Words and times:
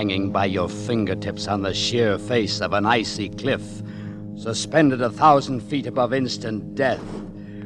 hanging 0.00 0.30
by 0.30 0.46
your 0.46 0.66
fingertips 0.66 1.46
on 1.46 1.60
the 1.60 1.74
sheer 1.74 2.16
face 2.16 2.62
of 2.62 2.72
an 2.72 2.86
icy 2.86 3.28
cliff, 3.28 3.82
suspended 4.34 5.02
a 5.02 5.10
thousand 5.10 5.60
feet 5.60 5.86
above 5.86 6.14
instant 6.14 6.74
death, 6.74 7.04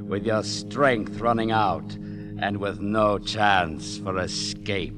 with 0.09 0.27
your 0.27 0.43
strength 0.43 1.21
running 1.21 1.53
out 1.53 1.95
and 2.41 2.57
with 2.57 2.81
no 2.81 3.21
chance 3.21 3.99
for 3.99 4.19
escape. 4.19 4.97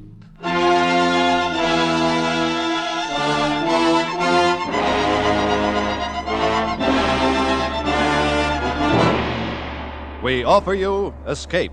We 10.23 10.43
offer 10.43 10.73
you 10.73 11.15
Escape, 11.27 11.73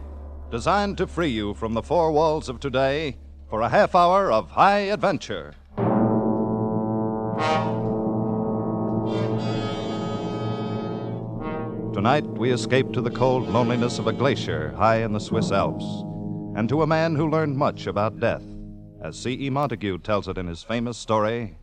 designed 0.51 0.97
to 0.97 1.07
free 1.07 1.29
you 1.29 1.53
from 1.53 1.73
the 1.73 1.81
four 1.81 2.11
walls 2.11 2.49
of 2.49 2.59
today 2.59 3.15
for 3.53 3.61
a 3.61 3.69
half 3.69 3.93
hour 3.93 4.31
of 4.31 4.49
high 4.49 4.79
adventure. 4.79 5.53
Tonight, 11.93 12.25
we 12.25 12.51
escape 12.51 12.91
to 12.93 13.01
the 13.01 13.11
cold 13.11 13.47
loneliness 13.47 13.99
of 13.99 14.07
a 14.07 14.11
glacier 14.11 14.71
high 14.71 15.03
in 15.03 15.13
the 15.13 15.19
Swiss 15.19 15.51
Alps, 15.51 15.85
and 16.57 16.67
to 16.67 16.81
a 16.81 16.87
man 16.87 17.15
who 17.15 17.29
learned 17.29 17.55
much 17.55 17.85
about 17.85 18.19
death, 18.19 18.41
as 19.03 19.19
C.E. 19.19 19.51
Montague 19.51 19.99
tells 19.99 20.27
it 20.27 20.39
in 20.39 20.47
his 20.47 20.63
famous 20.63 20.97
story, 20.97 21.55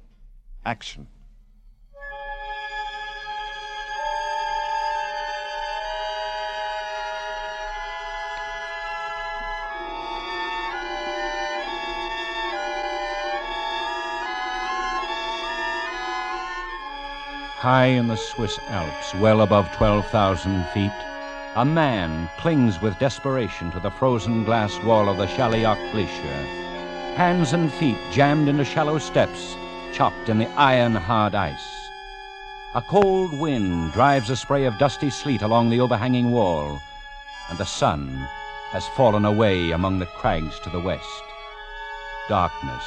Action. 0.64 1.08
High 17.61 17.89
in 17.89 18.08
the 18.08 18.16
Swiss 18.16 18.58
Alps, 18.69 19.14
well 19.16 19.42
above 19.42 19.70
12,000 19.72 20.64
feet, 20.69 20.91
a 21.56 21.62
man 21.62 22.30
clings 22.39 22.80
with 22.80 22.98
desperation 22.98 23.70
to 23.72 23.80
the 23.80 23.91
frozen 23.91 24.44
glass 24.44 24.83
wall 24.83 25.11
of 25.11 25.19
the 25.19 25.27
Schalijoch 25.27 25.92
Glacier. 25.92 26.41
Hands 27.16 27.53
and 27.53 27.70
feet 27.70 27.98
jammed 28.12 28.48
into 28.48 28.64
shallow 28.64 28.97
steps, 28.97 29.55
chopped 29.92 30.31
in 30.31 30.38
the 30.38 30.48
iron 30.53 30.94
hard 30.94 31.34
ice. 31.34 31.91
A 32.75 32.81
cold 32.81 33.38
wind 33.38 33.92
drives 33.92 34.31
a 34.31 34.36
spray 34.36 34.64
of 34.64 34.78
dusty 34.78 35.11
sleet 35.11 35.42
along 35.42 35.69
the 35.69 35.81
overhanging 35.81 36.31
wall, 36.31 36.81
and 37.50 37.58
the 37.58 37.66
sun 37.66 38.08
has 38.70 38.88
fallen 38.97 39.27
away 39.27 39.72
among 39.72 39.98
the 39.98 40.06
crags 40.06 40.58
to 40.61 40.70
the 40.70 40.81
west. 40.81 41.22
Darkness 42.27 42.84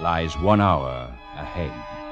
lies 0.00 0.38
one 0.38 0.62
hour 0.62 1.12
ahead. 1.36 2.03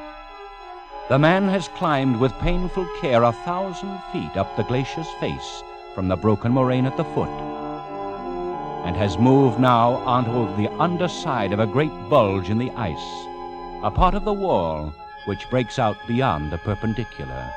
The 1.09 1.19
man 1.19 1.49
has 1.49 1.67
climbed 1.69 2.21
with 2.21 2.33
painful 2.39 2.87
care 3.01 3.25
a 3.25 3.33
thousand 3.33 4.01
feet 4.13 4.37
up 4.37 4.57
the 4.57 4.63
glacier's 4.63 5.11
face 5.19 5.63
from 5.95 6.07
the 6.07 6.17
broken 6.17 6.53
moraine 6.53 6.87
at 6.87 6.97
the 6.97 7.05
foot, 7.05 7.29
and 8.85 8.97
has 8.97 9.19
moved 9.19 9.59
now 9.59 9.95
onto 10.07 10.55
the 10.57 10.71
underside 10.79 11.53
of 11.53 11.59
a 11.59 11.67
great 11.67 11.93
bulge 12.09 12.51
in 12.51 12.59
the 12.59 12.71
ice, 12.73 13.27
a 13.83 13.91
part 13.91 14.15
of 14.15 14.25
the 14.25 14.33
wall 14.33 14.95
which 15.25 15.51
breaks 15.51 15.79
out 15.79 15.97
beyond 16.07 16.53
the 16.53 16.59
perpendicular. 16.59 17.53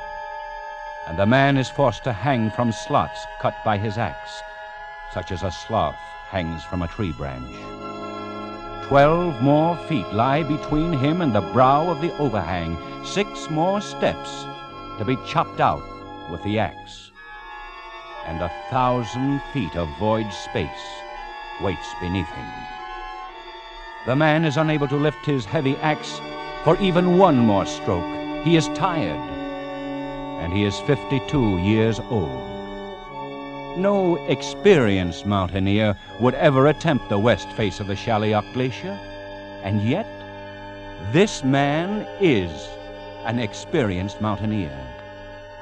And 1.06 1.16
the 1.16 1.24
man 1.24 1.56
is 1.56 1.70
forced 1.70 2.02
to 2.04 2.12
hang 2.12 2.50
from 2.50 2.72
slots 2.72 3.24
cut 3.40 3.54
by 3.64 3.78
his 3.78 3.96
axe, 3.96 4.42
such 5.14 5.30
as 5.30 5.44
a 5.44 5.52
sloth 5.52 5.94
hangs 6.30 6.64
from 6.64 6.82
a 6.82 6.88
tree 6.88 7.12
branch. 7.12 7.54
Twelve 8.88 9.42
more 9.42 9.76
feet 9.88 10.06
lie 10.12 10.44
between 10.44 10.92
him 10.92 11.20
and 11.20 11.34
the 11.34 11.40
brow 11.40 11.90
of 11.90 12.00
the 12.00 12.16
overhang, 12.18 12.78
six 13.04 13.50
more 13.50 13.80
steps 13.80 14.44
to 14.98 15.04
be 15.04 15.16
chopped 15.26 15.60
out 15.60 15.82
with 16.30 16.40
the 16.44 16.60
axe. 16.60 17.10
And 18.26 18.40
a 18.40 18.52
thousand 18.70 19.42
feet 19.52 19.74
of 19.74 19.88
void 19.98 20.32
space 20.32 20.86
waits 21.60 21.88
beneath 22.00 22.28
him. 22.28 22.50
The 24.06 24.14
man 24.14 24.44
is 24.44 24.56
unable 24.56 24.86
to 24.86 24.96
lift 24.96 25.26
his 25.26 25.44
heavy 25.44 25.74
axe 25.78 26.20
for 26.62 26.80
even 26.80 27.18
one 27.18 27.38
more 27.38 27.66
stroke. 27.66 28.44
He 28.44 28.54
is 28.54 28.68
tired, 28.68 29.18
and 30.40 30.52
he 30.52 30.62
is 30.62 30.78
52 30.78 31.58
years 31.58 31.98
old. 31.98 32.55
No 33.76 34.16
experienced 34.28 35.26
mountaineer 35.26 35.98
would 36.18 36.32
ever 36.34 36.68
attempt 36.68 37.10
the 37.10 37.18
west 37.18 37.50
face 37.52 37.78
of 37.78 37.86
the 37.86 37.94
Schalijoch 37.94 38.50
Glacier. 38.54 38.98
And 39.62 39.82
yet, 39.82 40.06
this 41.12 41.44
man 41.44 42.06
is 42.18 42.50
an 43.26 43.38
experienced 43.38 44.22
mountaineer. 44.22 44.76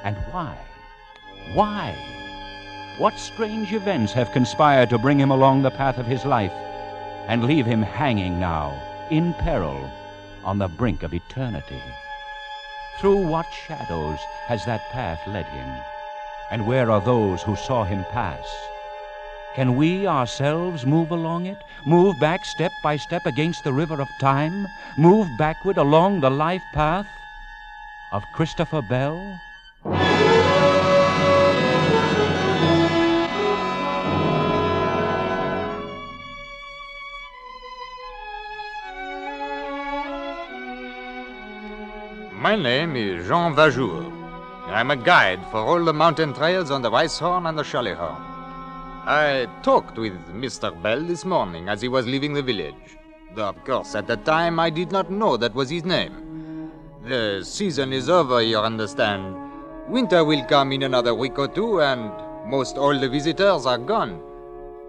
And 0.05 0.17
why? 0.31 0.57
Why? 1.55 1.97
What 2.99 3.19
strange 3.19 3.73
events 3.73 4.13
have 4.13 4.31
conspired 4.31 4.91
to 4.91 4.99
bring 4.99 5.19
him 5.19 5.33
along 5.33 5.63
the 5.63 5.73
path 5.73 5.99
of 5.99 6.07
his 6.07 6.25
life 6.25 6.53
and 7.27 7.43
leave 7.43 7.67
him 7.67 7.83
hanging 7.83 8.39
now, 8.39 8.81
in 9.11 9.35
peril, 9.35 9.91
on 10.45 10.59
the 10.59 10.69
brink 10.69 11.03
of 11.03 11.15
eternity? 11.15 11.83
Through 13.01 13.27
what 13.27 13.47
shadows 13.67 14.21
has 14.47 14.65
that 14.67 14.89
path 14.93 15.27
led 15.27 15.47
him? 15.47 15.94
And 16.51 16.67
where 16.67 16.91
are 16.91 17.01
those 17.01 17.43
who 17.43 17.57
saw 17.57 17.85
him 17.85 18.05
pass? 18.11 18.47
Can 19.55 19.77
we 19.77 20.07
ourselves 20.07 20.85
move 20.85 21.11
along 21.11 21.47
it, 21.47 21.59
move 21.87 22.19
back 22.21 22.45
step 22.45 22.73
by 22.83 22.97
step 22.97 23.25
against 23.25 23.65
the 23.65 23.73
river 23.73 24.01
of 24.01 24.09
time, 24.21 24.67
move 24.99 25.29
backward 25.39 25.79
along 25.79 26.21
the 26.21 26.31
life 26.31 26.63
path 26.73 27.07
of 28.13 28.23
Christopher 28.35 28.83
Bell? 28.83 29.41
My 42.33 42.57
name 42.57 42.95
is 42.95 43.27
Jean 43.27 43.55
Vajour. 43.55 44.14
I'm 44.75 44.91
a 44.91 44.97
guide 44.97 45.41
for 45.53 45.59
all 45.59 45.85
the 45.85 45.93
mountain 45.93 46.35
trails 46.35 46.73
on 46.73 46.83
the 46.83 46.91
Weisshorn 46.91 47.49
and 47.49 47.57
the 47.57 47.63
Schalihorn. 47.63 48.21
I 49.07 49.47
talked 49.63 49.97
with 49.97 50.15
Mr. 50.35 50.71
Bell 50.83 51.01
this 51.01 51.25
morning 51.25 51.69
as 51.69 51.81
he 51.81 51.87
was 51.87 52.09
leaving 52.09 52.35
the 52.35 52.43
village. 52.43 52.99
Though, 53.37 53.51
of 53.51 53.65
course, 53.65 53.95
at 53.95 54.09
the 54.09 54.17
time 54.17 54.59
I 54.59 54.71
did 54.71 54.91
not 54.91 55.13
know 55.13 55.37
that 55.37 55.55
was 55.55 55.71
his 55.71 55.85
name. 55.85 56.73
The 57.05 57.45
season 57.45 57.93
is 57.93 58.11
over, 58.11 58.43
you 58.43 58.59
understand. 58.59 59.37
Winter 59.87 60.25
will 60.25 60.45
come 60.47 60.73
in 60.73 60.83
another 60.83 61.15
week 61.15 61.39
or 61.39 61.47
two, 61.47 61.81
and 61.81 62.11
most 62.51 62.77
all 62.77 62.99
the 62.99 63.09
visitors 63.09 63.67
are 63.67 63.79
gone. 63.79 64.21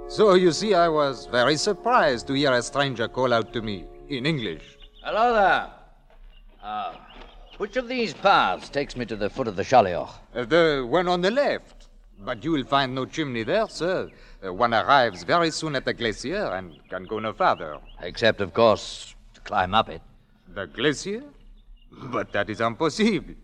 So 0.08 0.34
you 0.34 0.52
see, 0.52 0.74
I 0.74 0.88
was 0.88 1.28
very 1.28 1.58
surprised 1.58 2.26
to 2.26 2.34
hear 2.34 2.54
a 2.54 2.64
stranger 2.64 3.08
call 3.08 3.32
out 3.32 3.54
to 3.54 3.62
me 3.62 3.86
in 4.10 4.26
English. 4.26 4.64
Hello 5.04 5.32
there. 5.32 5.70
Uh, 6.64 6.94
which 7.58 7.78
of 7.78 7.88
these 7.88 8.14
paths 8.14 8.70
takes 8.70 8.96
me 8.96 9.06
to 9.06 9.16
the 9.16 9.30
foot 9.30 9.48
of 9.48 9.56
the 9.56 9.64
Schalijoch? 9.64 10.14
Uh, 10.34 10.46
the 10.46 10.86
one 10.88 11.08
on 11.08 11.22
the 11.22 11.32
left. 11.32 11.88
But 12.20 12.44
you 12.44 12.52
will 12.52 12.64
find 12.64 12.96
no 12.96 13.06
chimney 13.06 13.44
there, 13.44 13.68
sir. 13.68 14.10
Uh, 14.46 14.54
one 14.54 14.74
arrives 14.74 15.24
very 15.24 15.52
soon 15.52 15.76
at 15.76 15.86
the 15.86 15.94
glacier 15.94 16.46
and 16.54 16.78
can 16.90 17.04
go 17.06 17.20
no 17.20 17.34
farther. 17.34 17.78
Except, 18.02 18.42
of 18.42 18.54
course, 18.54 19.16
to 19.34 19.42
climb 19.42 19.74
up 19.74 19.90
it. 19.90 20.02
The 20.54 20.68
glacier? 20.68 21.24
But 21.92 22.32
that 22.34 22.50
is 22.50 22.62
impossible. 22.62 23.36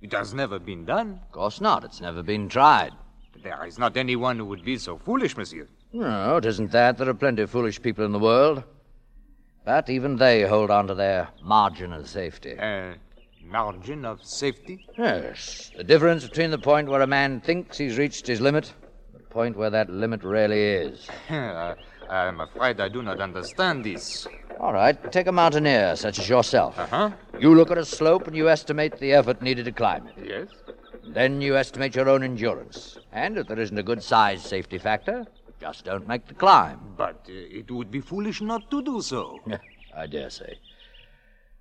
It 0.00 0.12
has 0.12 0.34
never 0.34 0.58
been 0.58 0.84
done. 0.84 1.20
Of 1.26 1.32
course 1.32 1.60
not. 1.60 1.84
It's 1.84 2.00
never 2.00 2.22
been 2.22 2.48
tried. 2.48 2.92
There 3.42 3.64
is 3.66 3.78
not 3.78 3.96
anyone 3.96 4.38
who 4.38 4.44
would 4.46 4.64
be 4.64 4.78
so 4.78 4.98
foolish, 4.98 5.36
monsieur. 5.36 5.68
No, 5.92 6.36
it 6.36 6.44
isn't 6.44 6.70
that. 6.72 6.98
There 6.98 7.08
are 7.08 7.14
plenty 7.14 7.42
of 7.42 7.50
foolish 7.50 7.80
people 7.80 8.04
in 8.04 8.12
the 8.12 8.18
world. 8.18 8.62
But 9.64 9.88
even 9.90 10.16
they 10.16 10.42
hold 10.42 10.70
on 10.70 10.86
to 10.88 10.94
their 10.94 11.28
margin 11.42 11.92
of 11.92 12.08
safety. 12.08 12.58
Uh, 12.58 12.94
margin 13.50 14.04
of 14.04 14.24
safety? 14.24 14.86
Yes. 14.96 15.70
The 15.76 15.84
difference 15.84 16.24
between 16.24 16.50
the 16.50 16.58
point 16.58 16.88
where 16.88 17.02
a 17.02 17.06
man 17.06 17.40
thinks 17.40 17.78
he's 17.78 17.98
reached 17.98 18.26
his 18.26 18.40
limit, 18.40 18.72
the 19.12 19.20
point 19.20 19.56
where 19.56 19.70
that 19.70 19.90
limit 19.90 20.22
really 20.22 20.62
is. 20.62 21.08
I, 21.30 21.74
I'm 22.08 22.40
afraid 22.40 22.80
I 22.80 22.88
do 22.88 23.02
not 23.02 23.20
understand 23.20 23.84
this. 23.84 24.26
All 24.60 24.72
right, 24.72 25.12
take 25.12 25.28
a 25.28 25.32
mountaineer 25.32 25.94
such 25.96 26.18
as 26.18 26.28
yourself. 26.28 26.78
Uh 26.78 26.86
huh. 26.86 27.10
You 27.38 27.54
look 27.54 27.70
at 27.70 27.78
a 27.78 27.84
slope 27.84 28.26
and 28.26 28.36
you 28.36 28.48
estimate 28.48 28.98
the 28.98 29.12
effort 29.12 29.40
needed 29.40 29.66
to 29.66 29.72
climb 29.72 30.08
it. 30.08 30.26
Yes? 30.26 30.48
Then 31.06 31.40
you 31.40 31.56
estimate 31.56 31.94
your 31.94 32.08
own 32.08 32.22
endurance. 32.22 32.98
And 33.12 33.38
if 33.38 33.46
there 33.46 33.58
isn't 33.58 33.78
a 33.78 33.82
good 33.82 34.02
size 34.02 34.42
safety 34.42 34.78
factor, 34.78 35.26
just 35.60 35.84
don't 35.84 36.06
make 36.06 36.26
the 36.26 36.34
climb. 36.34 36.80
But 36.96 37.26
uh, 37.28 37.32
it 37.32 37.70
would 37.70 37.90
be 37.90 38.00
foolish 38.00 38.40
not 38.40 38.70
to 38.70 38.82
do 38.82 39.00
so. 39.00 39.40
I 39.96 40.06
dare 40.06 40.30
say. 40.30 40.58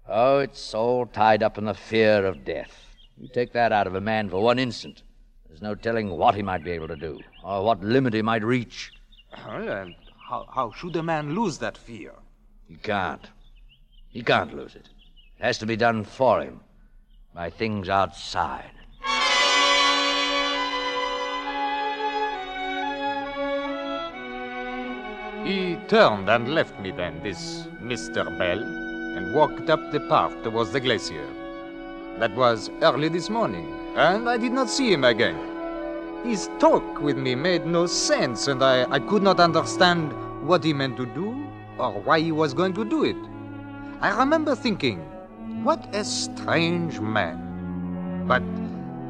Oh, 0.10 0.40
it's 0.40 0.74
all 0.74 1.06
tied 1.06 1.44
up 1.44 1.58
in 1.58 1.66
the 1.66 1.74
fear 1.74 2.26
of 2.26 2.46
death. 2.46 2.96
You 3.18 3.28
take 3.28 3.52
that 3.52 3.74
out 3.74 3.88
of 3.88 3.96
a 3.96 4.00
man 4.00 4.30
for 4.30 4.42
one 4.42 4.58
instant. 4.58 5.02
There's 5.48 5.62
no 5.62 5.76
telling 5.76 6.10
what 6.12 6.36
he 6.36 6.42
might 6.42 6.64
be 6.64 6.72
able 6.72 6.88
to 6.88 6.96
do, 6.96 7.20
or 7.44 7.64
what 7.66 7.84
limit 7.84 8.14
he 8.14 8.22
might 8.22 8.44
reach. 8.44 8.94
Well, 9.46 9.68
and 9.68 9.96
how, 10.30 10.48
how 10.54 10.72
should 10.72 10.96
a 10.96 11.04
man 11.04 11.36
lose 11.36 11.58
that 11.58 11.78
fear? 11.78 12.14
He 12.70 12.76
can't. 12.76 13.28
He 14.08 14.24
can't 14.24 14.56
lose 14.56 14.76
it. 14.76 14.88
It 15.40 15.44
has 15.44 15.58
to 15.58 15.66
be 15.66 15.76
done 15.76 16.06
for 16.06 16.42
him 16.42 16.62
by 17.34 17.50
things 17.50 17.90
outside. 17.90 18.72
He 25.44 25.78
turned 25.88 26.30
and 26.30 26.54
left 26.56 26.80
me 26.80 26.92
then, 26.92 27.22
this 27.24 27.68
Mr. 27.82 28.38
Bell, 28.38 28.87
and 29.18 29.34
walked 29.34 29.70
up 29.72 29.92
the 29.92 30.00
path 30.02 30.32
towards 30.44 30.72
the 30.72 30.80
glacier. 30.80 31.28
That 32.20 32.36
was 32.36 32.70
early 32.84 33.10
this 33.10 33.30
morning, 33.32 33.68
and 33.96 34.30
I 34.30 34.38
did 34.38 34.52
not 34.52 34.70
see 34.70 34.94
him 34.94 35.04
again. 35.04 35.38
His 36.24 36.50
talk 36.60 37.02
with 37.02 37.18
me 37.18 37.34
made 37.34 37.66
no 37.66 37.88
sense, 37.88 38.48
and 38.48 38.64
I, 38.64 38.86
I 38.92 39.00
could 39.00 39.24
not 39.24 39.40
understand 39.40 40.14
what 40.48 40.64
he 40.64 40.72
meant 40.72 40.98
to 40.98 41.08
do 41.08 41.36
or 41.80 41.94
why 42.02 42.20
he 42.20 42.32
was 42.32 42.54
going 42.54 42.74
to 42.74 42.86
do 42.86 43.04
it. 43.04 43.18
I 44.02 44.16
remember 44.20 44.56
thinking, 44.56 45.00
what 45.64 45.84
a 45.96 46.04
strange 46.04 47.00
man. 47.00 48.26
But 48.28 48.44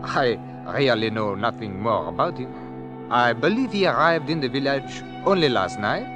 I 0.07 0.39
really 0.73 1.09
know 1.09 1.35
nothing 1.35 1.81
more 1.81 2.07
about 2.07 2.37
him. 2.37 2.53
I 3.11 3.33
believe 3.33 3.73
he 3.73 3.87
arrived 3.87 4.29
in 4.29 4.39
the 4.39 4.47
village 4.47 5.01
only 5.25 5.49
last 5.49 5.79
night 5.79 6.07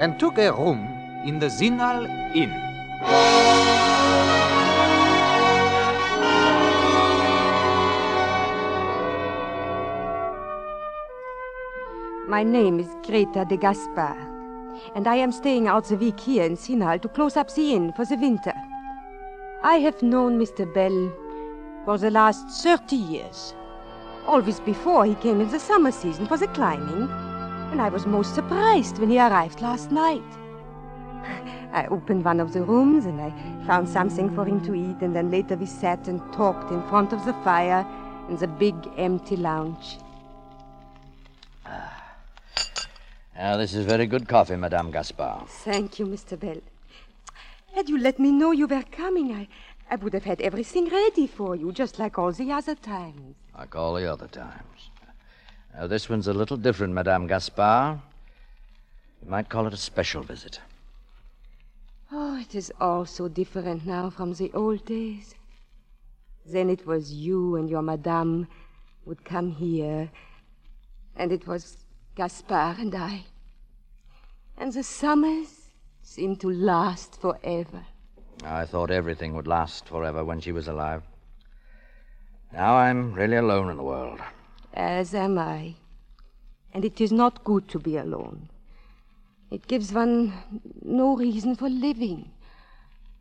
and 0.00 0.18
took 0.18 0.38
a 0.38 0.52
room 0.52 0.80
in 1.24 1.38
the 1.38 1.46
Zinal 1.46 2.06
Inn. 2.34 2.67
My 3.00 3.12
name 12.42 12.80
is 12.80 12.88
Greta 13.06 13.44
de 13.44 13.56
Gaspar, 13.56 14.16
and 14.96 15.06
I 15.06 15.14
am 15.14 15.30
staying 15.30 15.68
out 15.68 15.84
the 15.84 15.96
week 15.96 16.18
here 16.18 16.44
in 16.44 16.56
Zinal 16.56 17.00
to 17.02 17.08
close 17.08 17.36
up 17.36 17.54
the 17.54 17.72
inn 17.72 17.92
for 17.92 18.04
the 18.04 18.16
winter. 18.16 18.54
I 19.62 19.76
have 19.76 20.02
known 20.02 20.40
Mr. 20.40 20.66
Bell 20.74 21.12
for 21.84 21.98
the 21.98 22.10
last 22.10 22.62
thirty 22.62 22.96
years. 22.96 23.54
Always 24.26 24.58
before 24.58 25.04
he 25.04 25.14
came 25.14 25.40
in 25.40 25.48
the 25.50 25.60
summer 25.60 25.92
season 25.92 26.26
for 26.26 26.36
the 26.36 26.48
climbing, 26.48 27.08
and 27.70 27.80
I 27.80 27.90
was 27.90 28.06
most 28.06 28.34
surprised 28.34 28.98
when 28.98 29.10
he 29.10 29.18
arrived 29.18 29.60
last 29.60 29.92
night. 29.92 30.22
I 31.72 31.86
opened 31.86 32.24
one 32.24 32.40
of 32.40 32.52
the 32.52 32.62
rooms 32.62 33.06
and 33.06 33.20
I 33.20 33.30
found 33.66 33.88
something 33.88 34.34
for 34.34 34.44
him 34.44 34.64
to 34.64 34.74
eat, 34.74 35.02
and 35.02 35.14
then 35.14 35.30
later 35.30 35.56
we 35.56 35.66
sat 35.66 36.08
and 36.08 36.20
talked 36.32 36.70
in 36.70 36.82
front 36.88 37.12
of 37.12 37.24
the 37.24 37.34
fire 37.44 37.86
in 38.28 38.36
the 38.36 38.46
big 38.46 38.74
empty 38.96 39.36
lounge. 39.36 39.98
Now, 43.36 43.56
this 43.56 43.72
is 43.72 43.86
very 43.86 44.06
good 44.06 44.26
coffee, 44.26 44.56
Madame 44.56 44.90
Gaspar. 44.90 45.44
Thank 45.46 46.00
you, 46.00 46.06
Mr. 46.06 46.38
Bell. 46.38 46.60
Had 47.72 47.88
you 47.88 47.96
let 47.96 48.18
me 48.18 48.32
know 48.32 48.50
you 48.50 48.66
were 48.66 48.82
coming, 48.90 49.32
I, 49.32 49.46
I 49.88 49.94
would 49.94 50.12
have 50.12 50.24
had 50.24 50.40
everything 50.40 50.88
ready 50.88 51.28
for 51.28 51.54
you, 51.54 51.70
just 51.70 52.00
like 52.00 52.18
all 52.18 52.32
the 52.32 52.50
other 52.50 52.74
times. 52.74 53.36
Like 53.56 53.76
all 53.76 53.94
the 53.94 54.10
other 54.10 54.26
times. 54.26 54.90
Now, 55.72 55.86
this 55.86 56.08
one's 56.08 56.26
a 56.26 56.32
little 56.32 56.56
different, 56.56 56.94
Madame 56.94 57.28
Gaspar. 57.28 58.00
You 59.22 59.30
might 59.30 59.48
call 59.48 59.68
it 59.68 59.72
a 59.72 59.76
special 59.76 60.24
visit. 60.24 60.58
Oh, 62.10 62.38
it 62.40 62.54
is 62.54 62.72
all 62.80 63.04
so 63.04 63.28
different 63.28 63.84
now 63.84 64.08
from 64.08 64.32
the 64.32 64.50
old 64.54 64.84
days. 64.86 65.34
Then 66.46 66.70
it 66.70 66.86
was 66.86 67.12
you 67.12 67.56
and 67.56 67.68
your 67.68 67.82
madame 67.82 68.48
would 69.04 69.24
come 69.24 69.50
here, 69.50 70.10
and 71.16 71.32
it 71.32 71.46
was 71.46 71.84
Gaspar 72.14 72.76
and 72.78 72.94
I. 72.94 73.26
And 74.56 74.72
the 74.72 74.82
summers 74.82 75.68
seemed 76.02 76.40
to 76.40 76.50
last 76.50 77.20
forever. 77.20 77.84
I 78.42 78.64
thought 78.64 78.90
everything 78.90 79.34
would 79.34 79.46
last 79.46 79.86
forever 79.86 80.24
when 80.24 80.40
she 80.40 80.52
was 80.52 80.68
alive. 80.68 81.02
Now 82.52 82.76
I'm 82.76 83.12
really 83.12 83.36
alone 83.36 83.68
in 83.70 83.76
the 83.76 83.82
world. 83.82 84.20
As 84.72 85.14
am 85.14 85.38
I. 85.38 85.74
And 86.72 86.84
it 86.84 87.00
is 87.00 87.12
not 87.12 87.44
good 87.44 87.68
to 87.68 87.78
be 87.78 87.96
alone. 87.98 88.48
It 89.50 89.66
gives 89.66 89.92
one 89.92 90.32
no 90.82 91.16
reason 91.16 91.56
for 91.56 91.68
living. 91.68 92.30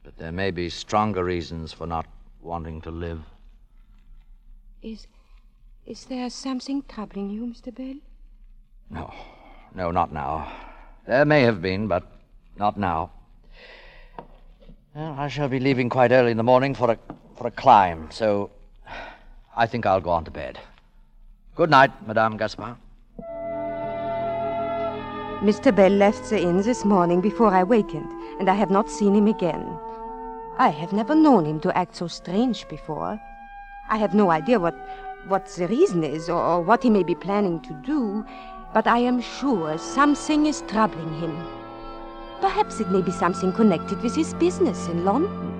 But 0.04 0.18
there 0.18 0.32
may 0.32 0.52
be 0.52 0.70
stronger 0.70 1.24
reasons 1.24 1.72
for 1.72 1.88
not 1.88 2.06
wanting 2.42 2.82
to 2.82 2.92
live. 2.92 3.22
Is 4.82 5.08
is 5.86 6.06
there 6.06 6.30
something 6.30 6.84
troubling 6.90 7.30
you, 7.30 7.46
Mr. 7.46 7.74
Bell? 7.74 7.96
No, 8.90 9.14
no, 9.74 9.92
not 9.92 10.12
now. 10.12 10.52
There 11.06 11.24
may 11.24 11.44
have 11.44 11.62
been, 11.62 11.88
but 11.88 12.04
not 12.58 12.78
now. 12.78 13.12
Well, 14.94 15.16
I 15.18 15.30
shall 15.30 15.48
be 15.48 15.60
leaving 15.60 15.90
quite 15.90 16.12
early 16.12 16.32
in 16.32 16.38
the 16.38 16.44
morning 16.44 16.76
for 16.76 16.92
a 16.92 17.00
for 17.38 17.48
a 17.48 17.52
climb, 17.52 18.10
so 18.12 18.52
I 19.56 19.66
think 19.66 19.86
I'll 19.86 20.02
go 20.02 20.10
on 20.10 20.26
to 20.26 20.32
bed. 20.32 20.60
Good 21.56 21.70
night, 21.70 21.92
Madame 22.06 22.38
Gaspar. 22.38 22.76
Mr. 25.42 25.74
Bell 25.74 25.92
left 25.92 26.31
the 26.31 26.42
inn 26.42 26.63
this 26.63 26.84
morning 26.84 27.22
before 27.22 27.54
I 27.54 27.62
wakened, 27.62 28.10
and 28.39 28.50
I 28.50 28.56
have 28.56 28.72
not 28.72 28.89
seen 28.89 29.13
him 29.13 29.28
again. 29.28 29.78
I 30.57 30.69
have 30.69 30.94
never 30.94 31.13
known 31.13 31.45
him 31.45 31.60
to 31.60 31.78
act 31.78 31.95
so 31.95 32.07
strange 32.07 32.68
before. 32.68 33.19
I 33.88 33.98
have 33.98 34.16
no 34.16 34.31
idea 34.31 34.60
what 34.60 34.75
what 35.28 35.45
the 35.45 35.68
reason 35.68 36.04
is 36.04 36.28
or, 36.28 36.42
or 36.42 36.62
what 36.62 36.81
he 36.81 36.89
may 36.89 37.04
be 37.04 37.13
planning 37.13 37.60
to 37.62 37.74
do, 37.86 38.25
but 38.74 38.88
I 38.88 38.98
am 38.98 39.22
sure 39.22 39.78
something 39.78 40.48
is 40.48 40.63
troubling 40.68 41.13
him. 41.19 41.38
Perhaps 42.42 42.80
it 42.80 42.90
may 42.90 43.04
be 43.04 43.12
something 43.12 43.54
connected 43.54 44.01
with 44.01 44.16
his 44.16 44.33
business 44.33 44.88
in 44.88 45.06
London. 45.06 45.54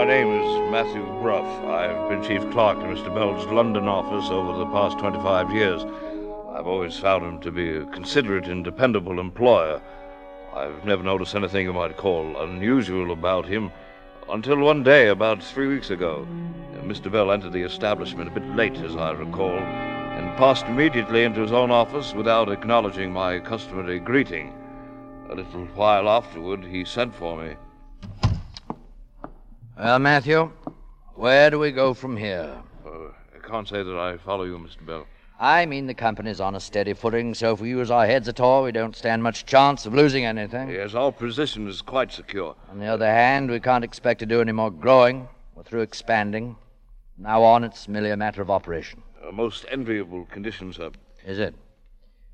My 0.00 0.06
name 0.06 0.32
is 0.32 0.70
Matthew 0.70 1.04
Bruff. 1.20 1.44
I've 1.66 2.08
been 2.08 2.22
chief 2.22 2.40
clerk 2.52 2.78
to 2.78 2.86
Mr. 2.86 3.14
Bell's 3.14 3.44
London 3.48 3.86
office 3.86 4.30
over 4.30 4.56
the 4.56 4.64
past 4.72 4.98
25 4.98 5.52
years. 5.52 5.82
I've 6.54 6.66
always 6.66 6.96
found 6.96 7.22
him 7.22 7.38
to 7.42 7.50
be 7.50 7.76
a 7.76 7.84
considerate 7.84 8.48
and 8.48 8.64
dependable 8.64 9.20
employer. 9.20 9.82
I've 10.56 10.86
never 10.86 11.02
noticed 11.02 11.34
anything 11.34 11.66
you 11.66 11.74
might 11.74 11.98
call 11.98 12.42
unusual 12.42 13.12
about 13.12 13.44
him 13.44 13.70
until 14.30 14.56
one 14.56 14.82
day, 14.82 15.08
about 15.08 15.42
three 15.42 15.66
weeks 15.68 15.90
ago. 15.90 16.26
Mr. 16.82 17.12
Bell 17.12 17.30
entered 17.30 17.52
the 17.52 17.60
establishment 17.60 18.30
a 18.30 18.40
bit 18.40 18.56
late, 18.56 18.78
as 18.78 18.96
I 18.96 19.10
recall, 19.10 19.58
and 19.58 20.34
passed 20.38 20.64
immediately 20.64 21.24
into 21.24 21.42
his 21.42 21.52
own 21.52 21.70
office 21.70 22.14
without 22.14 22.50
acknowledging 22.50 23.12
my 23.12 23.38
customary 23.38 24.00
greeting. 24.00 24.54
A 25.28 25.34
little 25.34 25.66
while 25.74 26.08
afterward, 26.08 26.64
he 26.64 26.86
sent 26.86 27.14
for 27.14 27.36
me. 27.36 27.56
Well, 29.80 29.98
Matthew, 29.98 30.52
where 31.14 31.48
do 31.48 31.58
we 31.58 31.72
go 31.72 31.94
from 31.94 32.14
here? 32.14 32.54
Uh, 32.84 32.90
I 33.34 33.48
can't 33.48 33.66
say 33.66 33.82
that 33.82 33.96
I 33.98 34.18
follow 34.18 34.44
you, 34.44 34.58
Mr. 34.58 34.84
Bell. 34.84 35.06
I 35.38 35.64
mean 35.64 35.86
the 35.86 35.94
company's 35.94 36.38
on 36.38 36.54
a 36.54 36.60
steady 36.60 36.92
footing, 36.92 37.32
so 37.32 37.54
if 37.54 37.60
we 37.62 37.70
use 37.70 37.90
our 37.90 38.04
heads 38.04 38.28
at 38.28 38.40
all, 38.40 38.62
we 38.62 38.72
don't 38.72 38.94
stand 38.94 39.22
much 39.22 39.46
chance 39.46 39.86
of 39.86 39.94
losing 39.94 40.26
anything. 40.26 40.68
Yes, 40.68 40.94
our 40.94 41.10
position 41.10 41.66
is 41.66 41.80
quite 41.80 42.12
secure. 42.12 42.54
On 42.70 42.78
the 42.78 42.88
other 42.88 43.06
hand, 43.06 43.50
we 43.50 43.58
can't 43.58 43.82
expect 43.82 44.20
to 44.20 44.26
do 44.26 44.42
any 44.42 44.52
more 44.52 44.70
growing. 44.70 45.26
We're 45.54 45.62
through 45.62 45.80
expanding. 45.80 46.56
From 47.14 47.24
now 47.24 47.42
on, 47.42 47.64
it's 47.64 47.88
merely 47.88 48.10
a 48.10 48.18
matter 48.18 48.42
of 48.42 48.50
operation. 48.50 49.02
A 49.26 49.32
most 49.32 49.64
enviable 49.70 50.26
condition, 50.26 50.74
sir. 50.74 50.90
Is 51.24 51.38
it? 51.38 51.54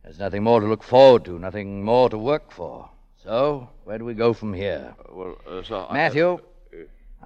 There's 0.02 0.18
nothing 0.18 0.42
more 0.42 0.58
to 0.60 0.66
look 0.66 0.82
forward 0.82 1.24
to, 1.26 1.38
nothing 1.38 1.84
more 1.84 2.10
to 2.10 2.18
work 2.18 2.50
for. 2.50 2.90
So, 3.22 3.70
where 3.84 3.98
do 3.98 4.04
we 4.04 4.14
go 4.14 4.32
from 4.32 4.52
here? 4.52 4.96
Uh, 4.98 5.14
well, 5.14 5.38
uh, 5.48 5.62
sir. 5.62 5.86
I- 5.88 5.94
Matthew, 5.94 6.40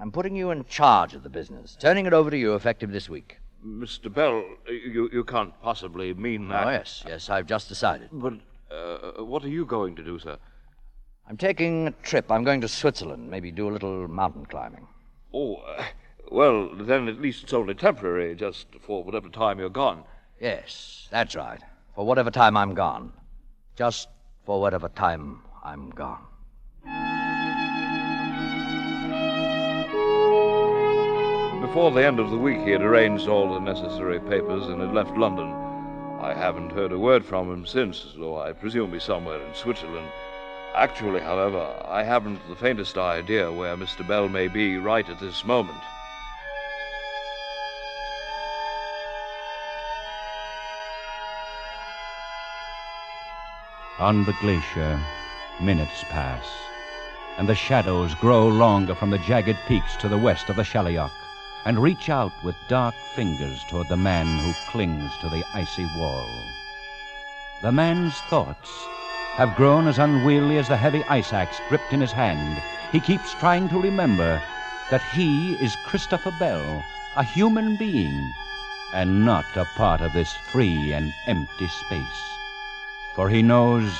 I'm 0.01 0.11
putting 0.11 0.35
you 0.35 0.49
in 0.49 0.65
charge 0.65 1.13
of 1.13 1.21
the 1.21 1.29
business, 1.29 1.77
turning 1.79 2.07
it 2.07 2.13
over 2.13 2.31
to 2.31 2.37
you 2.37 2.55
effective 2.55 2.91
this 2.91 3.07
week. 3.07 3.37
Mr. 3.63 4.11
Bell, 4.11 4.43
you, 4.67 5.07
you 5.13 5.23
can't 5.23 5.53
possibly 5.61 6.11
mean 6.15 6.47
that. 6.47 6.65
Oh, 6.65 6.71
yes, 6.71 7.03
yes, 7.07 7.29
I've 7.29 7.45
just 7.45 7.69
decided. 7.69 8.09
But 8.11 8.33
uh, 8.71 9.23
what 9.23 9.43
are 9.45 9.49
you 9.49 9.63
going 9.63 9.95
to 9.97 10.03
do, 10.03 10.17
sir? 10.17 10.39
I'm 11.29 11.37
taking 11.37 11.87
a 11.87 11.91
trip. 11.91 12.31
I'm 12.31 12.43
going 12.43 12.61
to 12.61 12.67
Switzerland, 12.67 13.29
maybe 13.29 13.51
do 13.51 13.69
a 13.69 13.71
little 13.71 14.07
mountain 14.07 14.47
climbing. 14.47 14.87
Oh, 15.35 15.57
uh, 15.57 15.83
well, 16.31 16.73
then 16.73 17.07
at 17.07 17.21
least 17.21 17.43
it's 17.43 17.53
only 17.53 17.75
temporary, 17.75 18.33
just 18.33 18.65
for 18.79 19.03
whatever 19.03 19.29
time 19.29 19.59
you're 19.59 19.69
gone. 19.69 20.03
Yes, 20.39 21.09
that's 21.11 21.35
right. 21.35 21.61
For 21.93 22.07
whatever 22.07 22.31
time 22.31 22.57
I'm 22.57 22.73
gone. 22.73 23.13
Just 23.75 24.07
for 24.47 24.59
whatever 24.59 24.89
time 24.89 25.41
I'm 25.63 25.91
gone. 25.91 26.25
Before 31.61 31.91
the 31.91 32.03
end 32.03 32.19
of 32.19 32.31
the 32.31 32.37
week, 32.37 32.59
he 32.61 32.71
had 32.71 32.81
arranged 32.81 33.27
all 33.27 33.53
the 33.53 33.59
necessary 33.59 34.19
papers 34.19 34.65
and 34.67 34.81
had 34.81 34.95
left 34.95 35.15
London. 35.15 35.53
I 36.19 36.33
haven't 36.33 36.71
heard 36.71 36.91
a 36.91 36.97
word 36.97 37.23
from 37.23 37.51
him 37.51 37.67
since, 37.67 38.03
though 38.17 38.41
I 38.41 38.51
presume 38.51 38.93
he's 38.93 39.03
somewhere 39.03 39.39
in 39.39 39.53
Switzerland. 39.53 40.09
Actually, 40.73 41.21
however, 41.21 41.79
I 41.87 42.01
haven't 42.01 42.39
the 42.49 42.55
faintest 42.55 42.97
idea 42.97 43.51
where 43.51 43.77
Mr. 43.77 44.05
Bell 44.07 44.27
may 44.27 44.47
be 44.47 44.77
right 44.79 45.07
at 45.07 45.19
this 45.19 45.45
moment. 45.45 45.77
On 53.99 54.25
the 54.25 54.33
glacier, 54.41 54.99
minutes 55.61 56.03
pass, 56.09 56.47
and 57.37 57.47
the 57.47 57.53
shadows 57.53 58.15
grow 58.15 58.47
longer 58.47 58.95
from 58.95 59.11
the 59.11 59.19
jagged 59.19 59.57
peaks 59.67 59.95
to 59.97 60.09
the 60.09 60.17
west 60.17 60.49
of 60.49 60.55
the 60.55 60.63
Schalijoch 60.63 61.11
and 61.65 61.81
reach 61.81 62.09
out 62.09 62.31
with 62.43 62.55
dark 62.67 62.95
fingers 63.15 63.63
toward 63.69 63.87
the 63.87 63.97
man 63.97 64.27
who 64.39 64.53
clings 64.71 65.11
to 65.21 65.29
the 65.29 65.43
icy 65.53 65.85
wall. 65.97 66.27
The 67.61 67.71
man's 67.71 68.17
thoughts 68.29 68.69
have 69.35 69.55
grown 69.55 69.87
as 69.87 69.99
unwieldy 69.99 70.57
as 70.57 70.67
the 70.67 70.77
heavy 70.77 71.03
ice 71.05 71.31
axe 71.31 71.61
gripped 71.69 71.93
in 71.93 72.01
his 72.01 72.11
hand. 72.11 72.61
He 72.91 72.99
keeps 72.99 73.33
trying 73.35 73.69
to 73.69 73.81
remember 73.81 74.41
that 74.89 75.03
he 75.13 75.53
is 75.53 75.75
Christopher 75.85 76.33
Bell, 76.39 76.83
a 77.15 77.23
human 77.23 77.77
being, 77.77 78.33
and 78.93 79.25
not 79.25 79.45
a 79.55 79.65
part 79.77 80.01
of 80.01 80.11
this 80.13 80.33
free 80.51 80.91
and 80.93 81.13
empty 81.27 81.67
space. 81.67 82.23
For 83.15 83.29
he 83.29 83.41
knows 83.41 83.91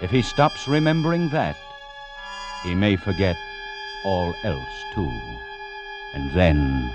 if 0.00 0.10
he 0.10 0.22
stops 0.22 0.68
remembering 0.68 1.30
that, 1.30 1.56
he 2.62 2.74
may 2.74 2.96
forget 2.96 3.36
all 4.04 4.34
else 4.44 4.84
too, 4.94 5.10
and 6.14 6.30
then 6.34 6.90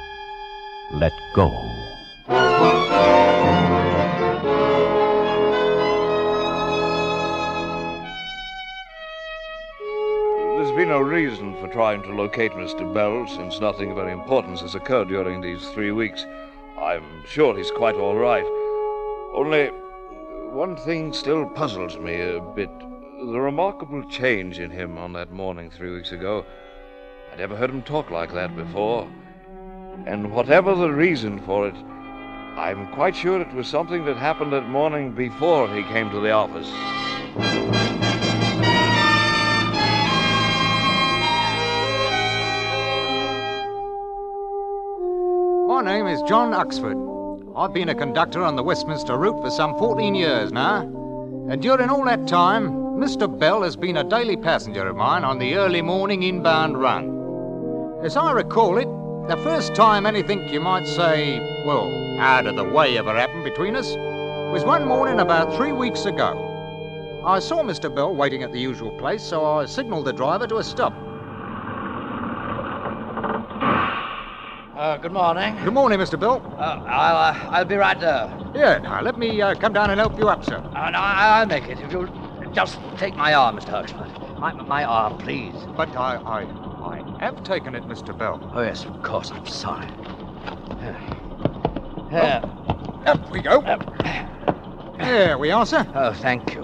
let 0.91 1.13
go. 1.33 1.49
There's 10.57 10.75
been 10.75 10.89
no 10.89 10.99
reason 10.99 11.55
for 11.61 11.67
trying 11.67 12.01
to 12.03 12.13
locate 12.13 12.51
Mr. 12.53 12.91
Bell 12.93 13.27
since 13.27 13.59
nothing 13.59 13.91
of 13.91 13.99
any 13.99 14.11
importance 14.11 14.61
has 14.61 14.75
occurred 14.75 15.07
during 15.07 15.41
these 15.41 15.69
three 15.69 15.91
weeks. 15.91 16.25
I'm 16.79 17.23
sure 17.25 17.57
he's 17.57 17.71
quite 17.71 17.95
all 17.95 18.15
right. 18.15 18.45
Only 19.33 19.67
one 20.51 20.75
thing 20.77 21.13
still 21.13 21.45
puzzles 21.45 21.97
me 21.97 22.21
a 22.21 22.39
bit. 22.39 22.69
The 22.79 23.39
remarkable 23.39 24.03
change 24.09 24.59
in 24.59 24.71
him 24.71 24.97
on 24.97 25.13
that 25.13 25.31
morning 25.31 25.69
three 25.69 25.93
weeks 25.93 26.11
ago. 26.11 26.45
I 27.35 27.37
never 27.37 27.57
heard 27.57 27.69
him 27.69 27.81
talk 27.81 28.11
like 28.11 28.33
that 28.33 28.55
before. 28.55 29.11
And 30.07 30.31
whatever 30.31 30.73
the 30.73 30.89
reason 30.89 31.41
for 31.41 31.67
it, 31.67 31.75
I'm 32.55 32.87
quite 32.93 33.13
sure 33.13 33.41
it 33.41 33.53
was 33.53 33.67
something 33.67 34.05
that 34.05 34.15
happened 34.15 34.53
that 34.53 34.69
morning 34.69 35.11
before 35.11 35.67
he 35.67 35.83
came 35.83 36.09
to 36.11 36.21
the 36.21 36.31
office. 36.31 36.69
My 45.67 45.81
name 45.83 46.07
is 46.07 46.21
John 46.21 46.53
Uxford. 46.53 46.95
I've 47.53 47.73
been 47.73 47.89
a 47.89 47.95
conductor 47.95 48.45
on 48.45 48.55
the 48.55 48.63
Westminster 48.63 49.17
route 49.17 49.41
for 49.41 49.51
some 49.51 49.77
14 49.77 50.15
years 50.15 50.53
now. 50.53 50.83
And 51.49 51.61
during 51.61 51.89
all 51.89 52.05
that 52.05 52.29
time, 52.29 52.69
Mr. 52.95 53.27
Bell 53.27 53.61
has 53.63 53.75
been 53.75 53.97
a 53.97 54.05
daily 54.05 54.37
passenger 54.37 54.87
of 54.87 54.95
mine 54.95 55.25
on 55.25 55.37
the 55.37 55.55
early 55.55 55.81
morning 55.81 56.23
inbound 56.23 56.79
run. 56.79 57.14
As 58.05 58.15
I 58.15 58.33
recall 58.33 58.77
it, 58.77 58.87
the 59.27 59.35
first 59.43 59.73
time 59.73 60.05
anything 60.05 60.47
you 60.49 60.61
might 60.61 60.85
say, 60.85 61.39
well, 61.65 61.91
out 62.19 62.45
of 62.45 62.55
the 62.55 62.63
way 62.63 62.99
ever 62.99 63.15
happened 63.15 63.43
between 63.43 63.75
us 63.75 63.95
was 64.53 64.63
one 64.63 64.87
morning 64.87 65.21
about 65.21 65.55
three 65.55 65.71
weeks 65.71 66.05
ago. 66.05 67.23
I 67.25 67.39
saw 67.39 67.63
Mr. 67.63 67.89
Bell 67.93 68.13
waiting 68.13 68.43
at 68.43 68.51
the 68.51 68.59
usual 68.59 68.91
place, 68.91 69.23
so 69.23 69.43
I 69.43 69.65
signalled 69.65 70.05
the 70.05 70.13
driver 70.13 70.45
to 70.45 70.57
a 70.57 70.63
stop. 70.63 70.93
Uh, 74.77 74.97
good 74.97 75.11
morning. 75.11 75.55
Good 75.63 75.73
morning, 75.73 75.97
Mr. 75.97 76.19
Bell. 76.19 76.43
Uh, 76.59 76.83
I'll, 76.85 77.33
uh, 77.33 77.49
I'll 77.49 77.65
be 77.65 77.75
right 77.75 77.99
there. 77.99 78.31
Yeah, 78.53 78.77
now 78.83 79.01
let 79.01 79.17
me 79.17 79.41
uh, 79.41 79.55
come 79.55 79.73
down 79.73 79.89
and 79.89 79.99
help 79.99 80.19
you 80.19 80.29
up, 80.29 80.45
sir. 80.45 80.57
Uh, 80.57 80.91
no, 80.91 80.99
I- 80.99 81.39
I'll 81.39 81.47
make 81.47 81.67
it. 81.69 81.79
If 81.79 81.91
you'll 81.91 82.07
just 82.53 82.77
take 82.97 83.15
my 83.15 83.33
arm, 83.33 83.57
Mr. 83.57 83.69
Huxford. 83.69 84.11
My, 84.39 84.53
my 84.53 84.83
arm, 84.83 85.17
please. 85.17 85.55
But 85.75 85.95
I, 85.97 86.17
I, 86.17 86.43
I 86.85 87.17
have 87.19 87.43
taken 87.43 87.73
it, 87.75 87.83
Mr. 87.83 88.17
Bell. 88.17 88.39
Oh, 88.53 88.61
yes, 88.61 88.85
of 88.85 89.01
course. 89.01 89.31
I'm 89.31 89.45
sorry. 89.47 89.87
Here. 90.79 90.97
Here. 92.09 92.41
Up 93.05 93.31
we 93.31 93.41
go. 93.41 93.61
Uh, 93.61 93.77
There 94.97 95.37
we 95.37 95.51
are, 95.51 95.65
sir. 95.65 95.85
oh, 95.95 96.13
thank 96.13 96.53
you. 96.53 96.63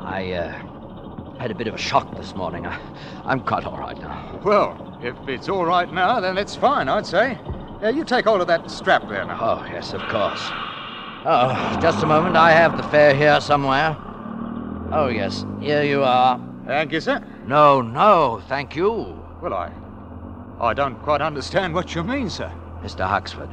I 0.00 0.32
uh, 0.32 1.36
had 1.38 1.50
a 1.50 1.54
bit 1.54 1.66
of 1.66 1.74
a 1.74 1.78
shock 1.78 2.14
this 2.16 2.34
morning. 2.34 2.66
I, 2.66 2.78
I'm 3.24 3.40
quite 3.40 3.64
all 3.64 3.78
right 3.78 3.98
now. 3.98 4.40
Well, 4.44 4.98
if 5.02 5.16
it's 5.28 5.48
all 5.48 5.64
right 5.64 5.90
now, 5.92 6.20
then 6.20 6.38
it's 6.38 6.54
fine, 6.54 6.88
I'd 6.88 7.06
say. 7.06 7.38
Uh, 7.82 7.88
you 7.88 8.04
take 8.04 8.26
hold 8.26 8.40
of 8.40 8.46
that 8.46 8.70
strap 8.70 9.08
there 9.08 9.24
now. 9.24 9.38
Oh, 9.40 9.64
yes, 9.66 9.92
of 9.94 10.00
course. 10.02 10.40
Oh, 11.26 11.78
just 11.80 12.02
a 12.02 12.06
moment. 12.06 12.36
I 12.36 12.50
have 12.52 12.76
the 12.76 12.82
fare 12.84 13.14
here 13.14 13.40
somewhere. 13.40 13.96
Oh, 14.92 15.08
yes. 15.12 15.44
Here 15.60 15.82
you 15.82 16.02
are. 16.02 16.38
Thank 16.66 16.92
you, 16.92 17.00
sir. 17.00 17.22
No, 17.46 17.82
no, 17.82 18.42
thank 18.48 18.74
you. 18.74 19.22
Well, 19.42 19.54
I. 19.54 19.70
I 20.60 20.72
don't 20.72 20.96
quite 21.02 21.20
understand 21.20 21.74
what 21.74 21.94
you 21.94 22.02
mean, 22.02 22.30
sir. 22.30 22.50
Mr. 22.82 23.06
Huxford, 23.06 23.50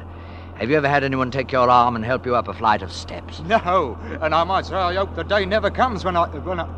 have 0.54 0.70
you 0.70 0.76
ever 0.76 0.88
had 0.88 1.04
anyone 1.04 1.30
take 1.30 1.52
your 1.52 1.68
arm 1.68 1.96
and 1.96 2.04
help 2.04 2.24
you 2.24 2.34
up 2.36 2.48
a 2.48 2.54
flight 2.54 2.82
of 2.82 2.92
steps? 2.92 3.40
No, 3.40 3.98
and 4.20 4.34
I 4.34 4.44
might 4.44 4.66
say 4.66 4.74
I 4.76 4.94
hope 4.94 5.14
the 5.14 5.24
day 5.24 5.44
never 5.44 5.70
comes 5.70 6.04
when 6.04 6.16
I. 6.16 6.28
when 6.28 6.60
I. 6.60 6.68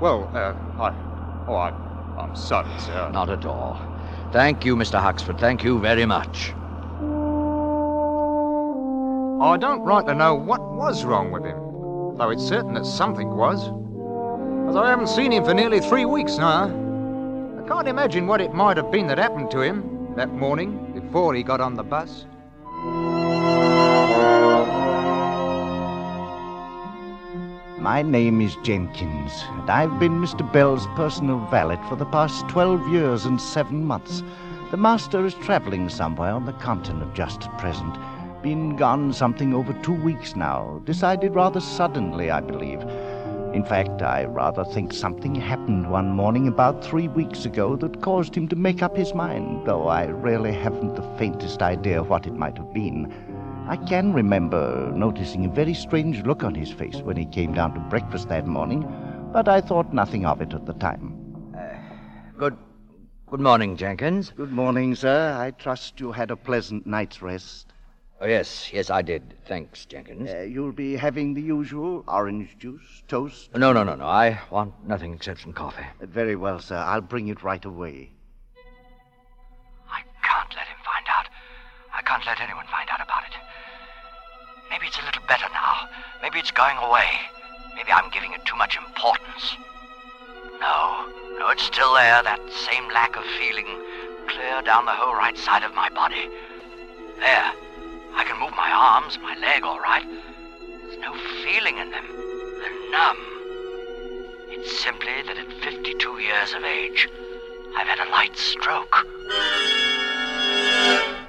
Well, 0.00 0.30
uh, 0.34 0.54
I. 0.80 0.94
Oh, 1.48 1.54
I. 1.54 1.70
I'm 2.20 2.36
sorry, 2.36 2.70
sir. 2.78 3.10
Not 3.12 3.30
at 3.30 3.44
all. 3.44 3.80
Thank 4.32 4.64
you, 4.64 4.76
Mr. 4.76 5.00
Huxford. 5.00 5.38
Thank 5.38 5.64
you 5.64 5.80
very 5.80 6.06
much. 6.06 6.52
I 9.42 9.56
don't 9.56 9.82
rightly 9.82 10.14
know 10.14 10.34
what 10.34 10.60
was 10.74 11.04
wrong 11.04 11.30
with 11.30 11.44
him, 11.44 11.58
though 12.16 12.30
it's 12.30 12.44
certain 12.46 12.74
that 12.74 12.86
something 12.86 13.36
was. 13.36 13.70
As 14.68 14.76
I 14.76 14.88
haven't 14.88 15.08
seen 15.08 15.30
him 15.30 15.44
for 15.44 15.54
nearly 15.54 15.78
three 15.78 16.04
weeks 16.04 16.38
now. 16.38 16.64
I 16.64 17.68
can't 17.68 17.86
imagine 17.86 18.26
what 18.26 18.40
it 18.40 18.54
might 18.54 18.76
have 18.76 18.90
been 18.90 19.06
that 19.08 19.18
happened 19.18 19.50
to 19.52 19.60
him 19.60 20.14
that 20.16 20.32
morning 20.32 20.92
before 20.92 21.34
he 21.34 21.42
got 21.42 21.60
on 21.60 21.74
the 21.74 21.82
bus. 21.82 22.24
My 27.78 28.00
name 28.00 28.40
is 28.40 28.56
Jenkins, 28.62 29.44
and 29.50 29.68
I've 29.68 30.00
been 30.00 30.20
Mr. 30.20 30.50
Bell's 30.50 30.86
personal 30.96 31.38
valet 31.50 31.78
for 31.88 31.96
the 31.96 32.06
past 32.06 32.48
12 32.48 32.88
years 32.88 33.26
and 33.26 33.38
seven 33.38 33.84
months. 33.84 34.22
The 34.70 34.78
master 34.78 35.26
is 35.26 35.34
traveling 35.34 35.90
somewhere 35.90 36.32
on 36.32 36.46
the 36.46 36.54
continent 36.54 37.14
just 37.14 37.42
at 37.42 37.58
present. 37.58 37.96
Been 38.42 38.76
gone 38.76 39.12
something 39.12 39.52
over 39.52 39.74
two 39.82 39.92
weeks 39.92 40.34
now. 40.34 40.80
Decided 40.84 41.34
rather 41.34 41.60
suddenly, 41.60 42.30
I 42.30 42.40
believe. 42.40 42.80
In 43.54 43.64
fact, 43.64 44.02
I 44.02 44.24
rather 44.24 44.64
think 44.64 44.92
something 44.92 45.36
happened 45.36 45.88
one 45.88 46.08
morning 46.08 46.48
about 46.48 46.84
three 46.84 47.06
weeks 47.06 47.44
ago 47.44 47.76
that 47.76 48.02
caused 48.02 48.34
him 48.34 48.48
to 48.48 48.56
make 48.56 48.82
up 48.82 48.96
his 48.96 49.14
mind, 49.14 49.64
though 49.64 49.86
I 49.86 50.06
really 50.06 50.52
haven't 50.52 50.96
the 50.96 51.16
faintest 51.16 51.62
idea 51.62 52.02
what 52.02 52.26
it 52.26 52.34
might 52.34 52.58
have 52.58 52.74
been. 52.74 53.14
I 53.68 53.76
can 53.76 54.12
remember 54.12 54.90
noticing 54.92 55.44
a 55.44 55.48
very 55.48 55.72
strange 55.72 56.24
look 56.24 56.42
on 56.42 56.56
his 56.56 56.72
face 56.72 56.96
when 56.96 57.16
he 57.16 57.26
came 57.26 57.54
down 57.54 57.74
to 57.74 57.80
breakfast 57.80 58.28
that 58.28 58.44
morning, 58.44 58.84
but 59.32 59.48
I 59.48 59.60
thought 59.60 59.94
nothing 59.94 60.26
of 60.26 60.40
it 60.40 60.52
at 60.52 60.66
the 60.66 60.74
time. 60.74 61.14
Uh, 61.56 61.76
good. 62.36 62.58
Good 63.30 63.40
morning, 63.40 63.76
Jenkins. 63.76 64.32
Good 64.36 64.50
morning, 64.50 64.96
sir. 64.96 65.32
I 65.32 65.52
trust 65.52 66.00
you 66.00 66.10
had 66.10 66.32
a 66.32 66.36
pleasant 66.36 66.88
night's 66.88 67.22
rest. 67.22 67.72
Oh, 68.24 68.26
yes, 68.26 68.72
yes, 68.72 68.88
I 68.88 69.02
did. 69.02 69.34
Thanks, 69.44 69.84
Jenkins. 69.84 70.30
Uh, 70.30 70.38
you'll 70.38 70.72
be 70.72 70.96
having 70.96 71.34
the 71.34 71.42
usual 71.42 72.02
orange 72.08 72.56
juice, 72.58 73.02
toast. 73.06 73.54
no, 73.54 73.74
no, 73.74 73.84
no, 73.84 73.96
no. 73.96 74.06
I 74.06 74.40
want 74.50 74.72
nothing 74.88 75.12
except 75.12 75.42
some 75.42 75.52
coffee. 75.52 75.84
Uh, 76.00 76.06
Very 76.06 76.34
well, 76.34 76.58
sir. 76.58 76.76
I'll 76.76 77.02
bring 77.02 77.28
it 77.28 77.42
right 77.42 77.62
away. 77.62 78.12
I 79.90 80.00
can't 80.22 80.48
let 80.56 80.66
him 80.66 80.80
find 80.80 81.06
out. 81.14 81.28
I 81.94 82.00
can't 82.00 82.24
let 82.24 82.40
anyone 82.40 82.64
find 82.72 82.88
out 82.88 83.02
about 83.04 83.24
it. 83.28 83.36
Maybe 84.70 84.86
it's 84.86 84.98
a 84.98 85.04
little 85.04 85.22
better 85.28 85.46
now. 85.52 85.90
Maybe 86.22 86.38
it's 86.38 86.50
going 86.50 86.78
away. 86.78 87.10
Maybe 87.76 87.92
I'm 87.92 88.08
giving 88.08 88.32
it 88.32 88.42
too 88.46 88.56
much 88.56 88.78
importance. 88.78 89.54
No, 90.62 91.12
no, 91.38 91.50
it's 91.50 91.64
still 91.64 91.92
there, 91.92 92.22
that 92.22 92.40
same 92.50 92.88
lack 92.88 93.16
of 93.16 93.24
feeling, 93.38 93.68
clear 94.28 94.62
down 94.62 94.86
the 94.86 94.96
whole 94.96 95.12
right 95.12 95.36
side 95.36 95.62
of 95.62 95.74
my 95.74 95.90
body. 95.90 96.30
There. 97.20 97.52
I 98.14 98.24
can 98.24 98.38
move 98.40 98.52
my 98.52 98.70
arms, 98.70 99.18
my 99.22 99.36
leg, 99.38 99.64
all 99.64 99.80
right. 99.80 100.06
There's 100.82 100.98
no 100.98 101.14
feeling 101.42 101.78
in 101.78 101.90
them. 101.90 102.06
They're 102.60 102.90
numb. 102.90 103.16
It's 104.48 104.82
simply 104.82 105.22
that 105.26 105.36
at 105.36 105.52
52 105.62 106.18
years 106.18 106.52
of 106.54 106.62
age, 106.64 107.08
I've 107.76 107.86
had 107.86 108.06
a 108.06 108.10
light 108.10 108.36
stroke. 108.36 108.94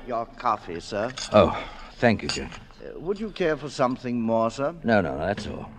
Your 0.07 0.25
coffee, 0.37 0.79
sir. 0.79 1.11
Oh, 1.33 1.57
thank 1.93 2.21
you, 2.21 2.29
Jenkins. 2.29 2.59
Uh, 2.85 2.99
would 2.99 3.19
you 3.19 3.31
care 3.31 3.57
for 3.57 3.69
something 3.69 4.21
more, 4.21 4.51
sir? 4.51 4.75
No, 4.83 5.01
no, 5.01 5.17
no, 5.17 5.25
that's 5.25 5.47
all. 5.47 5.69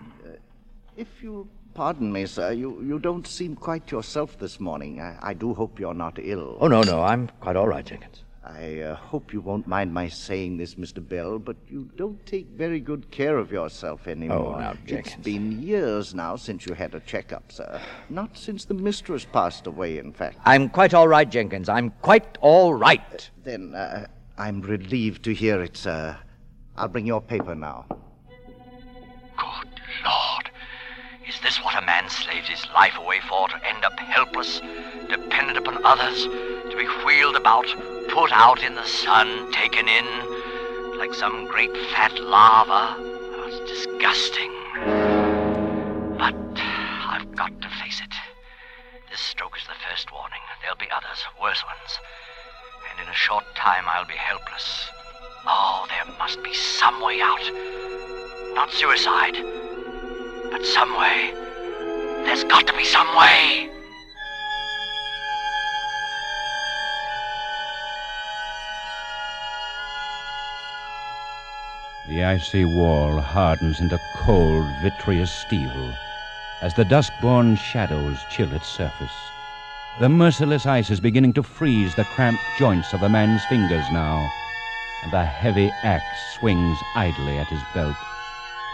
If 0.97 1.07
you 1.21 1.47
pardon 1.73 2.11
me, 2.11 2.25
sir, 2.25 2.51
you, 2.51 2.81
you 2.81 2.99
don't 2.99 3.25
seem 3.27 3.55
quite 3.55 3.91
yourself 3.91 4.37
this 4.39 4.59
morning. 4.59 4.99
I, 4.99 5.17
I 5.21 5.33
do 5.33 5.53
hope 5.53 5.79
you're 5.79 5.93
not 5.93 6.17
ill. 6.19 6.57
Oh, 6.59 6.67
no, 6.67 6.81
no, 6.81 7.03
I'm 7.03 7.29
quite 7.39 7.55
all 7.55 7.67
right, 7.67 7.85
Jenkins. 7.85 8.23
I 8.49 8.79
uh, 8.79 8.95
hope 8.95 9.33
you 9.33 9.41
won't 9.41 9.67
mind 9.67 9.93
my 9.93 10.07
saying 10.07 10.57
this, 10.57 10.75
Mr. 10.75 11.05
Bell, 11.05 11.37
but 11.37 11.57
you 11.67 11.89
don't 11.97 12.23
take 12.25 12.47
very 12.47 12.79
good 12.79 13.11
care 13.11 13.37
of 13.37 13.51
yourself 13.51 14.07
anymore. 14.07 14.55
Oh, 14.55 14.59
now, 14.59 14.71
It's 14.71 14.79
Jenkins. 14.85 15.23
been 15.25 15.61
years 15.61 16.15
now 16.15 16.37
since 16.37 16.65
you 16.65 16.73
had 16.73 16.95
a 16.95 17.01
checkup, 17.01 17.51
sir. 17.51 17.81
Not 18.09 18.37
since 18.37 18.63
the 18.63 18.73
mistress 18.73 19.25
passed 19.25 19.67
away, 19.67 19.97
in 19.97 20.13
fact. 20.13 20.37
I'm 20.45 20.69
quite 20.69 20.93
all 20.93 21.07
right, 21.07 21.29
Jenkins. 21.29 21.67
I'm 21.67 21.89
quite 22.01 22.37
all 22.39 22.73
right. 22.73 23.29
Then 23.43 23.75
uh, 23.75 24.07
I'm 24.37 24.61
relieved 24.61 25.23
to 25.25 25.33
hear 25.33 25.61
it, 25.61 25.75
sir. 25.75 26.17
I'll 26.77 26.87
bring 26.87 27.05
your 27.05 27.21
paper 27.21 27.53
now. 27.55 27.85
Good 27.89 29.81
Lord. 30.05 30.49
Is 31.27 31.39
this 31.41 31.57
what 31.63 31.75
a 31.81 31.85
man 31.85 32.07
slaves 32.09 32.47
his 32.47 32.65
life 32.73 32.97
away 32.97 33.19
for? 33.27 33.49
To 33.49 33.67
end 33.67 33.83
up 33.83 33.99
helpless, 33.99 34.61
dependent 35.09 35.57
upon 35.57 35.83
others, 35.83 36.23
to 36.23 36.75
be 36.77 36.85
wheeled 37.05 37.35
about, 37.35 37.65
put 38.09 38.31
out 38.31 38.63
in 38.63 38.75
the 38.75 38.85
sun, 38.85 39.51
taken 39.51 39.87
in 39.87 40.05
like 40.97 41.13
some 41.13 41.45
great 41.47 41.75
fat 41.93 42.19
larva? 42.19 42.95
Oh, 42.97 43.45
it's 43.47 43.59
disgusting. 43.69 44.51
But 46.17 46.35
I've 46.57 47.35
got 47.35 47.61
to 47.61 47.69
face 47.81 48.01
it. 48.01 48.13
This 49.09 49.19
stroke 49.19 49.57
is 49.57 49.67
the 49.67 49.77
first 49.89 50.11
warning. 50.11 50.39
There'll 50.61 50.77
be 50.77 50.89
others, 50.91 51.23
worse 51.41 51.63
ones. 51.63 51.99
And 52.91 53.05
in 53.05 53.11
a 53.11 53.15
short 53.15 53.45
time, 53.55 53.85
I'll 53.87 54.05
be 54.05 54.15
helpless. 54.15 54.89
Oh, 55.45 55.85
there 55.89 56.13
must 56.17 56.43
be 56.43 56.53
some 56.53 57.01
way 57.01 57.21
out. 57.21 57.43
Not 58.55 58.71
suicide, 58.71 59.37
but 60.51 60.65
some 60.65 60.97
way. 60.97 61.31
There's 62.25 62.43
got 62.43 62.67
to 62.67 62.73
be 62.73 62.83
some 62.83 63.07
way. 63.15 63.69
The 72.07 72.23
icy 72.23 72.63
wall 72.63 73.19
hardens 73.19 73.81
into 73.81 73.99
cold, 74.15 74.65
vitreous 74.81 75.29
steel 75.29 75.93
as 76.61 76.73
the 76.73 76.85
dusk-born 76.85 77.57
shadows 77.57 78.17
chill 78.29 78.53
its 78.53 78.65
surface. 78.65 79.11
The 79.99 80.07
merciless 80.07 80.65
ice 80.65 80.89
is 80.89 81.01
beginning 81.01 81.33
to 81.33 81.43
freeze 81.43 81.93
the 81.95 82.05
cramped 82.05 82.41
joints 82.57 82.93
of 82.93 83.01
the 83.01 83.09
man's 83.09 83.43
fingers 83.47 83.83
now, 83.91 84.25
and 85.03 85.11
the 85.11 85.25
heavy 85.25 85.69
axe 85.83 86.35
swings 86.39 86.77
idly 86.95 87.39
at 87.39 87.47
his 87.47 87.61
belt, 87.73 87.97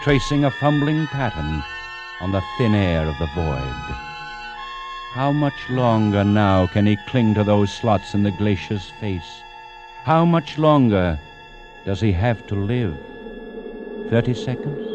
tracing 0.04 0.44
a 0.44 0.50
fumbling 0.52 1.08
pattern 1.08 1.64
on 2.20 2.30
the 2.30 2.42
thin 2.56 2.76
air 2.76 3.04
of 3.08 3.18
the 3.18 3.26
void. 3.34 3.96
How 5.12 5.32
much 5.32 5.68
longer 5.70 6.22
now 6.22 6.68
can 6.68 6.86
he 6.86 6.96
cling 7.08 7.34
to 7.34 7.42
those 7.42 7.72
slots 7.72 8.14
in 8.14 8.22
the 8.22 8.30
glacier's 8.30 8.90
face? 9.00 9.42
How 10.04 10.24
much 10.24 10.56
longer 10.56 11.18
does 11.84 12.00
he 12.00 12.12
have 12.12 12.46
to 12.46 12.54
live? 12.54 12.96
Thirty 14.10 14.34
seconds? 14.34 14.86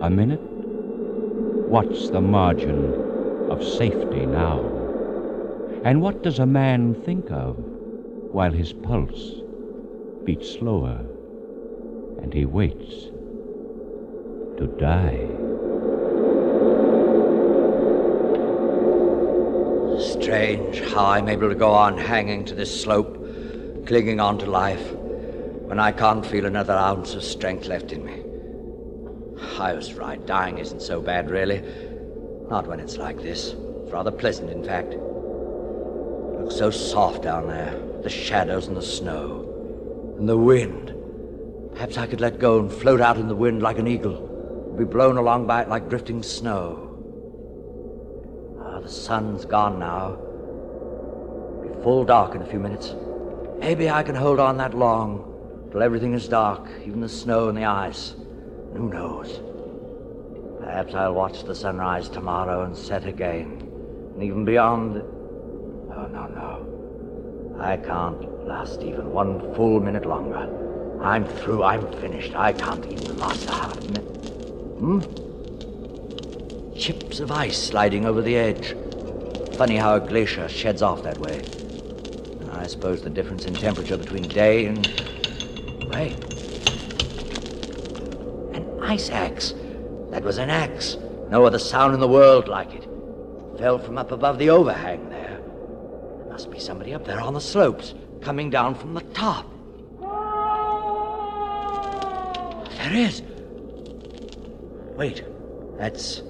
A 0.00 0.08
minute? 0.08 0.40
What's 1.68 2.10
the 2.10 2.20
margin 2.20 2.94
of 3.50 3.64
safety 3.64 4.26
now? 4.26 4.60
And 5.84 6.00
what 6.00 6.22
does 6.22 6.38
a 6.38 6.46
man 6.46 6.94
think 6.94 7.32
of 7.32 7.56
while 7.58 8.52
his 8.52 8.72
pulse 8.72 9.42
beats 10.24 10.52
slower 10.52 11.04
and 12.22 12.32
he 12.32 12.44
waits 12.44 13.10
to 14.58 14.66
die? 14.78 15.26
Strange 20.00 20.80
how 20.92 21.06
I'm 21.06 21.28
able 21.28 21.48
to 21.48 21.56
go 21.56 21.72
on 21.72 21.98
hanging 21.98 22.44
to 22.44 22.54
this 22.54 22.82
slope, 22.82 23.16
clinging 23.86 24.20
on 24.20 24.38
to 24.38 24.46
life, 24.46 24.92
when 24.94 25.80
I 25.80 25.90
can't 25.90 26.24
feel 26.24 26.46
another 26.46 26.74
ounce 26.74 27.14
of 27.14 27.24
strength 27.24 27.66
left 27.66 27.90
in 27.90 28.04
me. 28.04 28.23
I 29.58 29.72
was 29.72 29.94
right, 29.94 30.24
dying 30.26 30.58
isn't 30.58 30.82
so 30.82 31.00
bad, 31.00 31.30
really. 31.30 31.62
Not 32.48 32.66
when 32.66 32.80
it's 32.80 32.96
like 32.96 33.20
this. 33.20 33.54
It's 33.82 33.92
rather 33.92 34.10
pleasant, 34.10 34.50
in 34.50 34.62
fact. 34.64 34.94
It 34.94 35.00
looks 36.40 36.56
so 36.56 36.70
soft 36.70 37.22
down 37.22 37.48
there, 37.48 37.74
the 38.02 38.10
shadows 38.10 38.66
and 38.66 38.76
the 38.76 38.82
snow, 38.82 40.14
and 40.18 40.28
the 40.28 40.36
wind. 40.36 40.94
Perhaps 41.72 41.98
I 41.98 42.06
could 42.06 42.20
let 42.20 42.38
go 42.38 42.60
and 42.60 42.70
float 42.70 43.00
out 43.00 43.16
in 43.16 43.28
the 43.28 43.34
wind 43.34 43.62
like 43.62 43.78
an 43.78 43.88
eagle, 43.88 44.74
be 44.78 44.84
blown 44.84 45.16
along 45.16 45.46
by 45.46 45.62
it 45.62 45.68
like 45.68 45.88
drifting 45.88 46.22
snow. 46.22 46.80
Ah, 48.60 48.80
the 48.80 48.88
sun's 48.88 49.44
gone 49.44 49.78
now. 49.78 50.18
It'll 51.64 51.76
Be 51.76 51.82
full 51.82 52.04
dark 52.04 52.34
in 52.34 52.42
a 52.42 52.46
few 52.46 52.60
minutes. 52.60 52.94
Maybe 53.58 53.88
I 53.88 54.02
can 54.02 54.14
hold 54.14 54.38
on 54.38 54.56
that 54.58 54.74
long, 54.74 55.68
till 55.70 55.82
everything 55.82 56.12
is 56.12 56.28
dark, 56.28 56.68
even 56.84 57.00
the 57.00 57.08
snow 57.08 57.48
and 57.48 57.56
the 57.56 57.64
ice. 57.64 58.14
Who 58.74 58.88
knows? 58.88 59.40
Perhaps 60.60 60.94
I'll 60.94 61.14
watch 61.14 61.44
the 61.44 61.54
sunrise 61.54 62.08
tomorrow 62.08 62.64
and 62.64 62.76
set 62.76 63.06
again. 63.06 63.60
And 64.14 64.22
even 64.22 64.44
beyond. 64.44 64.96
Oh, 64.96 66.06
no, 66.06 66.26
no. 66.26 67.56
I 67.60 67.76
can't 67.76 68.46
last 68.46 68.82
even 68.82 69.12
one 69.12 69.54
full 69.54 69.80
minute 69.80 70.06
longer. 70.06 70.48
I'm 71.00 71.24
through. 71.24 71.62
I'm 71.62 71.90
finished. 72.00 72.34
I 72.34 72.52
can't 72.52 72.84
even 72.86 73.16
last 73.16 73.48
a 73.48 73.52
half 73.52 73.80
minute. 73.84 74.02
Hmm? 74.78 75.00
Chips 76.76 77.20
of 77.20 77.30
ice 77.30 77.62
sliding 77.62 78.06
over 78.06 78.22
the 78.22 78.36
edge. 78.36 78.74
Funny 79.56 79.76
how 79.76 79.94
a 79.94 80.00
glacier 80.00 80.48
sheds 80.48 80.82
off 80.82 81.04
that 81.04 81.18
way. 81.18 81.42
I 82.52 82.66
suppose 82.66 83.02
the 83.02 83.10
difference 83.10 83.44
in 83.44 83.54
temperature 83.54 83.96
between 83.96 84.24
day 84.24 84.66
and. 84.66 84.84
Wait. 85.92 86.33
Ice 88.94 89.10
axe. 89.10 89.54
That 90.10 90.22
was 90.22 90.38
an 90.38 90.50
axe. 90.50 90.96
No 91.28 91.44
other 91.44 91.58
sound 91.58 91.94
in 91.94 92.00
the 92.00 92.06
world 92.06 92.46
like 92.46 92.72
it. 92.72 92.88
Fell 93.58 93.76
from 93.76 93.98
up 93.98 94.12
above 94.12 94.38
the 94.38 94.50
overhang 94.50 95.08
there. 95.08 95.40
There 96.18 96.28
must 96.28 96.48
be 96.48 96.60
somebody 96.60 96.94
up 96.94 97.04
there 97.04 97.20
on 97.20 97.34
the 97.34 97.40
slopes, 97.40 97.92
coming 98.20 98.50
down 98.50 98.76
from 98.76 98.94
the 98.94 99.00
top. 99.00 99.50
There 102.78 102.94
is. 102.94 103.22
Wait, 104.96 105.24
that's 105.76 106.22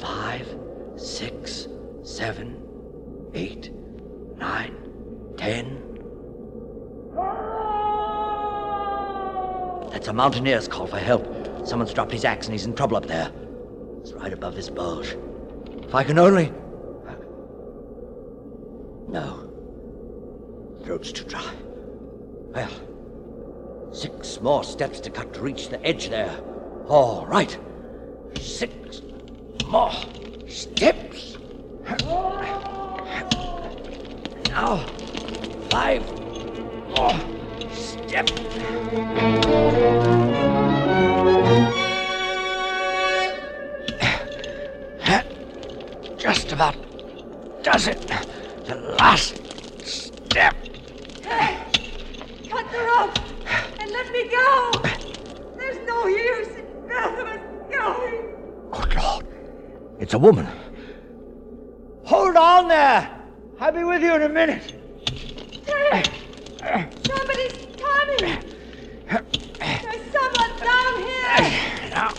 five, 0.00 0.46
six, 0.94 1.66
seven, 2.04 2.62
eight, 3.34 3.72
nine, 4.36 4.76
ten. 5.36 5.93
That's 10.04 10.12
a 10.12 10.16
mountaineer's 10.16 10.68
call 10.68 10.86
for 10.86 10.98
help. 10.98 11.66
Someone's 11.66 11.94
dropped 11.94 12.12
his 12.12 12.26
axe 12.26 12.44
and 12.44 12.52
he's 12.52 12.66
in 12.66 12.74
trouble 12.74 12.98
up 12.98 13.06
there. 13.06 13.32
It's 14.00 14.12
right 14.12 14.34
above 14.34 14.54
this 14.54 14.68
bulge. 14.68 15.16
If 15.82 15.94
I 15.94 16.04
can 16.04 16.18
only. 16.18 16.52
No. 19.08 19.50
Throat's 20.84 21.10
too 21.10 21.24
dry. 21.24 21.50
Well, 22.52 22.68
six 23.94 24.42
more 24.42 24.62
steps 24.62 25.00
to 25.00 25.10
cut 25.10 25.32
to 25.32 25.40
reach 25.40 25.70
the 25.70 25.82
edge 25.82 26.10
there. 26.10 26.38
All 26.86 27.24
right. 27.24 27.58
Six 28.38 29.00
more 29.68 29.90
steps. 30.48 31.38
Now, 34.50 34.84
five 35.70 36.06
more 36.94 37.33
steps. 38.14 38.32
That 45.04 45.26
just 46.16 46.52
about 46.52 46.76
does 47.64 47.88
it. 47.88 48.00
The 48.66 48.76
last 48.98 49.34
step. 49.84 50.54
Cut 52.50 52.70
the 52.70 52.78
rope 52.78 53.18
and 53.80 53.90
let 53.90 54.12
me 54.12 54.28
go. 54.28 54.72
There's 55.56 55.86
no 55.86 56.06
use 56.06 56.48
in 56.48 56.66
both 56.86 57.18
of 57.18 57.26
us 57.26 57.40
going. 57.70 58.30
Good 58.70 58.94
Lord. 58.94 59.26
It's 59.98 60.14
a 60.14 60.18
woman. 60.18 60.46
Hold 62.04 62.36
on 62.36 62.68
there. 62.68 63.10
I'll 63.58 63.72
be 63.72 63.82
with 63.82 64.02
you 64.02 64.14
in 64.14 64.22
a 64.22 64.28
minute. 64.28 64.74
Somebody's 67.06 67.52
coming. 67.78 68.42
There's 69.08 70.12
someone 70.12 70.54
down 70.60 70.92
here. 71.02 71.90
Now, 71.90 72.10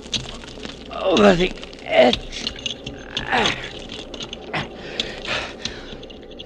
edge. 1.41 2.51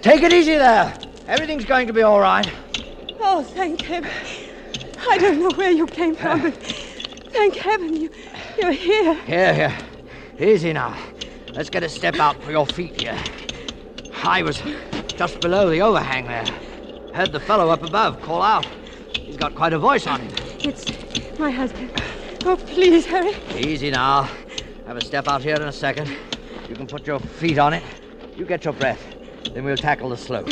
Take 0.02 0.24
it 0.24 0.34
easy 0.34 0.56
there. 0.56 0.98
Everything's 1.28 1.66
going 1.66 1.88
to 1.88 1.94
be 1.94 2.02
all 2.02 2.20
right. 2.20 2.50
Oh, 3.20 3.44
thank 3.44 3.82
heaven. 3.82 4.10
I 5.08 5.18
don't 5.18 5.40
know 5.40 5.52
where 5.52 5.72
you 5.72 5.86
came 5.86 6.16
from, 6.16 6.42
but 6.42 6.54
thank 6.56 7.56
heaven 7.56 7.96
you, 7.96 8.10
you're 8.60 8.72
here. 8.72 9.14
Here, 9.26 9.54
here. 9.54 9.78
Easy 10.40 10.74
now. 10.74 10.98
Let's 11.54 11.70
get 11.70 11.84
a 11.84 11.90
step 11.90 12.16
out 12.16 12.42
for 12.44 12.52
your 12.52 12.66
feet 12.66 13.02
here. 13.02 13.18
I 14.24 14.42
was 14.42 14.62
just 15.08 15.42
below 15.42 15.70
the 15.70 15.82
overhang 15.82 16.26
there. 16.26 16.46
heard 17.14 17.32
the 17.32 17.40
fellow 17.40 17.70
up 17.70 17.84
above 17.84 18.22
call 18.22 18.42
out. 18.42 18.66
He's 19.16 19.38
got 19.38 19.56
quite 19.56 19.74
a 19.74 19.80
voice 19.80 20.08
on 20.08 20.22
him. 20.22 20.34
It's 20.60 20.86
my 21.38 21.52
husband. 21.52 21.92
Oh, 22.46 22.56
please 22.56 23.06
hurry. 23.06 23.36
Easy 23.58 23.92
now. 23.92 24.30
Have 24.90 24.98
a 24.98 25.06
step 25.06 25.28
out 25.28 25.44
here 25.44 25.54
in 25.54 25.62
a 25.62 25.72
second. 25.72 26.10
You 26.68 26.74
can 26.74 26.88
put 26.88 27.06
your 27.06 27.20
feet 27.20 27.60
on 27.60 27.74
it. 27.74 27.84
You 28.36 28.44
get 28.44 28.66
your 28.66 28.74
breath. 28.74 29.00
Then 29.54 29.64
we'll 29.64 29.78
tackle 29.78 30.10
the 30.10 30.18
slope. 30.18 30.50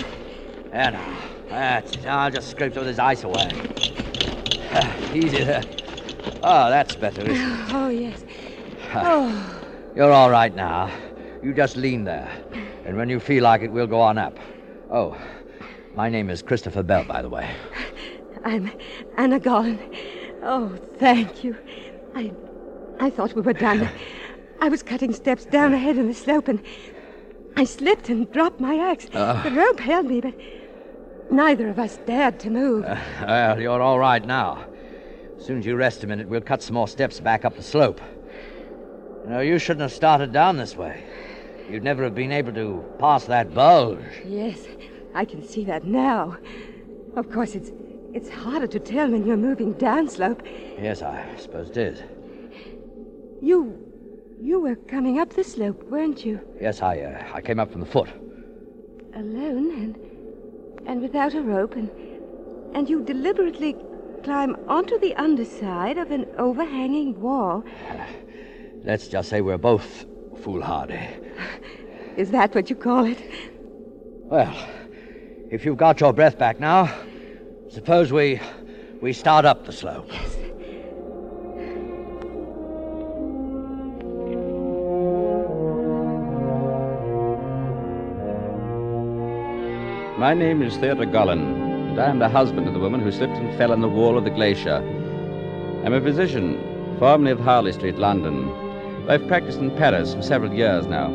There 0.72 0.92
now. 0.92 1.18
That's 1.50 1.96
it. 1.96 2.06
I'll 2.06 2.30
just 2.30 2.52
scrape 2.52 2.76
some 2.76 2.82
of 2.82 2.86
this 2.86 3.00
ice 3.00 3.24
away. 3.24 3.50
Easy 5.16 5.44
there. 5.44 5.64
Oh, 6.44 6.70
that's 6.70 6.96
better, 6.96 7.24
isn't 7.24 7.52
it? 7.52 7.66
Oh, 7.74 7.90
yes. 7.90 8.24
Oh, 8.94 9.60
You're 9.96 10.12
all 10.12 10.30
right 10.30 10.56
now. 10.56 10.92
You 11.42 11.52
just 11.52 11.76
lean 11.76 12.04
there. 12.04 12.30
And 12.86 12.96
when 12.96 13.10
you 13.10 13.20
feel 13.20 13.44
like 13.44 13.64
it, 13.64 13.72
we'll 13.72 13.88
go 13.88 14.00
on 14.00 14.20
up. 14.20 14.38
Oh, 14.92 15.18
my 15.96 16.10
name 16.10 16.30
is 16.30 16.44
Christopher 16.44 16.84
Bell, 16.84 17.06
by 17.06 17.24
the 17.24 17.30
way. 17.30 17.50
I'm 18.46 18.70
Anna 19.18 19.40
Gollin. 19.40 19.80
Oh, 20.44 20.78
thank 21.00 21.44
you. 21.44 21.58
I, 22.14 22.32
I 23.00 23.10
thought 23.10 23.34
we 23.34 23.42
were 23.42 23.54
done. 23.54 23.90
I 24.60 24.70
was 24.70 24.84
cutting 24.84 25.14
steps 25.14 25.46
down 25.46 25.74
ahead 25.74 25.98
in 25.98 26.08
the 26.08 26.14
slope, 26.14 26.48
and 26.48 26.62
I 27.56 27.64
slipped 27.64 28.10
and 28.10 28.32
dropped 28.32 28.60
my 28.60 28.76
axe. 28.76 29.08
Ah. 29.14 29.42
the 29.44 29.52
rope 29.52 29.80
held 29.80 30.08
me, 30.08 30.22
but 30.22 30.34
neither 31.32 31.70
of 31.70 31.80
us 31.80 31.98
dared 32.06 32.40
to 32.42 32.50
move. 32.50 32.86
Uh, 32.86 32.98
well, 33.22 33.62
you're 33.62 33.82
all 33.82 34.00
right 34.00 34.26
now. 34.26 34.66
As 35.38 35.46
soon 35.46 35.60
as 35.60 35.66
you 35.66 35.76
rest 35.76 36.04
a 36.04 36.08
minute, 36.08 36.28
we'll 36.28 36.42
cut 36.42 36.64
some 36.64 36.74
more 36.74 36.88
steps 36.88 37.20
back 37.20 37.46
up 37.46 37.56
the 37.56 37.64
slope. 37.64 38.02
You 39.24 39.30
know, 39.30 39.40
you 39.40 39.60
shouldn't 39.60 39.82
have 39.82 39.92
started 39.94 40.32
down 40.32 40.58
this 40.58 40.76
way. 40.76 41.04
You'd 41.70 41.84
never 41.84 42.04
have 42.04 42.16
been 42.16 42.32
able 42.32 42.54
to 42.54 42.84
pass 42.98 43.26
that 43.26 43.54
bulge. 43.54 44.00
Yes, 44.26 44.66
I 45.14 45.26
can 45.26 45.44
see 45.44 45.66
that 45.66 45.84
now. 45.84 46.38
Of 47.16 47.32
course, 47.32 47.56
it's 47.56 47.72
it's 48.14 48.30
harder 48.30 48.68
to 48.68 48.80
tell 48.80 49.12
when 49.12 49.26
you're 49.26 49.38
moving 49.38 49.74
downslope. 49.76 50.42
Yes, 50.82 51.02
I 51.02 51.36
suppose 51.38 51.70
it 51.70 51.78
is. 51.78 52.02
You, 53.42 53.87
you 54.42 54.60
were 54.60 54.76
coming 54.76 55.20
up 55.20 55.34
the 55.34 55.44
slope, 55.44 55.82
weren't 55.84 56.26
you? 56.26 56.40
Yes, 56.62 56.82
I, 56.82 57.00
uh, 57.00 57.32
I 57.34 57.42
came 57.42 57.60
up 57.60 57.72
from 57.72 57.82
the 57.82 57.88
foot. 57.88 58.10
Alone 59.16 59.72
and 59.72 59.98
and 60.86 61.02
without 61.02 61.34
a 61.34 61.42
rope, 61.42 61.76
and 61.76 61.90
and 62.74 62.90
you 62.90 63.04
deliberately 63.04 63.76
climb 64.24 64.56
onto 64.68 65.00
the 65.00 65.16
underside 65.16 65.98
of 65.98 66.12
an 66.12 66.26
overhanging 66.38 67.20
wall. 67.20 67.64
Let's 68.84 69.08
just 69.08 69.30
say 69.30 69.42
we're 69.42 69.58
both 69.58 70.06
foolhardy. 70.44 71.08
Is 72.18 72.32
that 72.32 72.56
what 72.56 72.70
you 72.70 72.76
call 72.76 73.06
it? 73.06 73.20
Well, 74.24 74.56
if 75.50 75.66
you've 75.66 75.78
got 75.78 76.00
your 76.00 76.14
breath 76.14 76.38
back 76.38 76.60
now, 76.60 76.94
suppose 77.70 78.12
we 78.12 78.40
we 79.02 79.14
start 79.14 79.46
up 79.46 79.66
the 79.66 79.72
slope. 79.74 80.12
My 90.18 90.34
name 90.34 90.64
is 90.64 90.76
Theodore 90.78 91.06
Gollin, 91.06 91.92
and 91.92 92.00
I 92.00 92.10
am 92.10 92.18
the 92.18 92.28
husband 92.28 92.66
of 92.68 92.74
the 92.74 92.80
woman 92.80 93.02
who 93.02 93.12
slipped 93.12 93.38
and 93.38 93.56
fell 93.56 93.72
in 93.72 93.82
the 93.82 93.88
wall 93.88 94.18
of 94.18 94.24
the 94.24 94.32
glacier. 94.32 94.78
I'm 95.86 95.94
a 95.94 96.02
physician, 96.02 96.96
formerly 96.98 97.30
of 97.30 97.40
Harley 97.40 97.72
Street, 97.72 98.00
London. 98.00 98.52
I've 99.08 99.28
practiced 99.28 99.60
in 99.60 99.70
Paris 99.78 100.16
for 100.16 100.24
several 100.24 100.52
years 100.52 100.88
now. 100.88 101.10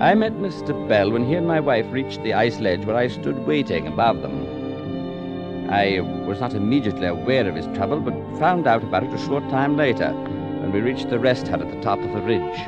I 0.00 0.14
met 0.14 0.32
Mr. 0.32 0.88
Bell 0.88 1.10
when 1.10 1.26
he 1.26 1.34
and 1.34 1.46
my 1.46 1.60
wife 1.60 1.84
reached 1.90 2.22
the 2.22 2.32
ice 2.32 2.58
ledge 2.58 2.86
where 2.86 2.96
I 2.96 3.08
stood 3.08 3.46
waiting 3.46 3.86
above 3.86 4.22
them. 4.22 5.68
I 5.70 6.00
was 6.26 6.40
not 6.40 6.54
immediately 6.54 7.06
aware 7.06 7.46
of 7.46 7.54
his 7.54 7.66
trouble, 7.76 8.00
but 8.00 8.38
found 8.38 8.66
out 8.66 8.82
about 8.82 9.04
it 9.04 9.12
a 9.12 9.26
short 9.26 9.46
time 9.50 9.76
later 9.76 10.10
when 10.10 10.72
we 10.72 10.80
reached 10.80 11.10
the 11.10 11.18
rest 11.18 11.48
hut 11.48 11.60
at 11.60 11.70
the 11.70 11.82
top 11.82 11.98
of 11.98 12.14
the 12.14 12.22
ridge. 12.22 12.60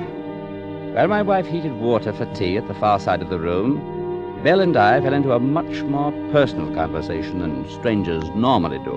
While 0.94 1.08
my 1.08 1.22
wife 1.22 1.46
heated 1.46 1.80
water 1.80 2.12
for 2.12 2.26
tea 2.34 2.58
at 2.58 2.68
the 2.68 2.74
far 2.74 3.00
side 3.00 3.22
of 3.22 3.30
the 3.30 3.38
room, 3.38 3.95
Bell 4.46 4.60
and 4.60 4.76
I 4.76 5.00
fell 5.00 5.12
into 5.12 5.32
a 5.32 5.40
much 5.40 5.82
more 5.82 6.12
personal 6.30 6.72
conversation 6.72 7.40
than 7.40 7.68
strangers 7.68 8.22
normally 8.36 8.78
do. 8.78 8.94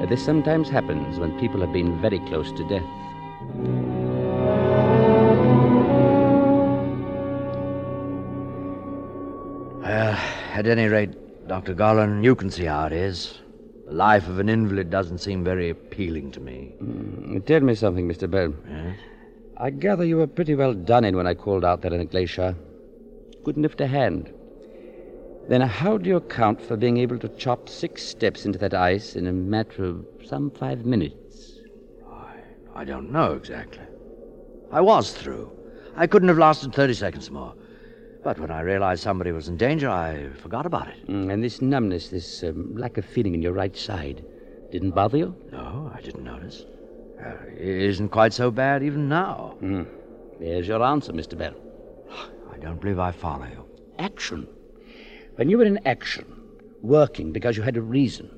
Uh, 0.00 0.06
This 0.06 0.24
sometimes 0.24 0.68
happens 0.68 1.18
when 1.18 1.36
people 1.40 1.60
have 1.60 1.72
been 1.72 2.00
very 2.00 2.20
close 2.20 2.52
to 2.52 2.68
death. 2.68 2.84
Well, 9.82 10.16
at 10.52 10.68
any 10.68 10.86
rate, 10.86 11.48
Dr. 11.48 11.74
Garland, 11.74 12.24
you 12.24 12.36
can 12.36 12.48
see 12.48 12.66
how 12.66 12.86
it 12.86 12.92
is. 12.92 13.40
The 13.86 13.92
life 13.94 14.28
of 14.28 14.38
an 14.38 14.48
invalid 14.48 14.88
doesn't 14.88 15.18
seem 15.18 15.42
very 15.42 15.70
appealing 15.70 16.30
to 16.30 16.40
me. 16.40 16.74
Tell 17.46 17.60
me 17.60 17.74
something, 17.74 18.08
Mr. 18.08 18.30
Bell. 18.30 18.54
Yes? 18.70 18.96
I 19.56 19.70
gather 19.70 20.04
you 20.04 20.18
were 20.18 20.28
pretty 20.28 20.54
well 20.54 20.74
done 20.74 21.04
in 21.04 21.16
when 21.16 21.26
I 21.26 21.34
called 21.34 21.64
out 21.64 21.82
there 21.82 21.92
in 21.92 21.98
the 21.98 22.04
glacier. 22.04 22.54
Couldn't 23.44 23.62
lift 23.62 23.80
a 23.80 23.88
hand. 23.88 24.32
Then 25.48 25.60
how 25.60 25.98
do 25.98 26.08
you 26.08 26.16
account 26.16 26.60
for 26.60 26.76
being 26.76 26.96
able 26.96 27.18
to 27.18 27.28
chop 27.28 27.68
six 27.68 28.02
steps 28.02 28.46
into 28.46 28.58
that 28.60 28.74
ice 28.74 29.14
in 29.14 29.26
a 29.26 29.32
matter 29.32 29.84
of 29.84 30.06
some 30.24 30.50
five 30.50 30.84
minutes? 30.86 31.60
I 32.10 32.36
I 32.74 32.84
don't 32.84 33.10
know 33.12 33.32
exactly. 33.32 33.84
I 34.72 34.80
was 34.80 35.12
through. 35.12 35.50
I 35.96 36.06
couldn't 36.06 36.28
have 36.28 36.38
lasted 36.38 36.74
30 36.74 36.94
seconds 36.94 37.30
more. 37.30 37.54
But 38.24 38.38
when 38.40 38.50
I 38.50 38.62
realized 38.62 39.02
somebody 39.02 39.32
was 39.32 39.48
in 39.48 39.58
danger, 39.58 39.88
I 39.90 40.30
forgot 40.42 40.64
about 40.64 40.88
it. 40.88 41.06
Mm, 41.06 41.30
And 41.30 41.44
this 41.44 41.60
numbness, 41.60 42.08
this 42.08 42.42
um, 42.42 42.74
lack 42.74 42.96
of 42.96 43.04
feeling 43.04 43.34
in 43.34 43.42
your 43.42 43.52
right 43.52 43.76
side, 43.76 44.24
didn't 44.72 44.92
bother 44.92 45.18
you? 45.18 45.36
No, 45.52 45.92
I 45.94 46.00
didn't 46.00 46.24
notice. 46.24 46.64
Uh, 47.24 47.34
it 47.52 47.60
isn't 47.90 48.08
quite 48.08 48.32
so 48.32 48.50
bad 48.50 48.82
even 48.82 49.08
now. 49.08 49.56
Mm. 49.62 49.86
There's 50.40 50.66
your 50.66 50.82
answer, 50.82 51.12
Mr. 51.12 51.36
Bell. 51.36 51.54
I 52.52 52.56
don't 52.56 52.80
believe 52.80 52.98
I 52.98 53.12
follow 53.12 53.44
you. 53.44 53.64
Action. 53.98 54.48
When 55.36 55.50
you 55.50 55.58
were 55.58 55.64
in 55.64 55.84
action, 55.86 56.26
working 56.82 57.32
because 57.32 57.56
you 57.56 57.62
had 57.62 57.76
a 57.76 57.82
reason, 57.82 58.30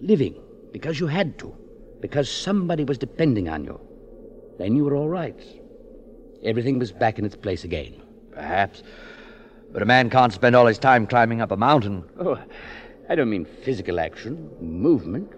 living 0.00 0.34
because 0.72 0.98
you 0.98 1.06
had 1.06 1.38
to, 1.38 1.54
because 2.00 2.28
somebody 2.30 2.84
was 2.84 2.98
depending 2.98 3.48
on 3.48 3.64
you, 3.64 3.80
then 4.58 4.74
you 4.74 4.84
were 4.84 4.96
all 4.96 5.08
right. 5.08 5.40
Everything 6.42 6.78
was 6.80 6.90
back 6.90 7.18
in 7.18 7.24
its 7.24 7.36
place 7.36 7.62
again. 7.62 8.02
Perhaps. 8.32 8.82
But 9.72 9.82
a 9.82 9.86
man 9.86 10.10
can't 10.10 10.32
spend 10.32 10.56
all 10.56 10.66
his 10.66 10.78
time 10.78 11.06
climbing 11.06 11.40
up 11.40 11.52
a 11.52 11.56
mountain. 11.56 12.04
Oh, 12.18 12.38
I 13.08 13.14
don't 13.14 13.30
mean 13.30 13.44
physical 13.44 14.00
action, 14.00 14.50
movement. 14.60 15.30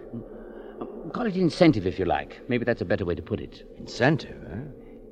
Call 1.12 1.26
it 1.26 1.36
incentive 1.36 1.86
if 1.86 1.98
you 1.98 2.06
like. 2.06 2.40
Maybe 2.48 2.64
that's 2.64 2.80
a 2.80 2.86
better 2.86 3.04
way 3.04 3.14
to 3.14 3.22
put 3.22 3.40
it. 3.40 3.68
Incentive, 3.76 4.36
eh? 4.50 4.60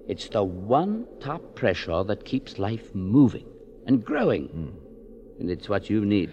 It's 0.08 0.28
the 0.28 0.42
one 0.42 1.06
top 1.20 1.54
pressure 1.54 2.02
that 2.04 2.24
keeps 2.24 2.58
life 2.58 2.94
moving 2.94 3.46
and 3.86 4.04
growing. 4.04 4.76
And 5.42 5.50
it's 5.50 5.68
what 5.68 5.90
you 5.90 6.04
need. 6.04 6.32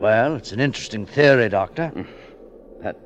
Well, 0.00 0.34
it's 0.34 0.50
an 0.50 0.58
interesting 0.58 1.06
theory, 1.06 1.48
Doctor. 1.48 1.92
But 2.82 2.96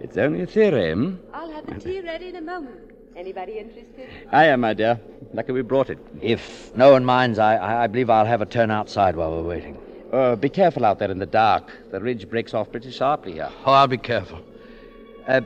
it's 0.00 0.16
only 0.16 0.42
a 0.42 0.46
theory, 0.46 0.92
hmm? 0.92 1.14
I'll 1.32 1.50
have 1.50 1.66
the 1.66 1.74
tea 1.80 2.00
ready 2.00 2.28
in 2.28 2.36
a 2.36 2.40
moment. 2.40 2.90
Anybody 3.16 3.58
interested? 3.58 4.08
I 4.32 4.46
am, 4.46 4.60
my 4.60 4.72
dear. 4.74 5.00
Lucky 5.32 5.50
we 5.52 5.62
brought 5.62 5.90
it. 5.90 5.98
If 6.20 6.74
no 6.76 6.92
one 6.92 7.04
minds, 7.04 7.38
I, 7.40 7.54
I 7.56 7.84
I 7.84 7.86
believe 7.88 8.10
I'll 8.10 8.24
have 8.26 8.40
a 8.40 8.46
turn 8.46 8.70
outside 8.72 9.14
while 9.16 9.30
we're 9.32 9.48
waiting. 9.48 9.78
Uh, 10.12 10.34
be 10.36 10.48
careful 10.48 10.84
out 10.84 10.98
there 11.00 11.10
in 11.10 11.18
the 11.18 11.26
dark. 11.26 11.70
The 11.92 12.00
ridge 12.00 12.28
breaks 12.28 12.52
off 12.54 12.70
pretty 12.70 12.90
sharply 12.92 13.32
here. 13.32 13.50
Oh, 13.66 13.72
I'll 13.72 13.86
be 13.88 13.98
careful. 13.98 14.40
Uh, 15.28 15.40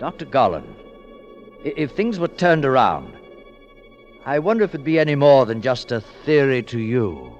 Dr. 0.00 0.26
Gollan, 0.26 0.64
i- 1.64 1.74
if 1.76 1.92
things 1.92 2.18
were 2.20 2.28
turned 2.28 2.64
around, 2.64 3.12
I 4.24 4.38
wonder 4.40 4.64
if 4.64 4.70
it'd 4.74 4.84
be 4.84 4.98
any 5.00 5.14
more 5.16 5.46
than 5.46 5.62
just 5.62 5.90
a 5.92 6.00
theory 6.00 6.62
to 6.64 6.78
you. 6.80 7.35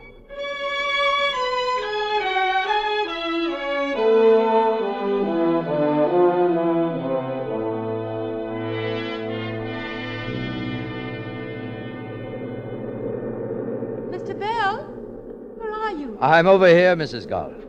I'm 16.27 16.49
over 16.49 16.67
here, 16.67 16.97
Mrs. 16.97 17.29
Gollan. 17.29 17.63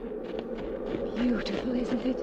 Beautiful, 1.15 1.75
isn't 1.75 2.01
it? 2.07 2.17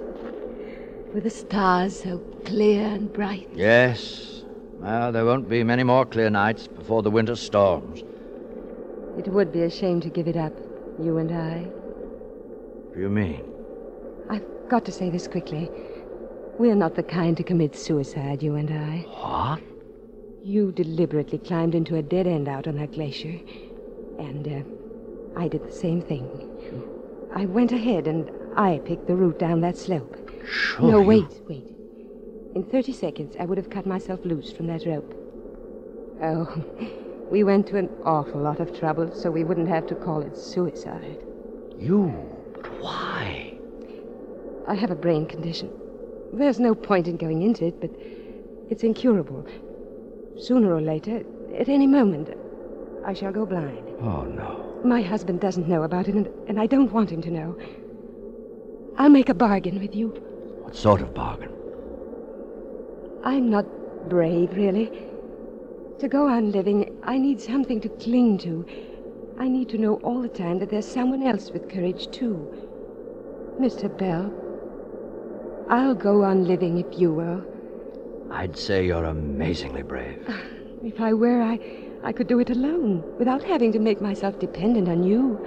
With 1.15 1.23
the 1.23 1.31
stars 1.31 2.03
so 2.03 2.19
clear 2.45 2.89
and 2.89 3.13
bright. 3.13 3.49
Yes. 3.55 4.43
Well, 4.81 5.13
there 5.13 5.25
won't 5.25 5.49
be 5.49 5.63
many 5.63 5.85
more 5.85 6.05
clear 6.05 6.31
nights 6.31 6.67
before 6.67 7.05
the 7.05 7.11
winter 7.13 7.37
storms. 7.37 8.03
It 9.17 9.29
would 9.29 9.53
be 9.53 9.63
a 9.63 9.71
shame 9.71 10.01
to 10.01 10.09
give 10.09 10.27
it 10.27 10.37
up, 10.37 10.53
you 11.01 11.19
and 11.19 11.31
I. 11.31 11.59
What 11.69 12.97
do 12.97 13.01
you 13.01 13.11
mean? 13.11 13.45
I've 14.29 14.45
got 14.69 14.85
to 14.87 14.91
say 14.91 15.11
this 15.11 15.29
quickly. 15.29 15.71
We're 16.59 16.75
not 16.75 16.97
the 16.97 17.05
kind 17.05 17.37
to 17.37 17.45
commit 17.45 17.77
suicide, 17.77 18.43
you 18.43 18.57
and 18.57 18.71
I. 18.71 19.07
What? 19.09 19.61
You 20.43 20.73
deliberately 20.73 21.39
climbed 21.39 21.77
into 21.77 21.95
a 21.95 22.03
dead 22.03 22.27
end 22.27 22.49
out 22.49 22.67
on 22.67 22.75
that 22.79 22.91
glacier. 22.91 23.39
And 24.19 24.49
uh, 24.49 24.84
I 25.37 25.49
did 25.49 25.67
the 25.67 25.73
same 25.73 26.01
thing. 26.01 26.51
I 27.35 27.47
went 27.47 27.73
ahead 27.73 28.07
and 28.07 28.31
I 28.57 28.81
picked 28.85 29.07
the 29.07 29.17
route 29.17 29.39
down 29.39 29.61
that 29.63 29.77
slope. 29.77 30.17
Sure. 30.47 30.91
no, 30.91 31.01
you- 31.01 31.07
wait, 31.07 31.41
wait. 31.49 31.67
In 32.55 32.63
30 32.63 32.93
seconds, 32.93 33.35
I 33.39 33.45
would 33.47 33.59
have 33.59 33.69
cut 33.71 33.85
myself 33.85 34.21
loose 34.25 34.53
from 34.53 34.69
that 34.69 34.87
rope. 34.87 35.13
Oh, 36.23 36.65
we 37.31 37.43
went 37.43 37.67
to 37.69 37.79
an 37.79 37.91
awful 38.05 38.41
lot 38.41 38.61
of 38.61 38.79
trouble 38.79 39.11
so 39.13 39.31
we 39.31 39.43
wouldn't 39.43 39.67
have 39.69 39.87
to 39.89 39.97
call 39.97 40.21
it 40.21 40.37
suicide. 40.37 41.19
You? 41.77 42.15
But 42.55 42.67
why? 42.81 43.55
I 44.69 44.75
have 44.75 44.93
a 44.93 44.95
brain 44.95 45.27
condition. 45.27 45.71
There's 46.33 46.61
no 46.61 46.75
point 46.75 47.09
in 47.09 47.17
going 47.17 47.43
into 47.43 47.67
it, 47.67 47.81
but 47.81 47.91
it's 48.71 48.85
incurable. 48.85 49.45
Sooner 50.39 50.73
or 50.73 50.81
later, 50.81 51.25
at 51.57 51.69
any 51.69 51.87
moment, 51.89 52.31
I 53.05 53.15
shall 53.15 53.33
go 53.33 53.45
blind. 53.47 53.89
Oh, 54.01 54.23
no. 54.23 54.74
My 54.85 55.01
husband 55.01 55.41
doesn't 55.41 55.67
know 55.67 55.83
about 55.83 56.09
it, 56.09 56.15
and, 56.15 56.29
and 56.47 56.61
I 56.61 56.67
don't 56.67 56.93
want 56.93 57.11
him 57.11 57.23
to 57.23 57.31
know. 57.31 57.57
I'll 58.99 59.09
make 59.09 59.31
a 59.31 59.35
bargain 59.35 59.81
with 59.81 59.95
you. 59.95 60.09
What 60.61 60.77
sort 60.77 61.01
of 61.01 61.15
bargain? 61.15 61.51
I'm 63.23 63.49
not 63.49 63.65
brave, 64.11 64.55
really. 64.55 64.93
To 66.01 66.09
go 66.09 66.29
on 66.29 66.53
living, 66.53 67.01
I 67.03 67.17
need 67.17 67.41
something 67.41 67.81
to 67.81 67.89
cling 67.89 68.37
to. 68.39 68.67
I 69.39 69.49
need 69.49 69.71
to 69.71 69.79
know 69.79 69.95
all 70.03 70.21
the 70.21 70.29
time 70.29 70.59
that 70.59 70.69
there's 70.69 70.87
someone 70.87 71.23
else 71.23 71.51
with 71.51 71.71
courage, 71.71 72.11
too. 72.11 72.37
Mr. 73.59 73.89
Bell, 73.97 74.33
I'll 75.71 75.95
go 75.95 76.23
on 76.25 76.47
living 76.47 76.79
if 76.79 76.99
you 76.99 77.11
will. 77.11 77.43
I'd 78.31 78.57
say 78.57 78.87
you're 78.87 79.05
amazingly 79.05 79.83
brave. 79.83 80.29
If 80.85 81.01
I 81.01 81.15
were, 81.15 81.41
I, 81.41 81.59
I 82.05 82.13
could 82.13 82.27
do 82.27 82.39
it 82.39 82.51
alone, 82.51 83.03
without 83.19 83.43
having 83.43 83.73
to 83.73 83.79
make 83.79 84.03
myself 84.03 84.39
dependent 84.39 84.89
on 84.91 85.05
you 85.05 85.43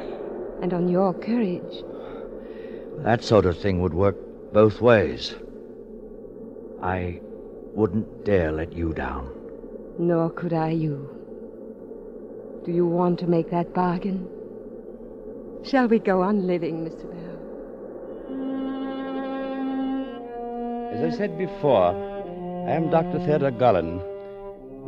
and 0.59 0.73
on 0.73 0.87
your 0.87 1.13
courage. 1.13 1.83
That 3.03 3.23
sort 3.23 3.45
of 3.45 3.59
thing 3.59 3.79
would 3.81 3.93
work 3.93 4.15
both 4.53 4.81
ways. 4.81 5.35
I 6.81 7.21
wouldn't 7.75 8.25
dare 8.25 8.51
let 8.51 8.73
you 8.73 8.91
down. 8.91 9.29
Nor 9.99 10.31
could 10.31 10.51
I 10.51 10.71
you. 10.71 11.07
Do 12.65 12.71
you 12.71 12.87
want 12.87 13.19
to 13.19 13.27
make 13.27 13.51
that 13.51 13.75
bargain? 13.75 14.27
Shall 15.63 15.87
we 15.87 15.99
go 15.99 16.23
on 16.23 16.47
living, 16.47 16.83
Mr. 16.83 17.03
Bell? 17.03 17.37
As 20.91 21.13
I 21.13 21.15
said 21.15 21.37
before, 21.37 21.93
I 22.67 22.71
am 22.71 22.89
Dr. 22.89 23.19
Theodore 23.19 23.51
Gullen. 23.51 24.01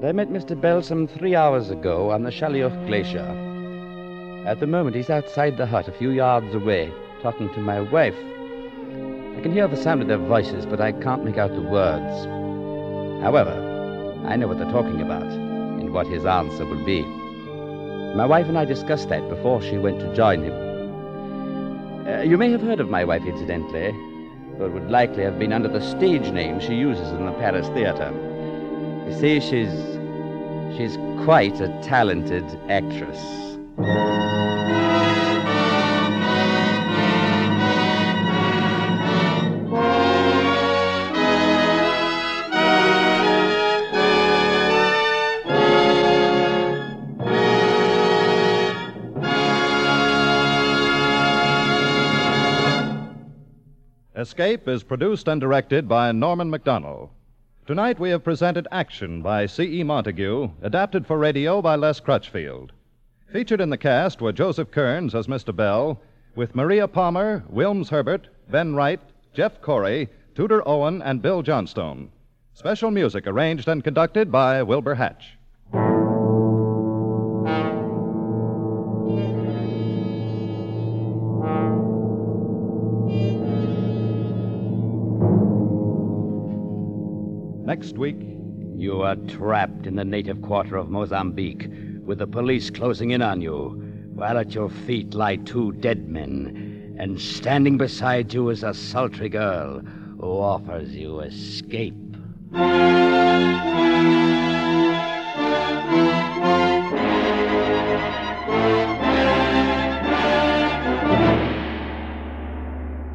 I 0.01 0.13
met 0.13 0.29
Mr. 0.29 0.59
Bell 0.59 0.81
some 0.81 1.07
three 1.07 1.35
hours 1.35 1.69
ago 1.69 2.11
on 2.11 2.23
the 2.23 2.31
Schalijoch 2.31 2.87
Glacier. 2.87 3.27
At 4.47 4.61
the 4.61 4.65
moment, 4.65 4.95
he's 4.95 5.09
outside 5.09 5.57
the 5.57 5.65
hut 5.65 5.89
a 5.89 5.91
few 5.91 6.09
yards 6.09 6.55
away, 6.55 6.89
talking 7.21 7.53
to 7.53 7.59
my 7.59 7.81
wife. 7.81 8.15
I 8.15 9.41
can 9.41 9.51
hear 9.51 9.67
the 9.67 9.75
sound 9.75 10.01
of 10.01 10.07
their 10.07 10.17
voices, 10.17 10.65
but 10.65 10.79
I 10.79 10.93
can't 10.93 11.25
make 11.25 11.37
out 11.37 11.53
the 11.53 11.61
words. 11.61 12.25
However, 13.21 13.51
I 14.25 14.37
know 14.37 14.47
what 14.47 14.57
they're 14.57 14.71
talking 14.71 15.01
about 15.01 15.23
and 15.23 15.93
what 15.93 16.07
his 16.07 16.25
answer 16.25 16.65
will 16.65 16.85
be. 16.85 17.01
My 18.15 18.25
wife 18.25 18.47
and 18.47 18.57
I 18.57 18.63
discussed 18.63 19.09
that 19.09 19.27
before 19.27 19.61
she 19.61 19.77
went 19.77 19.99
to 19.99 20.15
join 20.15 20.43
him. 20.45 22.07
Uh, 22.07 22.21
you 22.21 22.37
may 22.37 22.49
have 22.51 22.61
heard 22.61 22.79
of 22.79 22.89
my 22.89 23.03
wife, 23.03 23.25
incidentally, 23.25 23.91
though 24.57 24.67
it 24.67 24.71
would 24.71 24.89
likely 24.89 25.23
have 25.23 25.37
been 25.37 25.51
under 25.51 25.67
the 25.67 25.81
stage 25.81 26.31
name 26.31 26.61
she 26.61 26.75
uses 26.75 27.09
in 27.09 27.25
the 27.25 27.33
Paris 27.33 27.67
theater. 27.69 28.13
You 29.09 29.19
see, 29.19 29.39
she's. 29.39 29.73
she's 30.77 30.97
quite 31.25 31.59
a 31.59 31.67
talented 31.81 32.45
actress. 32.69 33.19
Escape 54.15 54.67
is 54.67 54.83
produced 54.83 55.27
and 55.27 55.41
directed 55.41 55.87
by 55.87 56.11
Norman 56.11 56.51
Macdonnell. 56.51 57.09
Tonight 57.69 57.99
we 57.99 58.09
have 58.09 58.23
presented 58.23 58.67
Action 58.71 59.21
by 59.21 59.45
C.E. 59.45 59.83
Montague, 59.83 60.49
adapted 60.63 61.05
for 61.05 61.19
radio 61.19 61.61
by 61.61 61.75
Les 61.75 61.99
Crutchfield. 61.99 62.71
Featured 63.31 63.61
in 63.61 63.69
the 63.69 63.77
cast 63.77 64.21
were 64.21 64.31
Joseph 64.31 64.71
Kearns 64.71 65.13
as 65.13 65.27
Mr. 65.27 65.55
Bell, 65.55 66.01
with 66.35 66.55
Maria 66.55 66.87
Palmer, 66.87 67.43
Wilms 67.53 67.89
Herbert, 67.89 68.27
Ben 68.49 68.73
Wright, 68.73 68.99
Jeff 69.35 69.61
Corey, 69.61 70.09
Tudor 70.33 70.67
Owen, 70.67 71.03
and 71.03 71.21
Bill 71.21 71.43
Johnstone. 71.43 72.09
Special 72.55 72.89
music 72.89 73.27
arranged 73.27 73.67
and 73.67 73.83
conducted 73.83 74.31
by 74.31 74.63
Wilbur 74.63 74.95
Hatch. 74.95 75.37
Next 87.79 87.97
week, 87.97 88.17
You 88.75 89.03
are 89.03 89.15
trapped 89.15 89.87
in 89.87 89.95
the 89.95 90.03
native 90.03 90.41
quarter 90.41 90.75
of 90.75 90.89
Mozambique, 90.89 91.69
with 92.03 92.17
the 92.17 92.27
police 92.27 92.69
closing 92.69 93.11
in 93.11 93.21
on 93.21 93.39
you, 93.39 93.81
while 94.13 94.37
at 94.37 94.53
your 94.53 94.69
feet 94.69 95.13
lie 95.13 95.37
two 95.37 95.71
dead 95.71 96.09
men, 96.09 96.97
and 96.99 97.21
standing 97.21 97.77
beside 97.77 98.33
you 98.33 98.49
is 98.49 98.63
a 98.63 98.73
sultry 98.73 99.29
girl 99.29 99.79
who 100.19 100.27
offers 100.27 100.93
you 100.93 101.21
escape. 101.21 101.95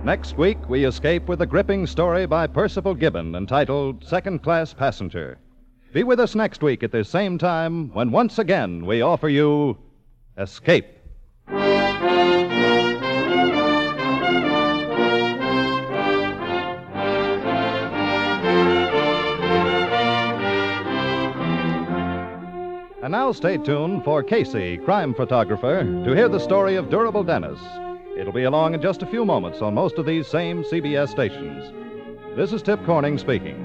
Next 0.05 0.37
week, 0.37 0.69
we 0.69 0.85
escape 0.85 1.29
with 1.29 1.41
a 1.41 1.47
gripping 1.47 1.87
story 1.87 2.27
by 2.27 2.47
Percival 2.47 2.95
Gibbon 2.95 3.35
entitled 3.35 4.05
Second 4.05 4.43
Class 4.43 4.75
Passenger. 4.75 5.39
Be 5.95 6.03
with 6.03 6.21
us 6.21 6.35
next 6.35 6.63
week 6.63 6.83
at 6.83 6.93
this 6.93 7.09
same 7.09 7.39
time 7.39 7.89
when 7.95 8.11
once 8.11 8.39
again 8.39 8.85
we 8.85 9.01
offer 9.01 9.31
you 9.31 9.79
Escape. 10.37 10.85
And 23.03 23.13
now 23.13 23.33
stay 23.33 23.57
tuned 23.57 24.05
for 24.05 24.23
Casey, 24.23 24.77
crime 24.77 25.15
photographer, 25.15 25.83
to 25.83 26.15
hear 26.15 26.29
the 26.29 26.39
story 26.39 26.77
of 26.77 26.91
Durable 26.91 27.25
Dennis. 27.25 27.59
It'll 28.17 28.33
be 28.33 28.45
along 28.45 28.75
in 28.75 28.81
just 28.81 29.03
a 29.03 29.07
few 29.07 29.25
moments 29.25 29.61
on 29.61 29.75
most 29.75 29.99
of 29.99 30.07
these 30.07 30.29
same 30.29 30.63
CBS 30.63 31.09
stations. 31.09 31.73
This 32.37 32.53
is 32.53 32.63
Tip 32.63 32.85
Corning 32.85 33.19
speaking. 33.19 33.57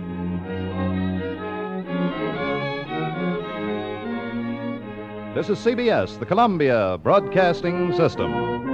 This 5.36 5.50
is 5.50 5.60
CBS, 5.60 6.18
the 6.18 6.26
Columbia 6.26 7.00
Broadcasting 7.04 7.96
System. 7.96 8.69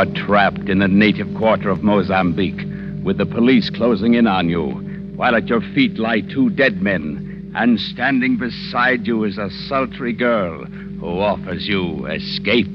Are 0.00 0.06
trapped 0.14 0.70
in 0.70 0.78
the 0.78 0.88
native 0.88 1.28
quarter 1.36 1.68
of 1.68 1.82
Mozambique, 1.82 2.66
with 3.04 3.18
the 3.18 3.26
police 3.26 3.68
closing 3.68 4.14
in 4.14 4.26
on 4.26 4.48
you, 4.48 4.70
while 5.14 5.36
at 5.36 5.46
your 5.46 5.60
feet 5.74 5.98
lie 5.98 6.22
two 6.22 6.48
dead 6.48 6.80
men, 6.80 7.52
and 7.54 7.78
standing 7.78 8.38
beside 8.38 9.06
you 9.06 9.24
is 9.24 9.36
a 9.36 9.50
sultry 9.68 10.14
girl 10.14 10.64
who 10.64 11.20
offers 11.20 11.68
you 11.68 12.06
escape. 12.06 12.66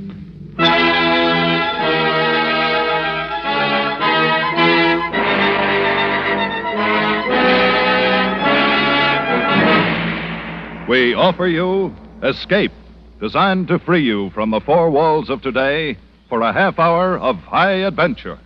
We 10.88 11.15
offer 11.15 11.47
you 11.47 11.91
Escape, 12.21 12.71
designed 13.19 13.67
to 13.69 13.79
free 13.79 14.03
you 14.03 14.29
from 14.29 14.51
the 14.51 14.59
four 14.59 14.91
walls 14.91 15.31
of 15.31 15.41
today 15.41 15.97
for 16.29 16.41
a 16.41 16.53
half 16.53 16.79
hour 16.79 17.17
of 17.17 17.38
high 17.38 17.85
adventure. 17.85 18.39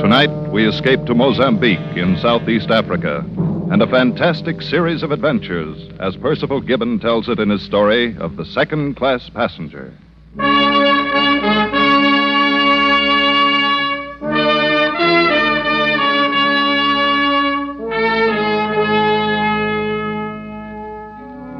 Tonight, 0.00 0.50
we 0.50 0.66
escape 0.66 1.04
to 1.06 1.14
Mozambique 1.14 1.96
in 1.96 2.18
Southeast 2.20 2.70
Africa 2.70 3.24
and 3.70 3.80
a 3.80 3.86
fantastic 3.86 4.60
series 4.60 5.02
of 5.02 5.12
adventures 5.12 5.88
as 6.00 6.16
Percival 6.16 6.60
Gibbon 6.60 6.98
tells 6.98 7.28
it 7.28 7.38
in 7.38 7.50
his 7.50 7.62
story 7.62 8.16
of 8.18 8.36
the 8.36 8.44
second 8.44 8.96
class 8.96 9.28
passenger. 9.30 9.94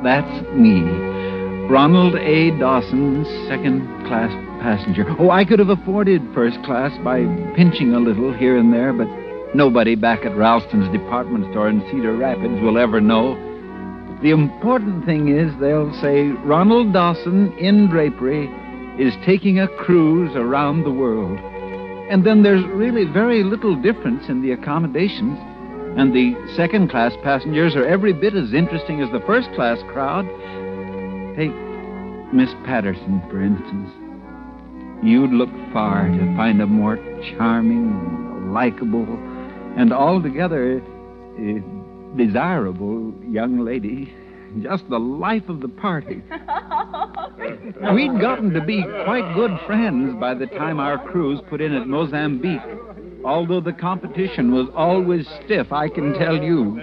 That's 0.03 0.43
me. 0.53 0.83
Ronald 1.71 2.17
A. 2.17 2.51
Dawson, 2.59 3.25
second 3.49 3.87
class 4.07 4.31
passenger. 4.61 5.07
Oh, 5.19 5.31
I 5.31 5.45
could 5.45 5.61
have 5.61 5.69
afforded 5.69 6.21
first 6.35 6.63
class 6.65 6.91
by 7.05 7.21
pinching 7.55 7.95
a 7.95 8.01
little 8.01 8.33
here 8.33 8.57
and 8.57 8.73
there, 8.73 8.93
but 8.93 9.07
nobody 9.55 9.95
back 9.95 10.25
at 10.25 10.37
Ralston's 10.37 10.91
department 10.93 11.51
store 11.53 11.69
in 11.69 11.81
Cedar 11.91 12.17
Rapids 12.17 12.61
will 12.63 12.79
ever 12.79 13.01
know. 13.01 13.35
The 14.23 14.31
important 14.31 15.05
thing 15.05 15.29
is 15.29 15.53
they'll 15.61 15.93
say 16.01 16.29
Ronald 16.45 16.93
Dawson 16.93 17.57
in 17.59 17.89
drapery 17.89 18.47
is 18.99 19.15
taking 19.25 19.61
a 19.61 19.69
cruise 19.69 20.35
around 20.35 20.83
the 20.83 20.93
world. 20.93 21.39
And 22.11 22.27
then 22.27 22.43
there's 22.43 22.65
really 22.67 23.05
very 23.05 23.43
little 23.43 23.81
difference 23.81 24.29
in 24.29 24.43
the 24.43 24.53
accommodations. 24.53 25.39
And 25.97 26.15
the 26.15 26.35
second 26.57 26.91
class 26.91 27.13
passengers 27.23 27.77
are 27.77 27.87
every 27.87 28.13
bit 28.15 28.35
as 28.35 28.55
interesting 28.55 29.03
as 29.03 29.11
the 29.13 29.21
first 29.21 29.53
class 29.55 29.79
crowd. 29.93 30.25
Take 31.37 31.53
Miss 32.33 32.49
Patterson, 32.65 33.23
for 33.29 33.43
instance. 33.43 33.91
You'd 35.05 35.33
look 35.33 35.51
far 35.73 36.09
to 36.09 36.37
find 36.37 36.63
a 36.63 36.67
more 36.67 36.97
charming, 37.37 38.53
likable, 38.53 39.07
and 39.77 39.93
altogether 39.93 40.81
uh, 40.81 42.17
desirable 42.17 43.13
young 43.29 43.59
lady. 43.59 44.15
Just 44.63 44.89
the 44.89 44.99
life 44.99 45.49
of 45.49 45.61
the 45.61 45.69
party. 45.69 46.23
We'd 47.95 48.21
gotten 48.21 48.53
to 48.53 48.61
be 48.65 48.83
quite 49.05 49.35
good 49.35 49.59
friends 49.67 50.15
by 50.21 50.35
the 50.35 50.47
time 50.47 50.79
our 50.79 50.99
cruise 51.11 51.41
put 51.51 51.61
in 51.61 51.75
at 51.75 51.87
Mozambique. 51.87 52.61
Although 53.25 53.61
the 53.61 53.73
competition 53.73 54.53
was 54.53 54.69
always 54.75 55.27
stiff, 55.45 55.73
I 55.73 55.89
can 55.89 56.13
tell 56.15 56.43
you. 56.43 56.81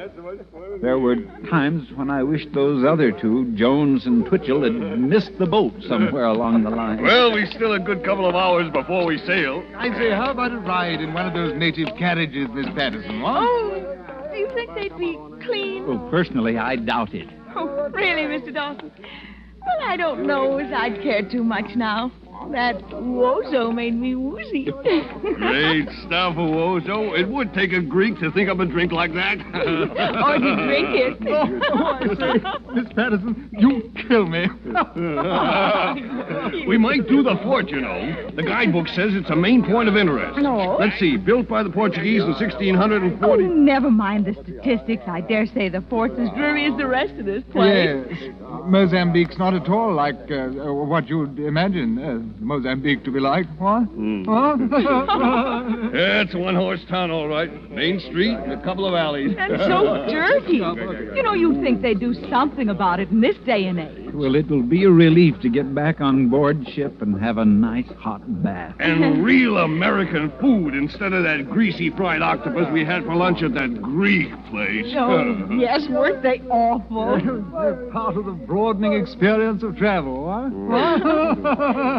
There 0.81 0.97
were 0.97 1.17
times 1.49 1.89
when 1.95 2.09
I 2.09 2.23
wished 2.23 2.53
those 2.53 2.85
other 2.85 3.11
two, 3.11 3.51
Jones 3.55 4.05
and 4.05 4.25
Twitchell, 4.25 4.63
had 4.63 4.73
missed 4.73 5.37
the 5.37 5.45
boat 5.45 5.73
somewhere 5.87 6.25
along 6.25 6.63
the 6.63 6.69
line. 6.69 7.01
Well, 7.01 7.33
we 7.33 7.45
still 7.47 7.73
a 7.73 7.79
good 7.79 8.05
couple 8.05 8.27
of 8.27 8.35
hours 8.35 8.71
before 8.71 9.05
we 9.05 9.17
sail. 9.19 9.63
I 9.75 9.89
say, 9.97 10.11
how 10.11 10.31
about 10.31 10.53
a 10.53 10.59
ride 10.59 11.01
in 11.01 11.13
one 11.13 11.25
of 11.25 11.33
those 11.33 11.53
native 11.57 11.89
carriages, 11.97 12.47
Miss 12.53 12.67
Patterson? 12.75 13.21
What? 13.21 13.43
Oh, 13.43 14.29
do 14.31 14.37
you 14.37 14.49
think 14.53 14.73
they'd 14.75 14.97
be 14.97 15.17
clean? 15.45 15.85
Well, 15.87 16.09
personally, 16.09 16.57
I 16.57 16.77
doubt 16.77 17.13
it. 17.13 17.27
Oh, 17.55 17.89
really, 17.91 18.23
Mr. 18.23 18.53
Dawson? 18.53 18.91
Well, 18.97 19.89
I 19.89 19.97
don't 19.97 20.25
know 20.25 20.57
as 20.57 20.71
I'd 20.71 21.01
care 21.01 21.27
too 21.29 21.43
much 21.43 21.75
now. 21.75 22.11
That 22.51 22.81
ouzo 22.89 23.73
made 23.73 23.95
me 23.95 24.15
woozy. 24.15 24.65
Great 25.21 25.87
stuff, 26.05 26.35
ouzo. 26.35 27.17
It 27.17 27.27
would 27.29 27.53
take 27.53 27.73
a 27.73 27.81
Greek 27.81 28.19
to 28.19 28.31
think 28.31 28.49
up 28.49 28.59
a 28.59 28.65
drink 28.65 28.91
like 28.91 29.13
that. 29.13 29.37
or 29.53 30.37
to 30.37 30.55
drink 30.65 30.87
it. 30.91 31.19
Oh, 31.71 32.73
Miss 32.73 32.91
Patterson, 32.93 33.49
you 33.57 33.91
kill 34.07 34.25
me. 34.25 34.47
we 36.67 36.77
might 36.77 37.07
do 37.07 37.23
the 37.23 37.39
fort, 37.43 37.69
you 37.69 37.81
know. 37.81 38.31
The 38.35 38.43
guidebook 38.43 38.87
says 38.89 39.13
it's 39.13 39.29
a 39.29 39.35
main 39.35 39.63
point 39.63 39.87
of 39.89 39.95
interest. 39.95 40.39
No. 40.39 40.77
Let's 40.79 40.99
see. 40.99 41.17
Built 41.17 41.47
by 41.47 41.63
the 41.63 41.69
Portuguese 41.69 42.21
in 42.23 42.29
1640. 42.29 43.15
Oh, 43.21 43.35
never 43.53 43.91
mind 43.91 44.25
the 44.25 44.33
statistics. 44.33 45.03
I 45.07 45.21
dare 45.21 45.45
say 45.45 45.69
the 45.69 45.81
fort's 45.81 46.17
as 46.19 46.29
dreary 46.31 46.65
as 46.65 46.77
the 46.77 46.87
rest 46.87 47.13
of 47.13 47.25
this 47.25 47.43
place. 47.51 48.05
Yes. 48.09 48.31
Mozambique's 48.65 49.37
not 49.37 49.53
at 49.53 49.67
all 49.69 49.93
like 49.93 50.19
uh, 50.31 50.47
what 50.73 51.07
you'd 51.07 51.39
imagine 51.39 51.97
uh, 51.97 52.38
Mozambique 52.39 53.03
to 53.03 53.11
be 53.11 53.19
like. 53.19 53.45
What? 53.57 53.83
Hmm. 53.83 54.23
Huh? 54.23 54.55
Yeah, 55.93 56.21
it's 56.21 56.33
a 56.33 56.37
one 56.37 56.55
horse 56.55 56.81
town, 56.89 57.11
all 57.11 57.27
right. 57.27 57.49
Main 57.69 57.99
street 57.99 58.35
and 58.37 58.53
a 58.53 58.63
couple 58.63 58.87
of 58.87 58.93
alleys. 58.93 59.35
And 59.37 59.57
so 59.57 60.05
dirty. 60.09 60.57
You 61.15 61.23
know, 61.23 61.33
you'd 61.33 61.61
think 61.61 61.81
they'd 61.81 61.99
do 61.99 62.13
something 62.29 62.69
about 62.69 62.99
it 62.99 63.09
in 63.09 63.21
this 63.21 63.35
day 63.45 63.65
and 63.65 63.79
age. 63.79 64.08
Well, 64.13 64.35
it'll 64.35 64.63
be 64.63 64.83
a 64.83 64.91
relief 64.91 65.39
to 65.41 65.49
get 65.49 65.73
back 65.73 66.01
on 66.01 66.29
board 66.29 66.67
ship 66.69 67.01
and 67.01 67.19
have 67.21 67.37
a 67.37 67.45
nice 67.45 67.89
hot 67.97 68.21
bath. 68.43 68.75
And 68.79 69.23
real 69.23 69.57
American 69.57 70.31
food 70.39 70.73
instead 70.73 71.13
of 71.13 71.23
that 71.23 71.49
greasy 71.49 71.89
fried 71.91 72.21
octopus 72.21 72.67
we 72.73 72.83
had 72.85 73.03
for 73.05 73.15
lunch 73.15 73.41
at 73.43 73.53
that 73.53 73.81
Greek 73.81 74.29
place. 74.49 74.93
Oh, 74.95 75.47
yes, 75.59 75.87
weren't 75.89 76.23
they 76.23 76.41
awful? 76.49 77.19
They're 77.21 77.89
part 77.91 78.17
of 78.17 78.25
the 78.25 78.31
broadening 78.31 78.93
experience 78.93 79.63
of 79.63 79.77
travel, 79.77 80.31
huh? 80.31 80.49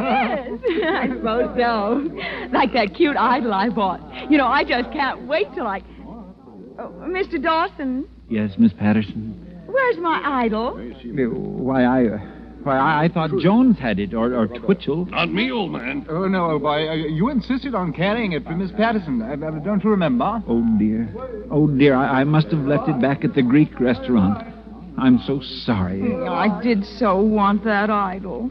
yes, 0.01 0.61
I 0.87 1.09
suppose 1.09 1.57
so. 1.57 2.11
Like 2.53 2.73
that 2.73 2.94
cute 2.94 3.16
idol 3.16 3.53
I 3.55 3.68
bought. 3.68 4.31
You 4.31 4.38
know, 4.38 4.46
I 4.46 4.64
just 4.64 4.90
can't 4.92 5.27
wait 5.27 5.46
till 5.55 5.66
I. 5.66 5.83
Oh, 6.79 6.92
Mr. 7.01 7.40
Dawson, 7.42 8.09
Yes, 8.31 8.53
Miss 8.59 8.73
Patterson. 8.73 9.50
Where's 9.70 9.98
my 9.98 10.20
idol? 10.24 10.76
Why, 10.76 11.85
I, 11.85 12.06
uh, 12.06 12.18
why, 12.62 12.76
I, 12.76 13.04
I 13.04 13.09
thought 13.09 13.30
Jones 13.38 13.78
had 13.78 13.98
it, 13.98 14.14
or, 14.14 14.35
or 14.35 14.46
Twitchell. 14.46 15.06
Not 15.06 15.30
me, 15.30 15.50
old 15.50 15.72
man. 15.72 16.06
Oh, 16.09 16.28
no, 16.28 16.50
old 16.52 16.62
boy. 16.62 16.88
Uh, 16.88 16.94
you 16.94 17.30
insisted 17.30 17.74
on 17.74 17.92
carrying 17.92 18.33
it 18.33 18.44
for 18.44 18.52
Miss 18.52 18.70
Patterson. 18.72 19.22
Uh, 19.22 19.33
uh, 19.35 19.50
don't 19.61 19.83
you 19.83 19.90
remember? 19.90 20.42
Oh 20.46 20.64
dear, 20.78 21.09
oh 21.50 21.66
dear, 21.66 21.94
I, 21.94 22.20
I 22.20 22.24
must 22.24 22.48
have 22.48 22.61
left 22.61 22.88
it 22.88 23.00
back 23.00 23.24
at 23.24 23.35
the 23.35 23.42
Greek 23.42 23.78
restaurant. 23.80 24.46
I'm 24.98 25.18
so 25.26 25.40
sorry. 25.64 26.14
I 26.26 26.61
did 26.62 26.85
so 26.85 27.20
want 27.20 27.64
that 27.64 27.88
idol. 27.88 28.50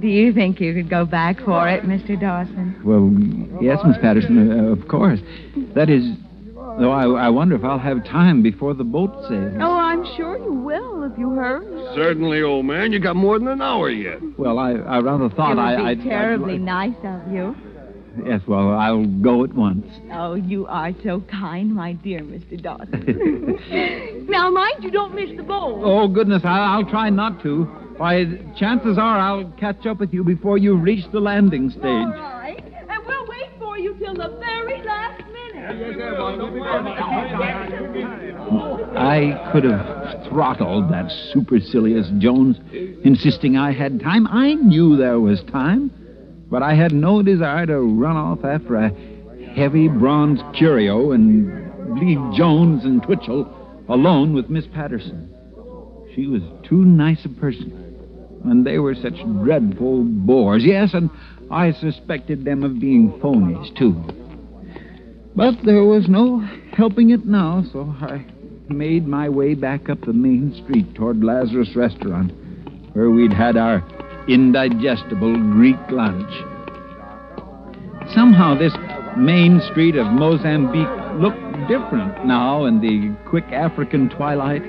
Do 0.00 0.06
you 0.06 0.32
think 0.32 0.60
you 0.60 0.72
could 0.72 0.88
go 0.88 1.04
back 1.04 1.40
for 1.40 1.68
it, 1.68 1.82
Mr. 1.82 2.20
Dawson? 2.20 2.80
Well, 2.84 3.10
yes, 3.62 3.78
Miss 3.84 3.98
Patterson, 3.98 4.52
uh, 4.52 4.72
of 4.72 4.86
course. 4.88 5.20
That 5.74 5.90
is, 5.90 6.04
Oh, 6.76 6.80
though 6.80 6.90
I, 6.90 7.26
I 7.26 7.28
wonder 7.28 7.54
if 7.56 7.64
I'll 7.64 7.78
have 7.78 8.04
time 8.04 8.42
before 8.42 8.74
the 8.74 8.84
boat 8.84 9.12
sails. 9.28 9.54
Oh, 9.60 9.72
I'm 9.76 10.04
sure 10.16 10.38
you 10.38 10.52
will 10.52 11.02
if 11.04 11.18
you 11.18 11.30
hurry. 11.30 11.66
Certainly, 11.94 12.42
old 12.42 12.66
man. 12.66 12.92
You 12.92 12.98
got 12.98 13.16
more 13.16 13.38
than 13.38 13.48
an 13.48 13.60
hour 13.62 13.90
yet. 13.90 14.18
Well, 14.38 14.58
I, 14.58 14.72
I 14.72 14.98
rather 15.00 15.28
thought 15.28 15.52
it 15.52 15.56
would 15.56 15.62
I, 15.62 15.76
be 15.76 15.82
I'd- 15.82 16.00
I'd 16.00 16.04
terribly 16.08 16.52
like- 16.58 16.62
nice 16.62 16.96
of 17.04 17.32
you. 17.32 17.56
Yes, 18.26 18.42
well, 18.46 18.72
I'll 18.72 19.06
go 19.06 19.42
at 19.42 19.54
once. 19.54 19.86
Oh, 20.12 20.34
you 20.34 20.66
are 20.66 20.92
so 21.02 21.22
kind, 21.30 21.74
my 21.74 21.94
dear 21.94 22.20
Mr. 22.20 22.60
Dawson. 22.62 24.26
now, 24.28 24.50
mind 24.50 24.84
you 24.84 24.90
don't 24.90 25.14
miss 25.14 25.34
the 25.34 25.42
boat. 25.42 25.80
Oh, 25.82 26.08
goodness, 26.08 26.42
I, 26.44 26.58
I'll 26.58 26.84
try 26.84 27.08
not 27.08 27.42
to. 27.42 27.64
Why, 27.96 28.24
chances 28.58 28.98
are 28.98 29.18
I'll 29.18 29.50
catch 29.58 29.86
up 29.86 29.98
with 29.98 30.12
you 30.12 30.24
before 30.24 30.58
you 30.58 30.76
reach 30.76 31.10
the 31.10 31.20
landing 31.20 31.70
stage. 31.70 31.82
All 31.84 32.06
right. 32.10 32.62
And 32.90 33.06
we'll 33.06 33.26
wait 33.28 33.48
for 33.58 33.78
you 33.78 33.94
till 33.98 34.14
the 34.14 34.36
very 34.40 34.82
last 34.82 35.20
minute. 35.20 35.31
I 38.94 39.50
could 39.52 39.64
have 39.64 40.26
throttled 40.28 40.90
that 40.90 41.10
supercilious 41.32 42.10
Jones, 42.18 42.58
insisting 43.04 43.56
I 43.56 43.72
had 43.72 44.00
time. 44.00 44.26
I 44.26 44.54
knew 44.54 44.96
there 44.96 45.20
was 45.20 45.40
time, 45.52 45.90
but 46.50 46.62
I 46.62 46.74
had 46.74 46.92
no 46.92 47.22
desire 47.22 47.66
to 47.66 47.78
run 47.80 48.16
off 48.16 48.44
after 48.44 48.74
a 48.76 48.90
heavy 49.54 49.86
bronze 49.88 50.40
curio 50.56 51.12
and 51.12 51.98
leave 51.98 52.18
Jones 52.36 52.84
and 52.84 53.00
Twitchell 53.02 53.84
alone 53.88 54.34
with 54.34 54.50
Miss 54.50 54.66
Patterson. 54.66 55.28
She 56.14 56.26
was 56.26 56.42
too 56.64 56.84
nice 56.84 57.24
a 57.24 57.28
person, 57.28 57.72
and 58.44 58.66
they 58.66 58.78
were 58.78 58.96
such 58.96 59.14
dreadful 59.42 60.02
bores. 60.02 60.64
Yes, 60.64 60.92
and 60.94 61.08
I 61.50 61.70
suspected 61.72 62.44
them 62.44 62.64
of 62.64 62.80
being 62.80 63.12
phonies, 63.20 63.72
too. 63.78 64.21
But 65.34 65.54
there 65.64 65.84
was 65.84 66.08
no 66.08 66.40
helping 66.76 67.10
it 67.10 67.24
now, 67.24 67.64
so 67.72 67.94
I 68.00 68.24
made 68.68 69.06
my 69.06 69.30
way 69.30 69.54
back 69.54 69.88
up 69.88 70.00
the 70.02 70.12
main 70.12 70.54
street 70.62 70.94
toward 70.94 71.24
Lazarus 71.24 71.74
Restaurant, 71.74 72.32
where 72.92 73.10
we'd 73.10 73.32
had 73.32 73.56
our 73.56 73.82
indigestible 74.28 75.34
Greek 75.52 75.78
lunch. 75.90 76.30
Somehow 78.14 78.58
this 78.58 78.74
main 79.16 79.60
street 79.70 79.96
of 79.96 80.06
Mozambique 80.12 80.86
looked 81.14 81.40
different 81.66 82.26
now 82.26 82.66
in 82.66 82.80
the 82.80 83.16
quick 83.28 83.44
African 83.52 84.10
twilight. 84.10 84.62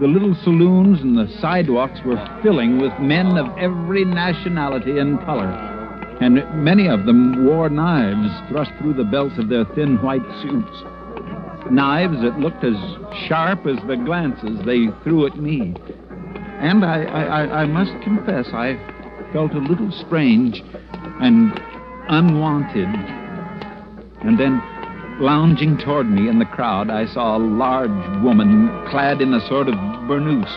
The 0.00 0.08
little 0.08 0.34
saloons 0.42 1.02
and 1.02 1.16
the 1.16 1.32
sidewalks 1.40 2.00
were 2.04 2.40
filling 2.42 2.80
with 2.80 2.92
men 2.98 3.38
of 3.38 3.56
every 3.58 4.04
nationality 4.04 4.98
and 4.98 5.20
color, 5.20 5.73
and 6.20 6.36
many 6.64 6.88
of 6.88 7.06
them 7.06 7.44
wore 7.44 7.68
knives 7.68 8.30
thrust 8.48 8.70
through 8.78 8.94
the 8.94 9.04
belts 9.04 9.36
of 9.38 9.48
their 9.48 9.64
thin 9.74 9.96
white 10.02 10.24
suits. 10.42 10.82
Knives 11.70 12.20
that 12.22 12.38
looked 12.38 12.62
as 12.62 12.76
sharp 13.26 13.66
as 13.66 13.78
the 13.86 13.96
glances 13.96 14.58
they 14.64 14.88
threw 15.02 15.26
at 15.26 15.36
me. 15.36 15.74
And 16.60 16.84
I, 16.84 17.04
I, 17.04 17.62
I- 17.62 17.66
must 17.66 17.92
confess, 18.02 18.46
I 18.52 18.76
felt 19.32 19.52
a 19.52 19.58
little 19.58 19.90
strange 20.06 20.62
and 21.20 21.52
unwanted. 22.08 22.88
And 24.22 24.38
then, 24.38 24.62
lounging 25.20 25.78
toward 25.78 26.08
me 26.08 26.28
in 26.28 26.38
the 26.38 26.44
crowd, 26.44 26.90
I 26.90 27.06
saw 27.06 27.36
a 27.36 27.38
large 27.38 28.22
woman 28.22 28.68
clad 28.90 29.20
in 29.20 29.34
a 29.34 29.46
sort 29.48 29.68
of 29.68 29.74
burnous, 29.74 30.50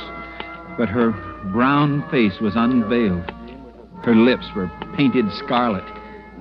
but 0.77 0.89
her 0.89 1.11
brown 1.51 2.07
face 2.11 2.39
was 2.41 2.53
unveiled. 2.55 3.31
Her 4.03 4.15
lips 4.15 4.47
were 4.55 4.71
painted 4.95 5.31
scarlet, 5.33 5.83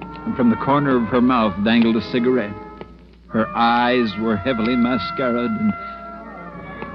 and 0.00 0.36
from 0.36 0.50
the 0.50 0.56
corner 0.56 0.96
of 0.96 1.08
her 1.08 1.20
mouth 1.20 1.54
dangled 1.64 1.96
a 1.96 2.10
cigarette. 2.10 2.54
Her 3.28 3.48
eyes 3.56 4.14
were 4.20 4.36
heavily 4.36 4.76
mascaraed, 4.76 5.50
and 5.50 5.72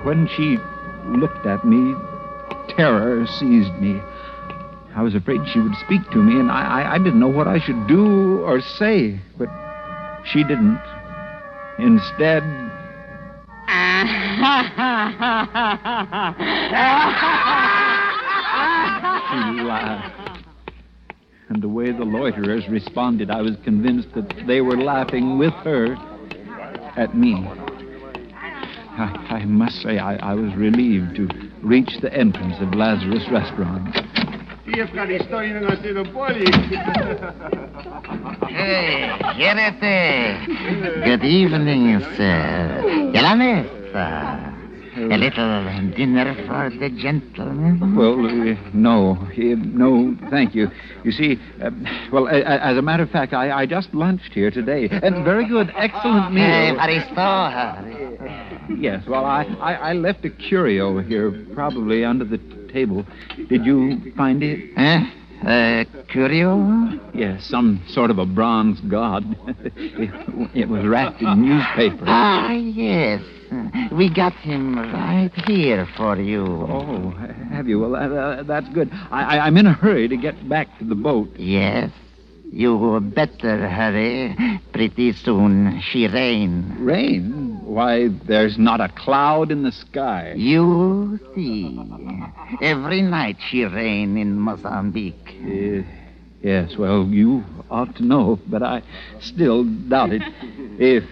when 0.06 0.28
she 0.28 0.58
looked 1.06 1.46
at 1.46 1.66
me, 1.66 1.94
terror 2.70 3.26
seized 3.28 3.74
me. 3.82 4.02
I 4.96 5.02
was 5.02 5.16
afraid 5.16 5.42
she 5.48 5.60
would 5.60 5.76
speak 5.86 6.10
to 6.12 6.18
me, 6.18 6.40
and 6.40 6.52
I, 6.52 6.82
I, 6.82 6.96
I 6.96 6.98
didn't 6.98 7.20
know 7.20 7.28
what 7.28 7.48
I 7.48 7.60
should 7.60 7.88
do 7.88 8.40
or 8.40 8.62
say, 8.62 9.20
but 9.38 9.50
she 10.26 10.44
didn't. 10.44 10.80
Instead, 11.80 12.44
she 19.32 19.62
laughed. 19.62 20.31
And 21.52 21.62
the 21.62 21.68
way 21.68 21.92
the 21.92 22.06
loiterers 22.06 22.66
responded, 22.70 23.30
I 23.30 23.42
was 23.42 23.58
convinced 23.66 24.08
that 24.16 24.48
they 24.48 24.62
were 24.62 24.78
laughing 24.78 25.38
with 25.38 25.52
her 25.66 25.98
at 26.96 27.14
me. 27.14 27.46
I, 28.34 29.28
I 29.30 29.44
must 29.44 29.82
say, 29.82 30.00
I, 30.00 30.16
I 30.16 30.34
was 30.34 30.56
relieved 30.56 31.18
to 31.18 31.28
reach 31.62 31.92
the 32.02 32.14
entrance 32.14 32.56
of 32.62 32.74
Lazarus 32.74 33.28
Restaurant. 33.30 33.94
Hey, 38.48 39.12
Gerete. 39.36 41.04
Good 41.04 41.26
evening, 41.26 42.00
sir. 42.16 42.82
It, 42.86 43.12
sir. 43.92 43.98
Uh, 43.98 44.51
A 44.94 45.18
little 45.18 45.92
dinner 45.96 46.36
for 46.48 46.70
the 46.78 46.90
gentlemen? 46.90 47.96
Well, 47.96 48.26
uh, 48.26 48.56
no, 48.74 49.14
uh, 49.22 49.28
no, 49.38 50.18
thank 50.30 50.54
you. 50.54 50.70
You 51.06 51.12
see, 51.14 51.40
uh, 51.64 51.72
well, 52.12 52.28
a- 52.28 52.42
a- 52.42 52.60
as 52.72 52.78
a 52.78 52.82
matter 52.82 53.04
of 53.04 53.10
fact, 53.10 53.34
I, 53.34 53.52
I 53.52 53.66
just 53.66 53.94
lunched 53.94 54.34
here 54.34 54.52
today, 54.52 54.90
and 54.92 55.24
very 55.24 55.48
good, 55.48 55.72
excellent 55.76 56.34
meal. 56.34 56.44
Hey. 56.46 56.76
Yes, 58.78 59.06
well, 59.08 59.26
I, 59.26 59.44
I, 59.62 59.74
I 59.74 59.94
left 59.94 60.26
a 60.26 60.30
curio 60.30 61.00
here, 61.00 61.32
probably 61.54 62.04
under 62.04 62.26
the 62.26 62.38
table. 62.74 63.06
Did 63.50 63.66
you 63.66 64.12
find 64.18 64.44
it? 64.44 64.72
Eh? 64.78 65.06
Uh, 65.48 65.84
curio? 66.10 67.00
Yes, 67.14 67.46
some 67.46 67.82
sort 67.88 68.12
of 68.12 68.20
a 68.20 68.26
bronze 68.26 68.80
god. 68.82 69.24
it, 69.76 70.12
it 70.54 70.68
was 70.70 70.86
wrapped 70.86 71.22
in 71.22 71.42
newspaper. 71.42 72.04
Ah, 72.08 72.52
yes. 72.52 73.22
We 73.92 74.10
got 74.10 74.34
him 74.34 74.78
right 74.78 75.32
here 75.46 75.88
for 75.98 76.18
you. 76.18 76.46
Oh, 76.46 77.12
have 77.52 77.68
you? 77.68 77.80
Well, 77.80 77.96
uh, 77.96 78.08
uh, 78.08 78.44
that's 78.44 78.70
good. 78.70 78.90
I, 79.12 79.38
I, 79.38 79.48
I'm 79.48 79.58
in 79.58 79.68
a 79.68 79.74
hurry 79.74 80.08
to 80.08 80.16
get 80.16 80.48
back 80.48 80.68
to 80.80 80.86
the 80.86 80.96
boat. 80.96 81.30
Yes. 81.38 81.92
You 82.52 83.00
better 83.02 83.68
hurry. 83.68 84.36
Pretty 84.74 85.14
soon 85.14 85.82
she 85.82 86.08
rain. 86.08 86.76
Rain? 86.80 87.60
Why, 87.64 88.10
there's 88.26 88.58
not 88.58 88.82
a 88.82 88.90
cloud 88.90 89.52
in 89.52 89.64
the 89.64 89.72
sky. 89.72 90.34
You 90.36 91.20
see. 91.34 91.80
Every 92.62 93.02
night 93.02 93.38
she 93.50 93.64
rain 93.64 94.18
in 94.18 94.40
Mozambique. 94.40 95.36
Uh, 95.42 95.88
yes, 96.42 96.76
well, 96.78 97.06
you 97.06 97.44
ought 97.70 97.96
to 97.98 98.04
know, 98.04 98.40
but 98.48 98.64
I 98.64 98.82
still 99.20 99.64
doubt 99.64 100.12
it. 100.14 100.22
If 100.80 101.04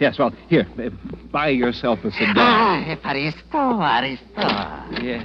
yes, 0.00 0.18
well, 0.18 0.32
here, 0.48 0.66
uh, 0.78 0.90
buy 1.30 1.48
yourself 1.48 2.00
a 2.04 2.10
cigar. 2.10 2.34
Ah, 2.36 2.98
Aristo, 3.04 3.80
Aristo. 3.80 5.02
Yes. 5.02 5.24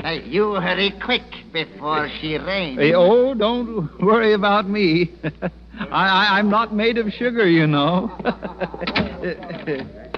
Hey, 0.00 0.22
you 0.24 0.54
hurry 0.54 0.92
quick 1.02 1.22
before 1.52 2.08
she 2.20 2.36
rain. 2.36 2.78
Hey, 2.78 2.94
oh, 2.94 3.34
don't 3.34 4.00
worry 4.00 4.32
about 4.32 4.68
me. 4.68 5.12
I, 5.80 6.08
I, 6.08 6.38
I'm 6.38 6.50
not 6.50 6.74
made 6.74 6.98
of 6.98 7.12
sugar, 7.12 7.48
you 7.48 7.66
know. 7.66 8.10
Uh, 8.24 8.32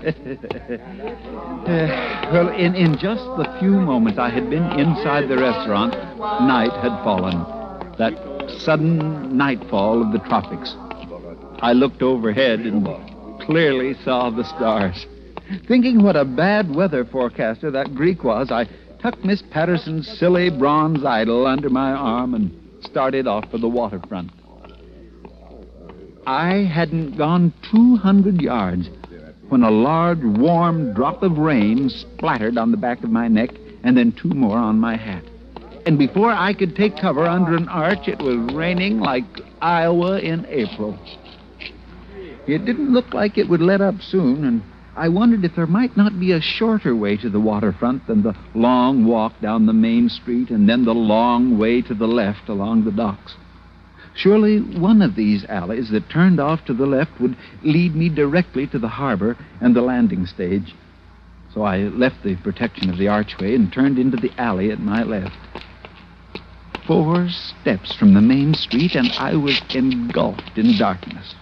well, 2.32 2.48
in, 2.48 2.74
in 2.74 2.96
just 2.96 3.22
the 3.36 3.56
few 3.60 3.72
moments 3.72 4.18
I 4.18 4.30
had 4.30 4.48
been 4.48 4.64
inside 4.78 5.28
the 5.28 5.36
restaurant, 5.36 5.92
night 6.18 6.72
had 6.72 7.02
fallen. 7.04 7.44
That 7.98 8.14
sudden 8.60 9.36
nightfall 9.36 10.02
of 10.02 10.12
the 10.12 10.18
tropics. 10.20 10.74
I 11.62 11.74
looked 11.74 12.00
overhead 12.02 12.60
and 12.60 12.86
clearly 13.46 13.94
saw 14.04 14.30
the 14.30 14.44
stars. 14.44 15.06
Thinking 15.66 16.02
what 16.02 16.16
a 16.16 16.24
bad 16.24 16.74
weather 16.74 17.04
forecaster 17.04 17.70
that 17.70 17.94
Greek 17.94 18.22
was, 18.22 18.50
I 18.50 18.68
tucked 19.00 19.24
Miss 19.24 19.42
Patterson's 19.50 20.08
silly 20.18 20.50
bronze 20.50 21.04
idol 21.04 21.46
under 21.46 21.70
my 21.70 21.92
arm 21.92 22.34
and 22.34 22.50
started 22.82 23.26
off 23.26 23.50
for 23.50 23.58
the 23.58 23.68
waterfront. 23.68 24.30
I 26.26 26.68
hadn't 26.72 27.16
gone 27.16 27.52
200 27.72 28.40
yards 28.40 28.88
when 29.48 29.62
a 29.62 29.70
large, 29.70 30.22
warm 30.22 30.94
drop 30.94 31.22
of 31.22 31.38
rain 31.38 31.88
splattered 31.88 32.56
on 32.56 32.70
the 32.70 32.76
back 32.76 33.02
of 33.02 33.10
my 33.10 33.26
neck 33.26 33.50
and 33.82 33.96
then 33.96 34.12
two 34.12 34.28
more 34.28 34.56
on 34.56 34.78
my 34.78 34.96
hat. 34.96 35.24
And 35.86 35.98
before 35.98 36.30
I 36.30 36.52
could 36.52 36.76
take 36.76 36.96
cover 36.96 37.24
under 37.24 37.56
an 37.56 37.68
arch, 37.68 38.06
it 38.06 38.18
was 38.18 38.54
raining 38.54 39.00
like 39.00 39.24
Iowa 39.60 40.20
in 40.20 40.46
April. 40.46 40.98
It 42.46 42.64
didn't 42.64 42.92
look 42.92 43.12
like 43.14 43.38
it 43.38 43.48
would 43.48 43.60
let 43.60 43.80
up 43.80 44.00
soon, 44.02 44.44
and 44.44 44.62
I 44.96 45.08
wondered 45.08 45.44
if 45.44 45.54
there 45.54 45.66
might 45.66 45.96
not 45.96 46.18
be 46.18 46.32
a 46.32 46.40
shorter 46.40 46.96
way 46.96 47.16
to 47.18 47.30
the 47.30 47.40
waterfront 47.40 48.06
than 48.06 48.22
the 48.22 48.34
long 48.54 49.04
walk 49.04 49.40
down 49.40 49.66
the 49.66 49.72
main 49.72 50.08
street 50.08 50.50
and 50.50 50.68
then 50.68 50.84
the 50.84 50.94
long 50.94 51.58
way 51.58 51.80
to 51.82 51.94
the 51.94 52.08
left 52.08 52.48
along 52.48 52.84
the 52.84 52.92
docks. 52.92 53.36
Surely 54.14 54.60
one 54.60 55.00
of 55.00 55.14
these 55.14 55.44
alleys 55.44 55.90
that 55.90 56.10
turned 56.10 56.40
off 56.40 56.64
to 56.64 56.74
the 56.74 56.86
left 56.86 57.20
would 57.20 57.36
lead 57.62 57.94
me 57.94 58.08
directly 58.08 58.66
to 58.66 58.78
the 58.78 58.88
harbor 58.88 59.36
and 59.60 59.74
the 59.74 59.82
landing 59.82 60.26
stage. 60.26 60.74
So 61.54 61.62
I 61.62 61.78
left 61.78 62.22
the 62.22 62.36
protection 62.36 62.90
of 62.90 62.98
the 62.98 63.08
archway 63.08 63.54
and 63.54 63.72
turned 63.72 63.98
into 63.98 64.16
the 64.16 64.32
alley 64.38 64.70
at 64.70 64.80
my 64.80 65.02
left. 65.02 65.36
Four 66.86 67.28
steps 67.28 67.94
from 67.94 68.14
the 68.14 68.20
main 68.20 68.54
street, 68.54 68.94
and 68.96 69.10
I 69.12 69.36
was 69.36 69.60
engulfed 69.74 70.58
in 70.58 70.76
darkness, 70.76 71.34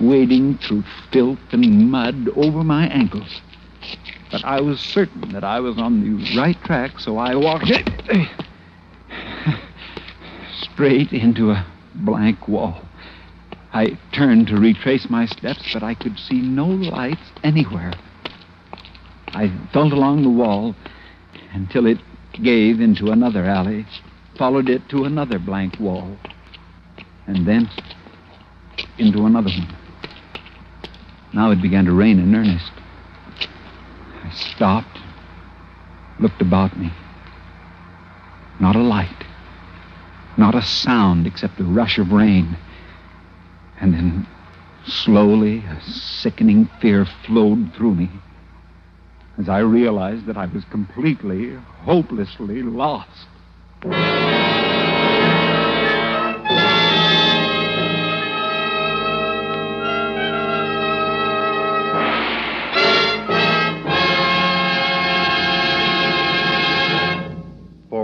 wading 0.00 0.58
through 0.58 0.84
filth 1.12 1.38
and 1.52 1.90
mud 1.90 2.28
over 2.36 2.62
my 2.62 2.86
ankles. 2.88 3.40
But 4.30 4.44
I 4.44 4.60
was 4.60 4.80
certain 4.80 5.32
that 5.32 5.44
I 5.44 5.60
was 5.60 5.78
on 5.78 6.00
the 6.02 6.36
right 6.36 6.60
track, 6.64 6.98
so 6.98 7.18
I 7.18 7.34
walked 7.34 7.70
straight 10.60 11.12
into 11.12 11.50
a 11.50 11.66
blank 11.94 12.48
wall. 12.48 12.82
I 13.72 13.98
turned 14.12 14.48
to 14.48 14.56
retrace 14.56 15.08
my 15.10 15.26
steps, 15.26 15.72
but 15.72 15.82
I 15.82 15.94
could 15.94 16.18
see 16.18 16.40
no 16.40 16.66
lights 16.66 17.30
anywhere. 17.44 17.92
I 19.28 19.52
felt 19.72 19.92
along 19.92 20.22
the 20.22 20.30
wall 20.30 20.74
until 21.52 21.86
it 21.86 21.98
gave 22.42 22.80
into 22.80 23.10
another 23.10 23.44
alley, 23.44 23.86
followed 24.38 24.68
it 24.68 24.88
to 24.88 25.04
another 25.04 25.38
blank 25.38 25.78
wall, 25.78 26.16
and 27.26 27.46
then 27.46 27.68
into 28.98 29.26
another 29.26 29.50
one. 29.50 29.75
Now 31.36 31.50
it 31.50 31.60
began 31.60 31.84
to 31.84 31.92
rain 31.92 32.18
in 32.18 32.34
earnest. 32.34 32.72
I 34.24 34.30
stopped, 34.30 34.98
looked 36.18 36.40
about 36.40 36.78
me. 36.78 36.90
Not 38.58 38.74
a 38.74 38.82
light, 38.82 39.24
not 40.38 40.54
a 40.54 40.62
sound 40.62 41.26
except 41.26 41.58
the 41.58 41.64
rush 41.64 41.98
of 41.98 42.10
rain. 42.10 42.56
And 43.78 43.92
then 43.92 44.26
slowly 44.86 45.58
a 45.58 45.78
sickening 45.82 46.70
fear 46.80 47.06
flowed 47.26 47.74
through 47.74 47.96
me 47.96 48.10
as 49.38 49.50
I 49.50 49.58
realized 49.58 50.24
that 50.26 50.38
I 50.38 50.46
was 50.46 50.64
completely, 50.64 51.54
hopelessly 51.82 52.62
lost. 52.62 53.26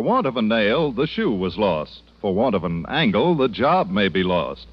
For 0.03 0.09
want 0.09 0.27
of 0.27 0.37
a 0.37 0.43
nail, 0.43 0.91
the 0.91 1.07
shoe 1.07 1.31
was 1.31 1.57
lost. 1.57 2.03
For 2.21 2.35
want 2.35 2.57
of 2.57 2.65
an 2.65 2.85
angle, 2.89 3.37
the 3.37 3.47
job 3.47 3.89
may 3.89 4.09
be 4.09 4.25
lost. 4.25 4.67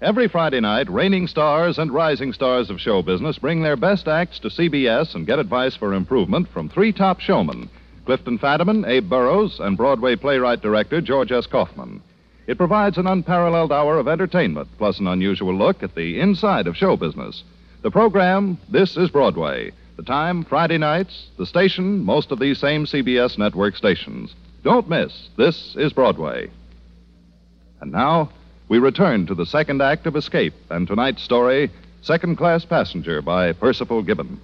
Every 0.00 0.26
Friday 0.26 0.58
night, 0.58 0.90
reigning 0.90 1.28
stars 1.28 1.78
and 1.78 1.92
rising 1.92 2.32
stars 2.32 2.68
of 2.68 2.80
show 2.80 3.00
business 3.00 3.38
bring 3.38 3.62
their 3.62 3.76
best 3.76 4.08
acts 4.08 4.40
to 4.40 4.48
CBS 4.48 5.14
and 5.14 5.24
get 5.24 5.38
advice 5.38 5.76
for 5.76 5.94
improvement 5.94 6.48
from 6.48 6.68
three 6.68 6.92
top 6.92 7.20
showmen 7.20 7.70
Clifton 8.06 8.40
Fadiman, 8.40 8.84
Abe 8.84 9.08
Burrows, 9.08 9.60
and 9.60 9.76
Broadway 9.76 10.16
playwright 10.16 10.62
director 10.62 11.00
George 11.00 11.30
S. 11.30 11.46
Kaufman. 11.46 12.02
It 12.48 12.58
provides 12.58 12.98
an 12.98 13.06
unparalleled 13.06 13.70
hour 13.70 13.98
of 13.98 14.08
entertainment, 14.08 14.66
plus 14.78 14.98
an 14.98 15.06
unusual 15.06 15.54
look 15.54 15.84
at 15.84 15.94
the 15.94 16.18
inside 16.18 16.66
of 16.66 16.76
show 16.76 16.96
business. 16.96 17.44
The 17.82 17.92
program, 17.92 18.58
This 18.68 18.96
is 18.96 19.10
Broadway. 19.10 19.70
The 19.96 20.02
time, 20.02 20.42
Friday 20.42 20.78
nights. 20.78 21.28
The 21.38 21.46
station, 21.46 22.04
most 22.04 22.32
of 22.32 22.40
these 22.40 22.58
same 22.58 22.84
CBS 22.84 23.38
network 23.38 23.76
stations. 23.76 24.34
Don't 24.62 24.88
miss 24.88 25.28
This 25.36 25.74
is 25.76 25.92
Broadway. 25.92 26.48
And 27.80 27.90
now, 27.90 28.30
we 28.68 28.78
return 28.78 29.26
to 29.26 29.34
the 29.34 29.44
second 29.44 29.82
act 29.82 30.06
of 30.06 30.14
Escape 30.14 30.54
and 30.70 30.86
tonight's 30.86 31.22
story, 31.22 31.70
Second 32.00 32.36
Class 32.36 32.64
Passenger 32.64 33.22
by 33.22 33.52
Percival 33.52 34.02
Gibbon. 34.02 34.40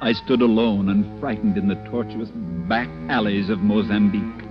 I 0.00 0.12
stood 0.12 0.42
alone 0.42 0.90
and 0.90 1.18
frightened 1.18 1.56
in 1.56 1.66
the 1.66 1.76
tortuous 1.90 2.28
back 2.68 2.88
alleys 3.08 3.48
of 3.50 3.60
Mozambique. 3.60 4.44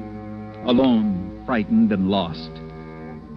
Alone, 0.65 1.12
frightened 1.45 1.91
and 1.91 2.09
lost. 2.09 2.49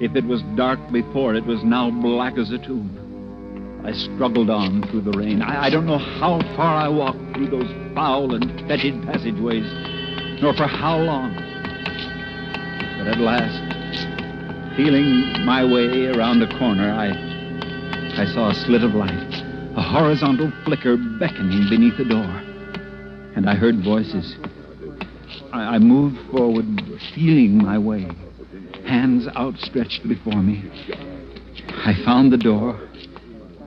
If 0.00 0.14
it 0.14 0.24
was 0.24 0.42
dark 0.56 0.78
before, 0.92 1.34
it 1.34 1.44
was 1.44 1.62
now 1.64 1.90
black 1.90 2.36
as 2.38 2.50
a 2.50 2.58
tomb. 2.58 3.82
I 3.84 3.92
struggled 3.92 4.50
on 4.50 4.82
through 4.88 5.02
the 5.02 5.16
rain. 5.16 5.42
I, 5.42 5.66
I 5.66 5.70
don't 5.70 5.86
know 5.86 5.98
how 5.98 6.40
far 6.56 6.76
I 6.76 6.88
walked 6.88 7.34
through 7.34 7.50
those 7.50 7.94
foul 7.94 8.34
and 8.34 8.44
fetid 8.68 9.02
passageways, 9.04 9.66
nor 10.42 10.54
for 10.54 10.66
how 10.66 10.98
long. 10.98 11.34
But 12.98 13.08
at 13.08 13.18
last, 13.18 14.76
feeling 14.76 15.44
my 15.46 15.64
way 15.64 16.06
around 16.06 16.42
a 16.42 16.58
corner, 16.58 16.92
I, 16.92 17.10
I 18.20 18.26
saw 18.34 18.50
a 18.50 18.54
slit 18.54 18.82
of 18.82 18.94
light 18.94 19.46
a 19.76 19.82
horizontal 19.82 20.50
flicker 20.64 20.96
beckoning 20.96 21.68
beneath 21.68 21.98
the 21.98 22.04
door. 22.04 22.24
And 23.36 23.48
I 23.48 23.54
heard 23.54 23.84
voices. 23.84 24.34
I, 25.52 25.76
I 25.76 25.78
moved 25.78 26.18
forward, 26.30 26.66
feeling 27.14 27.58
my 27.58 27.78
way, 27.78 28.06
hands 28.86 29.26
outstretched 29.36 30.06
before 30.08 30.42
me. 30.42 30.64
I 31.68 31.94
found 32.04 32.32
the 32.32 32.38
door, 32.38 32.80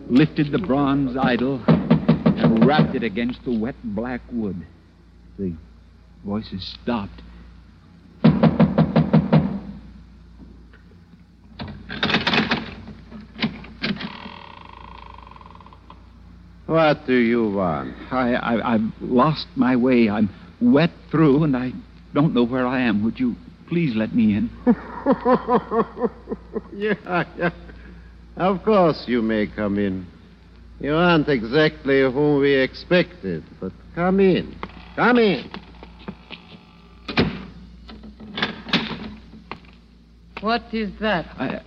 lifted 0.09 0.51
the 0.51 0.59
bronze 0.59 1.17
idol, 1.17 1.61
and 1.67 2.65
rapped 2.65 2.95
it 2.95 3.03
against 3.03 3.43
the 3.45 3.57
wet 3.57 3.75
black 3.83 4.21
wood. 4.31 4.65
The 5.37 5.55
voices 6.25 6.75
stopped. 6.81 7.21
What 16.65 17.07
do 17.07 17.15
you 17.15 17.49
want? 17.49 17.95
I, 18.11 18.35
I, 18.35 18.75
I've 18.75 18.91
lost 19.01 19.47
my 19.55 19.75
way. 19.75 20.07
I'm 20.07 20.29
wet 20.61 20.91
through, 21.11 21.43
and 21.43 21.55
I 21.55 21.71
don't 22.13 22.33
know 22.33 22.45
where 22.45 22.67
I 22.67 22.81
am. 22.81 23.03
Would 23.03 23.19
you 23.19 23.35
please 23.67 23.95
let 23.95 24.13
me 24.13 24.35
in? 24.35 24.49
yeah, 26.73 27.23
yeah. 27.37 27.51
Of 28.37 28.63
course 28.63 29.03
you 29.07 29.21
may 29.21 29.47
come 29.47 29.77
in. 29.77 30.05
You 30.79 30.95
aren't 30.95 31.27
exactly 31.27 32.01
whom 32.01 32.39
we 32.39 32.55
expected, 32.55 33.43
but 33.59 33.73
come 33.95 34.19
in. 34.19 34.55
Come 34.95 35.17
in. 35.17 35.51
What 40.41 40.73
is 40.73 40.89
that? 41.01 41.25
I, 41.37 41.61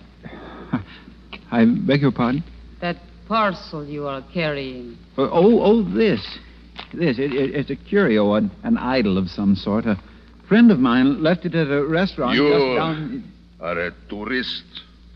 I 1.51 1.65
beg 1.65 2.01
your 2.01 2.11
pardon? 2.11 2.43
That 2.81 2.97
parcel 3.27 3.85
you 3.85 4.07
are 4.07 4.25
carrying. 4.33 4.97
Oh, 5.15 5.29
oh, 5.31 5.61
oh 5.61 5.83
this. 5.95 6.39
This. 6.93 7.17
It, 7.19 7.33
it, 7.33 7.55
it's 7.55 7.69
a 7.69 7.75
curio, 7.75 8.33
an, 8.35 8.51
an 8.63 8.77
idol 8.77 9.17
of 9.17 9.29
some 9.29 9.55
sort. 9.55 9.85
A 9.85 9.97
friend 10.47 10.71
of 10.71 10.79
mine 10.79 11.23
left 11.23 11.45
it 11.45 11.55
at 11.55 11.67
a 11.69 11.83
restaurant 11.85 12.35
You 12.35 12.49
just 12.49 12.77
down. 12.77 13.31
are 13.59 13.79
a 13.79 13.91
tourist 14.09 14.63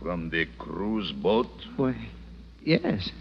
from 0.01 0.29
the 0.29 0.45
cruise 0.57 1.11
boat? 1.11 1.49
Why, 1.75 1.95
yes. 2.63 3.11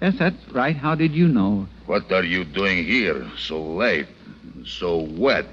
Yes, 0.00 0.14
that's 0.18 0.36
right. 0.52 0.74
How 0.76 0.94
did 0.94 1.12
you 1.12 1.28
know? 1.28 1.66
What 1.86 2.10
are 2.10 2.24
you 2.24 2.44
doing 2.44 2.84
here 2.84 3.30
so 3.36 3.62
late, 3.62 4.06
so 4.64 5.06
wet? 5.18 5.46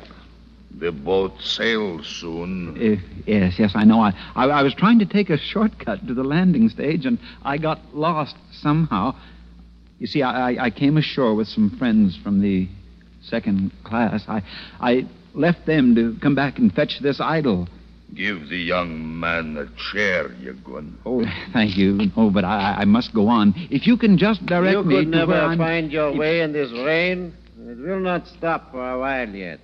The 0.80 0.92
boat 0.92 1.34
sails 1.42 2.06
soon. 2.08 2.78
Uh, 2.78 3.02
yes, 3.26 3.58
yes, 3.58 3.72
I 3.74 3.84
know. 3.84 4.00
I, 4.00 4.14
I, 4.36 4.46
I 4.46 4.62
was 4.62 4.76
trying 4.76 5.00
to 5.00 5.06
take 5.06 5.30
a 5.32 5.38
shortcut 5.38 6.06
to 6.08 6.14
the 6.14 6.24
landing 6.24 6.70
stage, 6.70 7.06
and 7.06 7.18
I 7.44 7.58
got 7.58 7.80
lost 7.96 8.36
somehow. 8.52 9.16
You 10.00 10.08
see, 10.08 10.22
I, 10.22 10.52
I- 10.52 10.66
I 10.66 10.70
came 10.70 10.98
ashore 10.98 11.34
with 11.36 11.48
some 11.48 11.76
friends 11.78 12.18
from 12.24 12.42
the 12.42 12.68
second 13.24 13.72
class. 13.84 14.24
I, 14.28 14.42
I 14.80 15.06
left 15.34 15.66
them 15.66 15.96
to 15.96 16.16
come 16.22 16.36
back 16.36 16.58
and 16.60 16.74
fetch 16.74 17.00
this 17.02 17.20
idol. 17.20 17.68
Give 18.16 18.48
the 18.48 18.58
young 18.58 19.20
man 19.20 19.58
a 19.58 19.66
chair, 19.92 20.30
Yagun. 20.30 20.94
Oh, 21.06 21.26
thank 21.52 21.76
you. 21.76 22.00
Oh, 22.16 22.30
but 22.30 22.46
I, 22.46 22.78
I 22.80 22.86
must 22.86 23.14
go 23.14 23.28
on. 23.28 23.54
If 23.70 23.86
you 23.86 23.98
can 23.98 24.18
just 24.18 24.46
direct 24.46 24.72
you 24.78 24.84
me 24.84 24.96
could 24.96 25.12
to 25.12 25.18
never 25.18 25.32
where 25.34 25.44
I'm... 25.44 25.58
find 25.58 25.92
your 25.92 26.12
If- 26.12 26.18
way 26.18 26.42
in 26.42 26.54
this 26.54 26.72
rain. 26.72 27.34
It 27.60 27.78
will 27.80 28.00
not 28.00 28.26
stop 28.28 28.72
for 28.72 28.90
a 28.92 28.98
while 28.98 29.28
yet. 29.30 29.60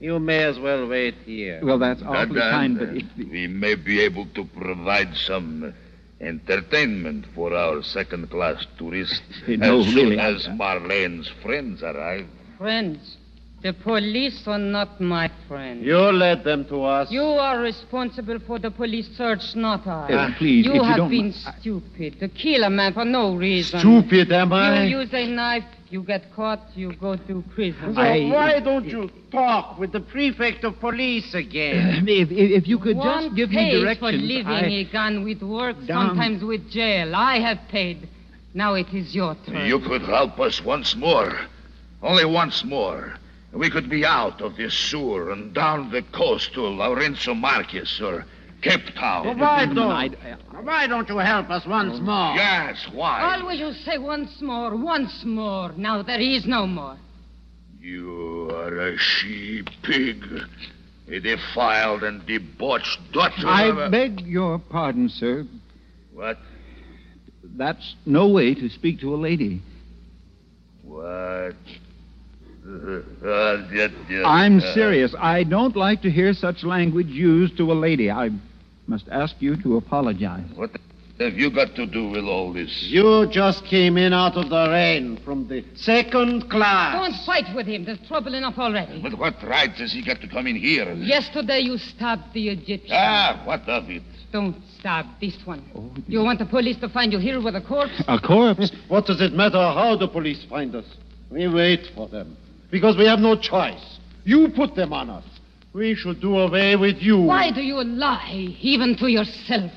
You 0.00 0.18
may 0.18 0.42
as 0.44 0.58
well 0.58 0.88
wait 0.88 1.14
here. 1.24 1.60
Well, 1.62 1.78
that's 1.78 2.02
awfully 2.02 2.34
Madame, 2.40 2.50
kind, 2.50 2.78
but 2.78 2.88
if... 2.96 3.30
we 3.30 3.46
may 3.46 3.74
be 3.76 4.00
able 4.00 4.26
to 4.34 4.44
provide 4.44 5.14
some 5.14 5.72
entertainment 6.20 7.24
for 7.34 7.54
our 7.54 7.82
second-class 7.82 8.66
tourists 8.78 9.20
No, 9.48 9.80
as 9.80 9.86
soon 9.86 9.94
really, 9.96 10.18
I- 10.18 10.30
as 10.32 10.46
Marlene's 10.48 11.28
friends 11.42 11.82
arrive. 11.82 12.26
Friends. 12.58 13.16
The 13.60 13.72
police 13.72 14.46
are 14.46 14.56
not 14.58 15.00
my 15.00 15.28
friends. 15.48 15.84
You 15.84 15.98
led 16.12 16.44
them 16.44 16.64
to 16.66 16.84
us. 16.84 17.10
You 17.10 17.22
are 17.24 17.58
responsible 17.60 18.38
for 18.38 18.60
the 18.60 18.70
police 18.70 19.08
search, 19.16 19.56
not 19.56 19.84
I. 19.84 20.12
Uh, 20.12 20.30
please, 20.38 20.64
you 20.64 20.70
if 20.70 20.76
you 20.76 20.82
have 20.84 20.96
don't 20.98 21.10
been 21.10 21.26
mi- 21.26 21.32
stupid 21.58 22.20
to 22.20 22.28
kill 22.28 22.62
a 22.62 22.70
man 22.70 22.92
for 22.94 23.04
no 23.04 23.34
reason. 23.34 23.80
Stupid, 23.80 24.30
am 24.30 24.52
I? 24.52 24.84
You 24.84 24.98
use 25.00 25.12
a 25.12 25.26
knife, 25.26 25.64
you 25.90 26.02
get 26.02 26.32
caught, 26.34 26.60
you 26.74 26.92
go 26.94 27.16
to 27.16 27.44
prison. 27.54 27.94
So 27.94 28.00
why 28.00 28.60
don't 28.60 28.84
you 28.84 29.10
talk 29.30 29.78
with 29.78 29.92
the 29.92 30.00
prefect 30.00 30.64
of 30.64 30.78
police 30.80 31.34
again? 31.34 32.06
If, 32.08 32.30
if, 32.30 32.62
if 32.62 32.68
you 32.68 32.78
could 32.78 32.96
One 32.96 33.24
just 33.24 33.36
give 33.36 33.50
me 33.50 33.56
pays 33.56 33.80
directions... 33.82 33.98
for 33.98 34.26
living 34.26 34.46
I- 34.52 34.80
a 34.80 34.84
gun 34.84 35.24
with 35.24 35.42
work, 35.42 35.76
Down. 35.86 36.08
sometimes 36.08 36.42
with 36.44 36.70
jail. 36.70 37.14
I 37.14 37.38
have 37.38 37.60
paid. 37.68 38.08
Now 38.54 38.74
it 38.74 38.92
is 38.92 39.14
your 39.14 39.36
turn. 39.46 39.66
You 39.66 39.78
could 39.80 40.02
help 40.02 40.38
us 40.40 40.62
once 40.64 40.96
more. 40.96 41.32
Only 42.02 42.24
once 42.24 42.64
more. 42.64 43.14
We 43.52 43.70
could 43.70 43.88
be 43.88 44.04
out 44.04 44.40
of 44.42 44.56
this 44.56 44.74
sewer 44.74 45.30
and 45.32 45.54
down 45.54 45.90
the 45.90 46.02
coast 46.02 46.52
to 46.54 46.60
Lourenço 46.60 47.34
Marques 47.36 48.00
or 48.00 48.24
Cape 48.62 48.94
Town. 48.96 49.26
Well, 49.26 49.36
why 49.36 49.66
don't, 49.66 50.64
why 50.64 50.86
don't 50.86 51.08
you 51.08 51.18
help 51.18 51.50
us 51.50 51.64
once 51.66 52.00
more? 52.00 52.34
Yes, 52.34 52.86
why? 52.92 53.36
Always 53.36 53.60
you 53.60 53.72
say 53.72 53.98
once 53.98 54.40
more, 54.40 54.76
once 54.76 55.22
more. 55.24 55.72
Now 55.76 56.02
there 56.02 56.20
is 56.20 56.44
no 56.46 56.66
more. 56.66 56.96
You 57.80 58.50
are 58.52 58.88
a 58.88 58.98
she 58.98 59.62
pig. 59.82 60.24
A 61.10 61.20
defiled 61.20 62.02
and 62.02 62.26
debauched 62.26 62.98
daughter 63.12 63.40
of 63.40 63.46
I 63.46 63.86
a... 63.86 63.90
beg 63.90 64.20
your 64.20 64.58
pardon, 64.58 65.08
sir. 65.08 65.46
What? 66.12 66.38
That's 67.42 67.94
no 68.04 68.28
way 68.28 68.54
to 68.54 68.68
speak 68.68 69.00
to 69.00 69.14
a 69.14 69.16
lady. 69.16 69.62
What? 70.82 71.54
Uh, 73.48 73.74
yet- 73.74 73.90
yet- 74.08 74.24
I'm 74.24 74.58
uh, 74.58 74.74
serious. 74.74 75.14
I 75.18 75.44
don't 75.44 75.76
like 75.76 76.02
to 76.02 76.10
hear 76.10 76.32
such 76.32 76.64
language 76.64 77.08
used 77.08 77.56
to 77.58 77.72
a 77.72 77.74
lady. 77.86 78.10
I 78.10 78.30
must 78.86 79.08
ask 79.10 79.34
you 79.40 79.56
to 79.62 79.76
apologize. 79.76 80.44
What 80.54 80.70
have 81.18 81.34
you 81.34 81.50
got 81.50 81.74
to 81.76 81.84
do 81.86 82.08
with 82.08 82.24
all 82.24 82.52
this? 82.52 82.70
You 82.84 83.26
just 83.30 83.64
came 83.64 83.96
in 83.98 84.12
out 84.12 84.36
of 84.36 84.48
the 84.50 84.68
rain 84.70 85.18
from 85.24 85.48
the 85.48 85.64
second 85.74 86.48
class. 86.50 86.94
Don't 86.94 87.26
fight 87.26 87.54
with 87.56 87.66
him. 87.66 87.84
There's 87.84 87.98
trouble 88.06 88.34
enough 88.34 88.58
already. 88.58 89.00
But 89.02 89.18
what 89.18 89.34
right 89.42 89.70
has 89.72 89.92
he 89.92 90.02
got 90.04 90.20
to 90.20 90.28
come 90.28 90.46
in 90.46 90.56
here? 90.56 90.92
Yesterday 90.94 91.60
you 91.60 91.76
stabbed 91.78 92.32
the 92.34 92.48
Egyptian. 92.50 92.92
Ah, 92.92 93.42
what 93.44 93.68
of 93.68 93.90
it? 93.90 94.02
Don't 94.30 94.56
stab 94.78 95.06
this 95.20 95.34
one. 95.44 95.62
You 96.06 96.22
want 96.22 96.38
the 96.38 96.46
police 96.46 96.76
to 96.80 96.88
find 96.88 97.12
you 97.12 97.18
here 97.18 97.40
with 97.40 97.56
a 97.56 97.62
corpse? 97.62 98.02
A 98.06 98.18
corpse? 98.20 98.70
What 98.88 99.06
does 99.06 99.20
it 99.20 99.32
matter 99.32 99.58
how 99.58 99.96
the 99.96 100.06
police 100.08 100.44
find 100.48 100.74
us? 100.74 100.84
We 101.30 101.48
wait 101.48 101.88
for 101.94 102.08
them. 102.08 102.36
Because 102.70 102.96
we 102.96 103.06
have 103.06 103.18
no 103.18 103.36
choice. 103.36 103.98
You 104.24 104.48
put 104.50 104.74
them 104.74 104.92
on 104.92 105.08
us. 105.10 105.24
We 105.72 105.94
should 105.94 106.20
do 106.20 106.38
away 106.38 106.76
with 106.76 107.00
you. 107.00 107.18
Why 107.20 107.50
do 107.50 107.62
you 107.62 107.82
lie, 107.82 108.56
even 108.60 108.96
to 108.96 109.08
yourself? 109.08 109.70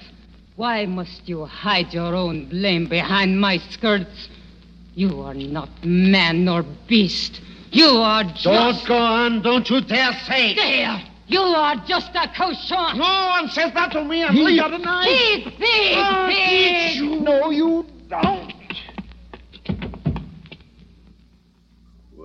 Why 0.55 0.85
must 0.85 1.27
you 1.27 1.45
hide 1.45 1.93
your 1.93 2.15
own 2.15 2.45
blame 2.49 2.87
behind 2.87 3.39
my 3.39 3.57
skirts? 3.57 4.29
You 4.95 5.21
are 5.21 5.33
not 5.33 5.69
man 5.85 6.45
nor 6.45 6.63
beast. 6.87 7.41
You 7.71 7.87
are 7.87 8.23
just... 8.23 8.43
Don't 8.43 8.87
go 8.87 8.97
on. 8.97 9.41
Don't 9.41 9.69
you 9.69 9.81
dare 9.81 10.11
say. 10.27 10.53
Dare! 10.55 11.01
You 11.27 11.39
are 11.39 11.77
just 11.87 12.09
a 12.13 12.27
cochon. 12.35 12.97
No 12.97 13.27
one 13.29 13.47
says 13.49 13.73
that 13.73 13.93
to 13.93 14.03
me, 14.03 14.21
and 14.23 14.35
He- 14.35 14.43
Lee 14.43 14.57
got 14.57 14.73
a 14.73 14.77
knife. 14.77 15.07
Thief, 15.07 15.43
thief, 15.57 15.97
Ah, 15.97 16.27
thief. 16.29 16.95
you- 16.97 17.19
No, 17.21 17.49
you 17.51 17.85
don't. 18.09 18.53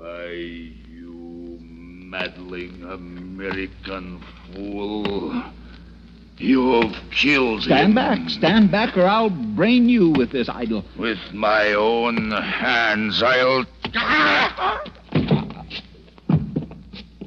Why, 0.07 0.35
you 0.89 1.59
meddling 1.61 2.81
American 2.85 4.23
fool. 4.55 5.43
You've 6.39 6.95
killed 7.11 7.61
him. 7.61 7.65
Stand 7.65 7.89
him. 7.89 7.95
back, 7.97 8.31
stand 8.31 8.71
back, 8.71 8.97
or 8.97 9.05
I'll 9.05 9.31
brain 9.31 9.89
you 9.89 10.11
with 10.11 10.31
this 10.31 10.49
idol. 10.49 10.85
With 10.97 11.19
my 11.33 11.73
own 11.73 12.31
hands, 12.31 13.21
I'll. 13.21 13.65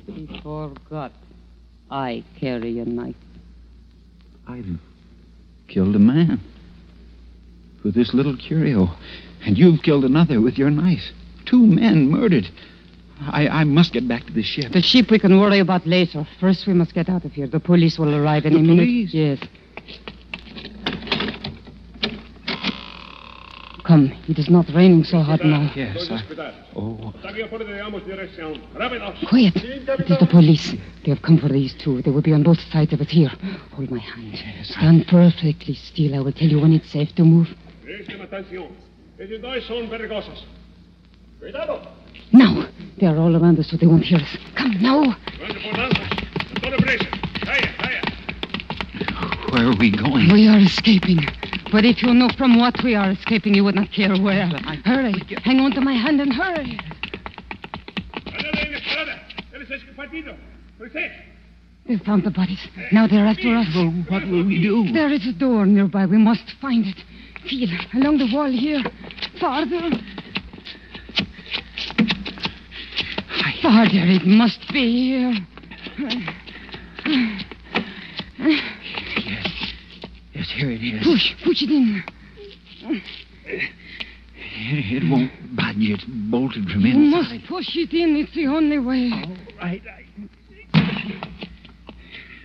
He 0.08 0.40
forgot. 0.42 1.12
I 1.92 2.24
carry 2.40 2.80
a 2.80 2.86
knife. 2.86 3.16
I've 4.48 4.80
killed 5.68 5.98
a 5.98 6.00
man 6.00 6.40
with 7.84 7.94
this 7.94 8.14
little 8.14 8.38
curio, 8.38 8.96
and 9.44 9.58
you've 9.58 9.82
killed 9.82 10.06
another 10.06 10.40
with 10.40 10.58
your 10.58 10.70
knife. 10.70 11.12
Two 11.46 11.66
men 11.66 12.10
murdered. 12.10 12.48
I, 13.22 13.47
I 13.47 13.63
must 13.65 13.91
get 13.93 14.07
back 14.07 14.26
to 14.28 14.34
the 14.34 14.43
ship. 14.43 14.72
The 14.72 14.82
ship 14.82 15.11
we 15.11 15.20
can 15.20 15.39
worry 15.39 15.59
about 15.59 15.86
later. 15.86 16.26
First, 16.39 16.65
we 16.67 16.74
must 16.74 16.93
get 16.93 17.09
out 17.09 17.26
of 17.26 17.34
here. 17.34 17.47
The 17.47 17.59
police 17.59 17.99
will 17.99 18.15
arrive 18.15 18.45
any 18.45 18.55
The 18.55 18.61
minute. 18.61 18.86
police? 18.86 19.13
Yes. 19.13 19.39
Come, 23.84 24.11
it 24.28 24.38
is 24.38 24.49
not 24.51 24.67
raining 24.76 25.03
so 25.03 25.20
hard 25.20 25.43
now. 25.43 25.72
Yes, 25.76 26.07
I... 26.11 26.22
Oh, 26.76 27.11
Quiet. 29.28 29.55
It 29.55 30.11
is 30.11 30.20
the 30.20 30.28
police. 30.30 30.76
They 31.03 31.09
have 31.11 31.24
come 31.24 31.39
for 31.39 31.49
these 31.49 31.74
two. 31.74 32.01
They 32.03 32.11
will 32.11 32.22
be 32.22 32.32
on 32.34 32.43
both 32.43 32.59
sides 32.72 32.93
of 32.93 33.01
us 33.01 33.09
here. 33.09 33.32
Hold 33.74 33.89
my 33.89 33.97
hand. 33.99 34.34
Yes, 34.34 34.70
Stand 34.70 35.07
perfectly 35.07 35.74
still. 35.74 36.13
I 36.13 36.20
will 36.20 36.32
tell 36.32 36.47
you 36.47 36.59
when 36.59 36.74
it's 36.74 36.89
safe 36.91 37.15
to 37.15 37.24
move. 37.24 37.47
Cuidado. 41.40 41.82
Now. 42.34 42.68
They 43.00 43.08
are 43.08 43.18
all 43.18 43.34
around 43.36 43.58
us, 43.60 43.70
so 43.70 43.78
they 43.78 43.88
won't 43.88 44.04
hear 44.04 44.20
us. 44.20 44.38
Come, 44.58 44.82
now. 44.82 45.16
Vamos 45.40 45.64
por 45.64 45.74
lanzas. 45.74 46.10
A 46.52 46.60
toda 46.60 46.78
presa. 46.78 47.08
Calla, 47.46 47.68
calla. 47.78 48.02
where 49.52 49.68
are 49.68 49.78
we 49.80 49.90
going? 49.90 50.34
We 50.34 50.50
are 50.50 50.60
escaping. 50.60 51.20
But 51.72 51.86
if 51.86 52.04
you 52.04 52.14
know 52.14 52.28
from 52.38 52.60
what 52.60 52.76
we 52.84 52.96
are 52.96 53.12
escaping, 53.12 53.54
you 53.54 53.64
would 53.64 53.76
not 53.76 53.90
care 53.94 54.14
where. 54.18 54.48
Hurry. 54.84 55.14
Hang 55.44 55.62
on 55.62 55.72
to 55.72 55.82
my 55.82 55.94
hand 55.94 56.20
and 56.20 56.34
hurry. 56.34 56.78
Ándale 58.26 58.66
en 58.66 58.72
la 58.74 58.78
escalada. 58.78 59.22
Eres 59.54 59.72
el 59.72 59.96
partido. 59.96 60.36
José. 60.78 61.10
They 61.88 61.98
found 62.00 62.24
the 62.24 62.32
bodies. 62.32 62.60
Now 62.92 63.08
they're 63.08 63.26
after 63.26 63.56
us. 63.56 63.68
what 64.10 64.28
will 64.28 64.46
we 64.46 64.62
do? 64.62 64.92
There 64.92 65.12
is 65.12 65.26
a 65.26 65.34
door 65.34 65.66
nearby. 65.66 66.06
We 66.06 66.18
must 66.18 66.52
find 66.62 66.86
it. 66.86 66.98
Feel 67.50 67.70
along 67.94 68.18
the 68.18 68.30
wall 68.34 68.52
here. 68.52 68.84
Farther. 69.40 69.90
Farther. 73.62 74.05
It 74.07 74.26
must 74.26 74.60
be 74.72 75.10
here. 75.10 75.34
Yes, 79.26 79.47
Yes, 80.34 80.51
here 80.55 80.72
it 80.72 80.82
is. 80.82 81.03
Push. 81.03 81.34
Push 81.43 81.62
it 81.64 81.70
in. 81.72 82.03
It, 83.45 85.03
it 85.03 85.10
won't 85.10 85.32
budge. 85.55 85.76
It's 85.80 86.03
bolted 86.05 86.70
from 86.70 86.82
You 86.86 86.93
inside. 86.95 87.32
must 87.34 87.47
push 87.47 87.76
it 87.76 87.93
in. 87.93 88.16
It's 88.18 88.34
the 88.36 88.47
only 88.47 88.80
way. 88.80 89.12
All 89.14 89.36
right. 89.62 89.82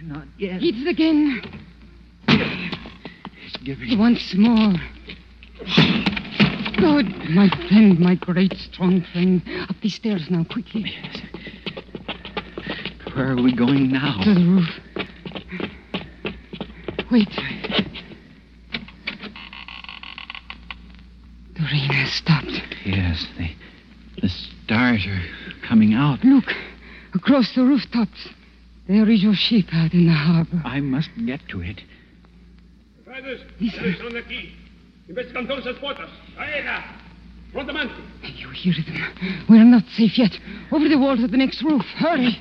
Not 0.03 0.27
yet. 0.39 0.61
It's 0.63 0.87
again. 0.89 1.43
It's 2.29 3.57
giving. 3.65 3.99
Once 3.99 4.35
more. 4.37 4.75
Good, 6.77 7.07
my 7.31 7.49
friend, 7.69 7.99
my 8.01 8.15
great 8.17 8.53
strong 8.55 9.03
friend. 9.13 9.43
Up 9.69 9.77
these 9.81 9.95
stairs 9.95 10.29
now, 10.29 10.45
quickly. 10.45 10.85
Yes. 10.85 11.23
Where 13.15 13.33
are 13.33 13.43
we 13.43 13.55
going 13.55 13.93
now? 13.93 14.23
To 14.25 14.35
the 14.35 14.41
roof. 14.41 14.69
Wait. 17.11 17.29
The 21.55 21.61
rain 21.61 21.91
has 21.91 22.13
stopped. 22.13 22.61
Yes, 22.85 23.27
the, 23.39 23.51
the 24.21 24.29
stars 24.29 25.07
are 25.07 25.23
coming 25.67 25.95
out. 25.95 26.25
Look, 26.25 26.53
across 27.15 27.55
the 27.55 27.63
rooftops. 27.63 28.29
There 28.89 29.09
is 29.09 29.23
your 29.23 29.35
ship 29.35 29.67
out 29.73 29.95
in 29.95 30.07
the 30.07 30.13
harbor. 30.13 30.61
I 30.65 30.81
must 30.81 31.11
get 31.25 31.41
to 31.49 31.63
it. 31.63 31.83
Riders, 33.07 33.41
ustedes 33.61 33.99
son 33.99 34.13
de 34.13 34.19
aquí. 34.19 34.51
Investigan 34.51 34.64
todas 35.47 35.65
las 35.65 35.77
puertas. 35.77 36.11
Ahí 36.39 36.63
Prontamente. 37.53 37.95
You 38.37 38.51
hear 38.51 38.75
them. 38.75 39.47
We're 39.49 39.65
not 39.65 39.85
safe 39.97 40.19
yet. 40.19 40.33
Over 40.73 40.89
the 40.89 40.97
wall 40.99 41.17
to 41.17 41.29
the 41.29 41.37
next 41.37 41.63
roof. 41.63 41.85
Hurry. 41.97 42.37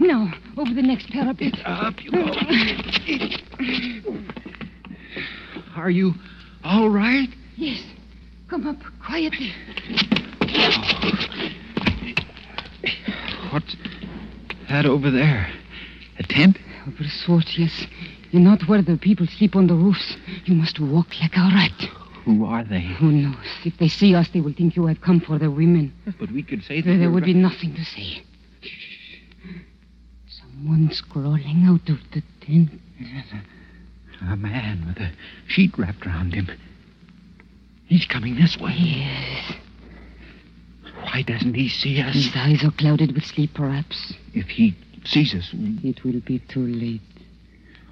Now, 0.00 0.32
over 0.56 0.74
the 0.74 0.82
next 0.82 1.08
parapet. 1.10 1.54
Up 1.64 1.94
you 2.02 2.10
go. 2.10 2.24
Are 5.76 5.90
you 5.90 6.14
all 6.64 6.90
right? 6.90 7.28
Yes. 7.56 7.80
Come 8.50 8.66
up 8.66 8.78
quietly. 9.04 9.52
What's 13.52 13.76
that 14.68 14.86
over 14.86 15.10
there? 15.10 15.52
A 16.18 16.22
tent? 16.24 16.58
Over 16.86 17.02
the 17.02 17.08
sword, 17.08 17.44
yes. 17.56 17.86
You're 18.30 18.42
not 18.42 18.68
where 18.68 18.82
the 18.82 18.96
people 18.98 19.26
sleep 19.26 19.56
on 19.56 19.66
the 19.66 19.74
roofs. 19.74 20.16
You 20.44 20.54
must 20.54 20.78
walk 20.80 21.08
like 21.20 21.36
a 21.36 21.50
rat. 21.54 21.90
Who 22.24 22.44
are 22.44 22.62
they? 22.62 22.82
Who 22.82 23.10
knows? 23.10 23.36
If 23.64 23.78
they 23.78 23.88
see 23.88 24.14
us, 24.14 24.28
they 24.34 24.40
will 24.40 24.52
think 24.52 24.76
you 24.76 24.86
have 24.86 25.00
come 25.00 25.20
for 25.20 25.38
the 25.38 25.50
women. 25.50 25.94
But 26.20 26.30
we 26.30 26.42
could 26.42 26.62
say 26.62 26.80
that 26.82 26.86
There, 26.86 26.98
there 26.98 27.10
would 27.10 27.24
be 27.24 27.32
nothing 27.32 27.74
to 27.74 27.84
say. 27.84 28.22
Someone's 30.28 31.00
crawling 31.00 31.64
out 31.64 31.88
of 31.88 31.98
the 32.12 32.22
tent. 32.44 32.70
A 34.20 34.36
man 34.36 34.84
with 34.86 34.98
a 34.98 35.12
sheet 35.46 35.78
wrapped 35.78 36.06
around 36.06 36.34
him. 36.34 36.48
He's 37.86 38.04
coming 38.04 38.34
this 38.34 38.58
way. 38.58 38.74
Yes. 38.76 39.52
Why 41.04 41.22
doesn't 41.22 41.54
he 41.54 41.68
see 41.68 42.00
us? 42.02 42.14
His 42.14 42.30
eyes 42.34 42.62
are 42.64 42.72
clouded 42.72 43.14
with 43.14 43.24
sleep, 43.24 43.54
perhaps. 43.54 44.12
If 44.34 44.48
he 44.48 44.76
sees 45.04 45.34
us, 45.34 45.48
It 45.54 46.04
will 46.04 46.20
be 46.20 46.40
too 46.40 46.66
late. 46.66 47.00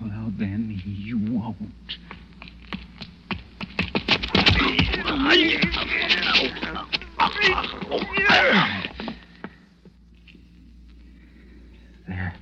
Well, 0.00 0.32
then 0.36 0.80
you 0.84 1.18
won't. 1.18 1.58
There. 12.08 12.34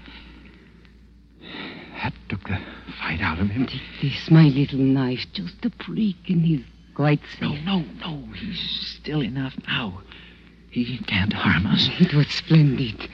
That 2.03 2.13
took 2.29 2.45
the 2.45 2.59
fight 3.01 3.21
out 3.21 3.39
of 3.39 3.49
him. 3.49 3.67
This, 4.03 4.31
my 4.31 4.49
little 4.49 4.79
knife, 4.79 5.25
just 5.33 5.65
a 5.65 5.71
prick, 5.71 6.17
and 6.29 6.43
he's 6.43 6.65
quite 6.95 7.21
safe. 7.39 7.65
No, 7.65 7.79
no, 7.79 7.85
no. 8.01 8.33
He's 8.35 8.99
still 9.01 9.23
enough 9.23 9.55
now. 9.67 10.03
He 10.71 10.99
can't 11.07 11.33
harm 11.33 11.67
us. 11.67 11.89
It 12.01 12.13
was 12.13 12.29
splendid. 12.29 13.09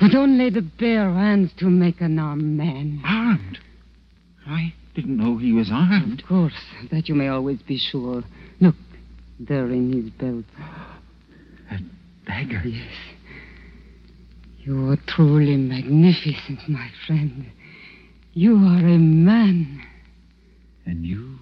With 0.00 0.14
only 0.14 0.48
the 0.50 0.62
bare 0.62 1.12
hands 1.12 1.52
to 1.58 1.68
make 1.68 2.00
an 2.00 2.18
armed 2.18 2.56
man. 2.56 3.02
Armed? 3.04 3.58
I 4.46 4.74
didn't 4.94 5.16
know 5.16 5.38
he 5.38 5.52
was 5.52 5.70
armed. 5.70 6.20
Of 6.20 6.26
course, 6.26 6.52
that 6.90 7.08
you 7.08 7.14
may 7.14 7.28
always 7.28 7.60
be 7.62 7.78
sure. 7.78 8.22
Look, 8.60 8.74
there 9.38 9.66
in 9.66 9.92
his 9.92 10.10
belt. 10.10 10.44
A 11.70 11.78
dagger? 12.26 12.62
Yes. 12.64 12.92
You 14.58 14.90
are 14.90 14.96
truly 15.06 15.56
magnificent, 15.56 16.68
my 16.68 16.88
friend. 17.06 17.50
You 18.34 18.56
are 18.56 18.86
a 18.86 18.98
man. 18.98 19.82
And 20.86 21.04
you, 21.06 21.36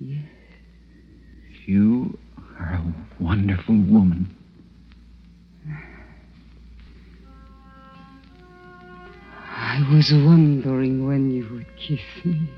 Yes. 0.00 0.24
you 1.66 2.18
are 2.58 2.74
a 2.74 3.22
wonderful 3.22 3.76
woman. 3.76 4.34
I 9.60 9.86
was 9.92 10.10
wondering 10.10 11.06
when 11.06 11.30
you 11.30 11.46
would 11.52 11.66
kiss 11.76 12.00
me. 12.24 12.48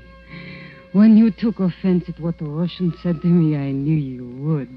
When 0.93 1.17
you 1.17 1.31
took 1.31 1.59
offense 1.59 2.05
at 2.07 2.17
what 2.17 2.37
the 2.37 2.45
Russian 2.45 2.93
said 3.03 3.21
to 3.21 3.27
me, 3.27 3.57
I 3.57 3.71
knew 3.71 3.97
you 3.97 4.25
would. 4.41 4.69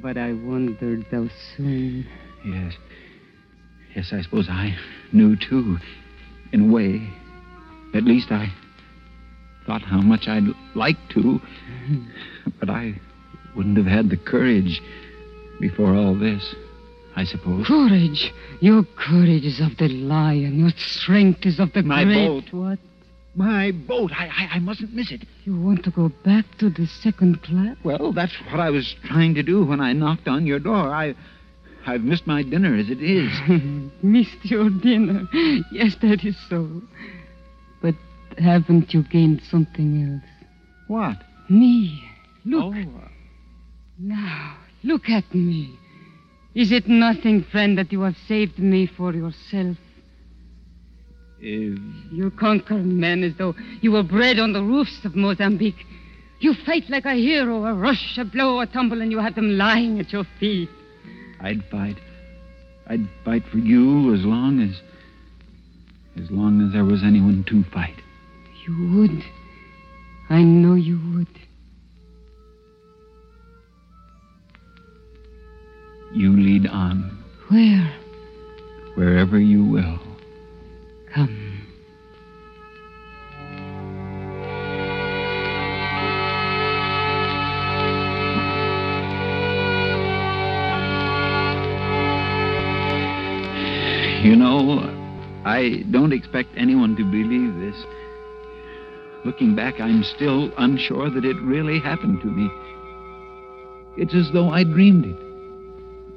But 0.00 0.16
I 0.16 0.32
wondered 0.32 1.04
how 1.10 1.28
soon. 1.56 2.06
Yes. 2.46 2.74
Yes, 3.96 4.12
I 4.12 4.22
suppose 4.22 4.48
I 4.48 4.76
knew 5.12 5.34
too. 5.34 5.78
In 6.52 6.70
a 6.70 6.72
way. 6.72 7.10
At 7.94 8.04
least 8.04 8.30
I 8.30 8.52
thought 9.66 9.82
how 9.82 10.00
much 10.00 10.28
I'd 10.28 10.44
like 10.76 10.98
to. 11.14 11.20
Mm-hmm. 11.20 12.04
But 12.60 12.70
I 12.70 13.00
wouldn't 13.56 13.76
have 13.76 13.86
had 13.86 14.08
the 14.08 14.16
courage 14.16 14.80
before 15.60 15.96
all 15.96 16.14
this. 16.16 16.54
I 17.16 17.24
suppose. 17.24 17.66
Courage. 17.66 18.32
Your 18.60 18.82
courage 18.96 19.44
is 19.44 19.60
of 19.60 19.76
the 19.78 19.88
lion. 19.88 20.58
Your 20.58 20.70
strength 20.76 21.46
is 21.46 21.60
of 21.60 21.72
the 21.72 21.82
My 21.82 22.04
great. 22.04 22.26
boat. 22.26 22.44
What? 22.52 22.78
My 23.36 23.70
boat. 23.72 24.10
I, 24.12 24.26
I, 24.26 24.56
I 24.56 24.58
mustn't 24.60 24.92
miss 24.94 25.10
it. 25.12 25.22
You 25.44 25.60
want 25.60 25.84
to 25.84 25.90
go 25.90 26.08
back 26.24 26.44
to 26.58 26.70
the 26.70 26.86
second 26.86 27.42
class? 27.42 27.76
Well, 27.84 28.12
that's 28.12 28.32
what 28.50 28.60
I 28.60 28.70
was 28.70 28.94
trying 29.04 29.34
to 29.34 29.42
do 29.42 29.64
when 29.64 29.80
I 29.80 29.92
knocked 29.92 30.28
on 30.28 30.46
your 30.46 30.58
door. 30.58 30.92
I, 30.92 31.14
I've 31.86 32.02
missed 32.02 32.26
my 32.26 32.42
dinner 32.42 32.74
as 32.76 32.88
it 32.90 33.02
is. 33.02 33.30
Missed 34.02 34.44
your 34.44 34.70
dinner. 34.70 35.28
Yes, 35.70 35.96
that 36.02 36.24
is 36.24 36.36
so. 36.48 36.82
But 37.82 37.94
haven't 38.38 38.94
you 38.94 39.02
gained 39.02 39.42
something 39.50 40.20
else? 40.22 40.48
What? 40.88 41.16
Me. 41.48 42.02
Look. 42.44 42.74
Oh. 42.74 43.08
Now, 43.98 44.56
look 44.82 45.08
at 45.08 45.32
me. 45.34 45.78
Is 46.54 46.70
it 46.70 46.86
nothing, 46.88 47.42
friend, 47.50 47.76
that 47.78 47.90
you 47.92 48.02
have 48.02 48.16
saved 48.28 48.58
me 48.58 48.86
for 48.86 49.12
yourself? 49.12 49.76
Uh, 51.40 51.76
You 52.12 52.32
conquer 52.38 52.74
men 52.78 53.22
as 53.24 53.32
though 53.36 53.54
you 53.80 53.92
were 53.92 54.02
bred 54.04 54.38
on 54.38 54.52
the 54.52 54.62
roofs 54.62 55.04
of 55.04 55.14
Mozambique. 55.16 55.84
You 56.40 56.54
fight 56.54 56.88
like 56.88 57.04
a 57.06 57.14
hero, 57.14 57.64
a 57.64 57.74
rush, 57.74 58.16
a 58.18 58.24
blow, 58.24 58.60
a 58.60 58.66
tumble, 58.66 59.00
and 59.00 59.10
you 59.10 59.18
have 59.18 59.34
them 59.34 59.56
lying 59.56 59.98
at 59.98 60.12
your 60.12 60.24
feet. 60.38 60.68
I'd 61.40 61.64
fight. 61.70 61.96
I'd 62.86 63.08
fight 63.24 63.44
for 63.50 63.58
you 63.58 64.14
as 64.14 64.24
long 64.24 64.60
as. 64.60 64.80
as 66.22 66.30
long 66.30 66.64
as 66.66 66.72
there 66.72 66.84
was 66.84 67.02
anyone 67.02 67.44
to 67.48 67.64
fight. 67.64 67.96
You 68.66 68.90
would. 68.94 69.22
I 70.30 70.42
know 70.42 70.74
you 70.74 71.00
would. 71.14 71.28
You 76.14 76.30
lead 76.36 76.68
on 76.68 77.10
Where? 77.48 77.92
wherever 78.94 79.36
you 79.36 79.64
will. 79.64 79.98
Come. 81.12 81.60
You 94.22 94.36
know, 94.36 94.80
I 95.44 95.82
don't 95.90 96.12
expect 96.12 96.50
anyone 96.56 96.94
to 96.94 97.02
believe 97.04 97.56
this. 97.58 97.84
Looking 99.24 99.56
back, 99.56 99.80
I'm 99.80 100.04
still 100.04 100.52
unsure 100.58 101.10
that 101.10 101.24
it 101.24 101.36
really 101.42 101.80
happened 101.80 102.20
to 102.22 102.28
me. 102.28 102.48
It's 103.96 104.14
as 104.14 104.30
though 104.32 104.50
I 104.50 104.62
dreamed 104.62 105.06
it. 105.06 105.23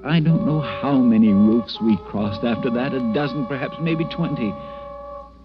I 0.03 0.19
don't 0.19 0.45
know 0.45 0.61
how 0.61 0.97
many 0.97 1.33
roofs 1.33 1.79
we 1.81 1.97
crossed 1.97 2.43
after 2.43 2.69
that 2.69 2.93
a 2.93 3.13
dozen, 3.13 3.45
perhaps 3.47 3.75
maybe 3.81 4.05
twenty. 4.05 4.53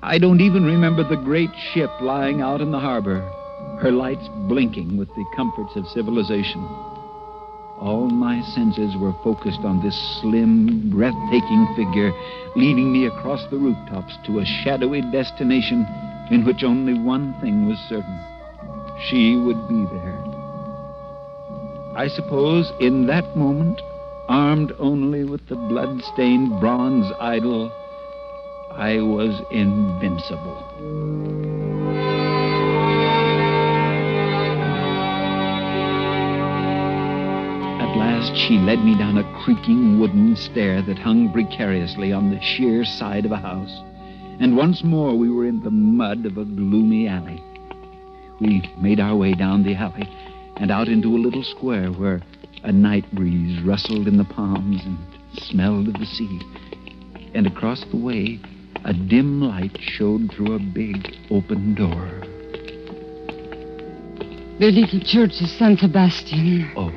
I 0.03 0.19
don't 0.19 0.41
even 0.41 0.65
remember 0.65 1.03
the 1.03 1.17
great 1.17 1.51
ship 1.73 1.91
lying 2.01 2.41
out 2.41 2.61
in 2.61 2.71
the 2.71 2.79
harbor, 2.81 3.21
her 3.81 3.91
lights 3.91 4.29
blinking 4.49 4.97
with 4.97 5.09
the 5.15 5.25
comforts 5.35 5.77
of 5.77 5.87
civilization. 5.89 6.63
All 7.81 8.09
my 8.09 8.43
senses 8.55 8.97
were 8.97 9.15
focused 9.25 9.65
on 9.65 9.83
this 9.83 9.99
slim, 10.21 10.91
breathtaking 10.91 11.67
figure 11.75 12.13
leading 12.55 12.93
me 12.93 13.07
across 13.07 13.45
the 13.51 13.59
rooftops 13.59 14.17
to 14.27 14.39
a 14.39 14.45
shadowy 14.45 15.01
destination 15.11 15.87
in 16.31 16.45
which 16.45 16.63
only 16.63 16.95
one 16.95 17.35
thing 17.41 17.67
was 17.67 17.79
certain 17.89 18.21
she 19.09 19.37
would 19.37 19.69
be 19.69 19.85
there. 19.93 20.23
I 21.97 22.09
suppose 22.09 22.71
in 22.81 23.07
that 23.07 23.37
moment, 23.37 23.81
armed 24.29 24.73
only 24.79 25.25
with 25.25 25.47
the 25.49 25.57
blood-stained 25.57 26.61
bronze 26.61 27.11
idol, 27.21 27.71
I 28.71 29.01
was 29.01 29.41
invincible. 29.51 30.57
At 37.81 37.97
last, 37.99 38.37
she 38.37 38.59
led 38.59 38.85
me 38.85 38.97
down 38.97 39.19
a 39.19 39.43
creaking 39.45 39.99
wooden 39.99 40.37
stair 40.37 40.83
that 40.83 40.99
hung 40.99 41.33
precariously 41.33 42.13
on 42.13 42.31
the 42.31 42.41
sheer 42.41 42.85
side 42.85 43.27
of 43.27 43.33
a 43.33 43.37
house. 43.37 43.83
And 44.41 44.57
once 44.57 44.83
more, 44.83 45.15
we 45.15 45.29
were 45.31 45.47
in 45.47 45.63
the 45.63 45.71
mud 45.71 46.25
of 46.25 46.39
a 46.39 46.45
gloomy 46.45 47.09
alley. 47.09 47.43
We 48.41 48.63
made 48.79 48.99
our 48.99 49.15
way 49.15 49.35
down 49.35 49.63
the 49.63 49.75
alley 49.75 50.09
and 50.57 50.71
out 50.71 50.89
into 50.89 51.15
a 51.15 51.21
little 51.21 51.45
square 51.45 51.91
where 51.91 52.23
a 52.65 52.73
night 52.73 53.11
breeze 53.13 53.61
rustled 53.63 54.07
in 54.07 54.17
the 54.17 54.25
palms 54.25 54.81
and 54.85 54.99
smelled 55.35 55.89
of 55.89 55.95
the 55.95 56.07
sea. 56.07 56.41
And 57.35 57.47
across 57.47 57.85
the 57.91 57.97
way, 57.97 58.41
a 58.85 58.93
dim 58.93 59.41
light 59.41 59.77
showed 59.81 60.33
through 60.33 60.55
a 60.55 60.59
big 60.59 61.17
open 61.31 61.75
door. 61.75 62.23
The 64.59 64.71
little 64.71 65.01
church 65.01 65.41
of 65.41 65.49
San 65.49 65.77
Sebastian. 65.77 66.71
Oh. 66.77 66.93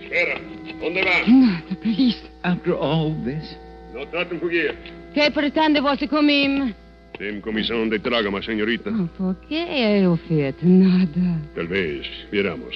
Espera, 0.00 0.40
¿dónde 0.80 1.04
va? 1.04 1.26
No, 1.28 1.60
the 1.68 1.76
police. 1.76 2.20
After 2.42 2.74
all 2.74 3.14
this? 3.24 3.54
No 3.92 4.06
traten 4.06 4.38
de 4.38 4.40
fugir. 4.40 4.76
Che 5.14 5.30
pretende 5.30 5.80
vostro 5.80 6.08
comim? 6.08 6.74
Tem 7.18 7.40
comissão 7.40 7.88
de 7.88 7.98
trágama, 7.98 8.42
senhorita. 8.42 8.90
Oh, 8.90 9.08
por 9.16 9.36
qué 9.48 10.02
eu 10.02 10.16
feito 10.16 10.66
nada? 10.66 11.40
Tal 11.54 11.66
vez, 11.66 12.06
viéramos. 12.30 12.74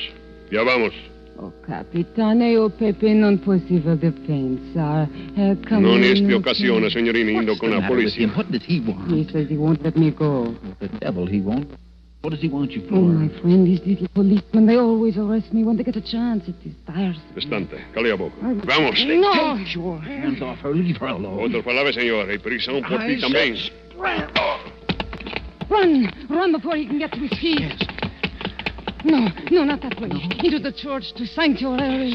Ya 0.51 0.63
vamos. 0.65 0.95
Oh, 1.43 1.53
capitane, 1.63 2.53
eu 2.53 2.69
Pepe 2.69 3.15
non 3.15 3.39
possible 3.39 3.97
de 3.97 4.11
pensar. 4.11 5.09
Uh, 5.37 5.57
come 5.67 5.81
Non 5.81 5.97
in, 5.97 6.11
este 6.11 6.25
okay. 6.25 6.35
occasione, 6.35 6.91
signorina, 6.91 7.31
indo 7.31 7.57
con 7.57 7.71
la 7.71 7.77
matter 7.81 7.97
polizia. 7.97 8.29
What 8.35 8.51
does 8.51 8.63
he 8.67 8.83
want? 8.85 9.11
He 9.11 9.27
says 9.33 9.49
he 9.49 9.57
won't 9.57 9.83
let 9.83 9.97
me 9.97 10.11
go. 10.11 10.55
The 10.81 10.89
devil 10.99 11.27
he 11.27 11.41
won't. 11.41 11.67
What 12.21 12.35
does 12.35 12.43
he 12.43 12.49
want 12.49 12.73
you 12.73 12.83
for? 12.87 12.97
Oh, 12.97 13.01
my 13.01 13.31
friend, 13.41 13.65
these 13.67 13.81
little 13.87 14.09
policemen, 14.09 14.67
they 14.67 14.77
always 14.77 15.17
arrest 15.17 15.51
me 15.55 15.65
when 15.65 15.79
they 15.79 15.83
get 15.83 15.97
a 15.97 16.03
chance. 16.03 16.47
It 16.47 16.57
is 16.63 16.75
tiresome. 16.85 17.23
Bastante. 17.35 17.79
Cale 17.95 18.13
a 18.13 18.17
boca. 18.19 18.37
Vamos. 18.67 19.03
No. 19.07 19.57
Take 19.57 19.75
your 19.75 19.99
hands 19.99 20.43
off 20.43 20.59
her. 20.59 20.75
Leave 20.75 20.99
her 20.99 21.09
alone. 21.09 21.41
Outra 21.41 21.63
palavra, 21.63 21.91
senhor. 21.95 22.29
E 22.31 22.39
prisão 22.39 22.83
por 22.83 22.99
ti 22.99 23.13
I 23.13 23.19
também. 23.19 23.55
Run! 25.71 26.11
Run 26.29 26.53
before 26.53 26.77
he 26.77 26.85
can 26.85 26.99
get 26.99 27.13
to 27.13 27.21
his 27.21 27.33
feet. 27.39 27.73
No, 29.05 29.29
no, 29.51 29.65
not 29.65 29.81
that 29.83 30.01
way. 30.01 30.11
Into 30.45 30.59
the 30.59 30.73
church 30.73 31.13
to 31.15 31.27
sanctuary. 31.27 32.13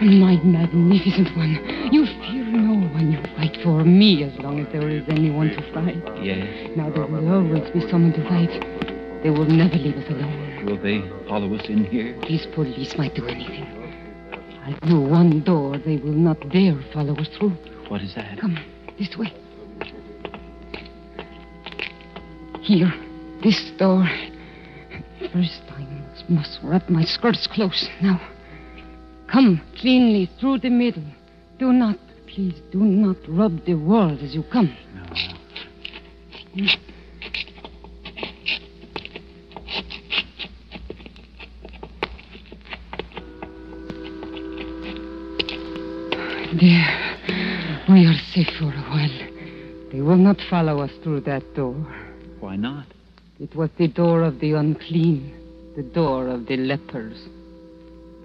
My 0.00 0.36
magnificent 0.42 1.36
one, 1.36 1.90
you 1.92 2.06
fear 2.06 2.44
no 2.44 2.88
one. 2.88 3.12
You 3.12 3.22
fight 3.36 3.56
for 3.62 3.84
me 3.84 4.24
as 4.24 4.38
long 4.38 4.60
as 4.60 4.72
there 4.72 4.88
is 4.88 5.04
anyone 5.08 5.50
to 5.50 5.72
fight. 5.74 6.02
Yes. 6.22 6.70
Now 6.76 6.88
there 6.90 7.06
will 7.06 7.28
always 7.30 7.70
be 7.70 7.80
someone 7.90 8.12
to 8.14 8.22
fight. 8.28 8.50
They 9.22 9.30
will 9.30 9.44
never 9.44 9.76
leave 9.76 9.96
us 9.96 10.08
alone. 10.08 10.64
Will 10.64 10.78
they 10.78 11.02
follow 11.28 11.54
us 11.54 11.66
in 11.68 11.84
here? 11.84 12.18
These 12.26 12.46
police 12.54 12.96
might 12.96 13.14
do 13.14 13.26
anything. 13.26 13.64
I 14.64 14.78
through 14.86 15.08
one 15.08 15.42
door 15.42 15.76
they 15.76 15.98
will 15.98 16.12
not 16.12 16.48
dare 16.48 16.80
follow 16.94 17.14
us 17.16 17.28
through. 17.36 17.50
What 17.88 18.00
is 18.00 18.14
that? 18.14 18.38
Come, 18.38 18.58
this 19.00 19.16
way. 19.16 19.32
Here, 22.60 22.92
this 23.42 23.70
door. 23.78 24.06
First, 25.32 25.62
I 25.70 25.86
must 26.28 26.60
wrap 26.62 26.88
my 26.90 27.04
skirts 27.04 27.48
close. 27.50 27.88
Now, 28.02 28.20
come 29.32 29.62
cleanly 29.78 30.28
through 30.38 30.58
the 30.58 30.68
middle. 30.68 31.02
Do 31.58 31.72
not, 31.72 31.96
please, 32.26 32.60
do 32.70 32.78
not 32.78 33.16
rub 33.26 33.64
the 33.64 33.74
walls 33.74 34.22
as 34.22 34.34
you 34.34 34.44
come. 34.52 34.76
There. 46.60 46.99
We 47.90 48.06
are 48.06 48.14
safe 48.32 48.46
for 48.56 48.66
a 48.66 48.86
while. 48.92 49.90
They 49.90 50.00
will 50.00 50.16
not 50.16 50.36
follow 50.48 50.78
us 50.80 50.92
through 51.02 51.22
that 51.22 51.42
door. 51.56 51.74
Why 52.38 52.54
not? 52.54 52.86
It 53.40 53.56
was 53.56 53.68
the 53.78 53.88
door 53.88 54.22
of 54.22 54.38
the 54.38 54.52
unclean, 54.52 55.34
the 55.74 55.82
door 55.82 56.28
of 56.28 56.46
the 56.46 56.56
lepers. 56.56 57.20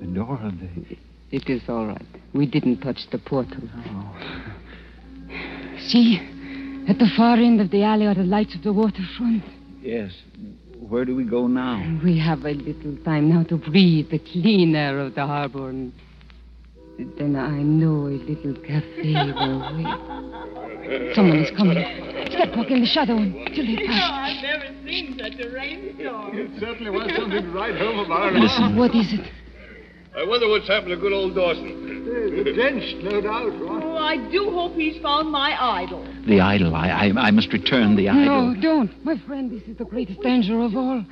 The 0.02 0.06
door 0.06 0.40
of 0.44 0.60
the. 0.60 0.98
It 1.32 1.50
is 1.50 1.64
all 1.68 1.88
right. 1.88 2.06
We 2.34 2.46
didn't 2.46 2.82
touch 2.82 3.10
the 3.12 3.18
portal. 3.18 3.64
Oh. 3.88 4.16
See, 5.88 6.20
at 6.88 7.00
the 7.00 7.10
far 7.18 7.38
end 7.38 7.60
of 7.60 7.72
the 7.72 7.82
alley 7.82 8.06
are 8.06 8.14
the 8.14 8.22
lights 8.22 8.54
of 8.54 8.62
the 8.62 8.72
waterfront. 8.72 9.44
Yes. 9.82 10.12
Where 10.78 11.06
do 11.06 11.16
we 11.16 11.24
go 11.24 11.48
now? 11.48 12.00
We 12.04 12.20
have 12.20 12.46
a 12.46 12.52
little 12.52 12.98
time 13.04 13.30
now 13.30 13.42
to 13.46 13.58
breathe 13.58 14.12
the 14.12 14.20
clean 14.20 14.76
air 14.76 15.00
of 15.00 15.16
the 15.16 15.26
harbor. 15.26 15.70
and 15.70 15.92
then 16.98 17.36
I 17.36 17.62
know 17.62 18.08
a 18.08 18.18
little 18.24 18.56
cafe 18.62 19.14
will 19.14 19.60
wait. 19.76 21.16
Someone 21.16 21.40
is 21.40 21.52
coming. 21.58 21.78
Step 22.32 22.56
walk 22.56 22.72
in 22.72 22.82
the 22.82 22.88
shadow 22.88 23.18
until 23.18 23.66
they 23.66 23.86
pass. 23.86 24.10
No, 24.10 24.16
I've 24.16 24.42
never 24.44 24.68
seen 24.86 25.18
such 25.18 25.40
a 25.40 25.50
rainstorm. 25.50 26.38
It 26.38 26.60
certainly 26.60 26.92
was 26.92 27.12
something 27.16 27.42
to 27.44 27.50
write 27.52 27.76
home 27.78 28.00
about. 28.00 28.34
Listen. 28.34 28.76
What 28.78 28.96
is 28.96 29.14
it? 29.14 29.32
I 30.16 30.24
wonder 30.26 30.48
what's 30.48 30.68
happened 30.68 30.92
to 30.92 30.98
good 30.98 31.12
old 31.12 31.36
Dawson. 31.36 31.84
Drenched, 32.56 33.04
no 33.04 33.20
doubt. 33.20 33.52
Oh, 33.52 33.98
I 33.98 34.18
do 34.32 34.50
hope 34.52 34.76
he's 34.76 35.02
found 35.02 35.30
my 35.32 35.58
idol. 35.60 36.08
The 36.26 36.40
idol. 36.40 36.76
I, 36.76 36.90
I, 36.90 37.12
I 37.28 37.32
must 37.32 37.52
return 37.52 37.96
the 37.98 38.08
idol. 38.08 38.54
No, 38.54 38.62
don't. 38.62 39.04
My 39.04 39.18
friend, 39.28 39.52
this 39.52 39.68
is 39.68 39.76
the 39.78 39.86
greatest 39.86 40.22
danger 40.22 40.62
of 40.62 40.76
all. 40.76 41.04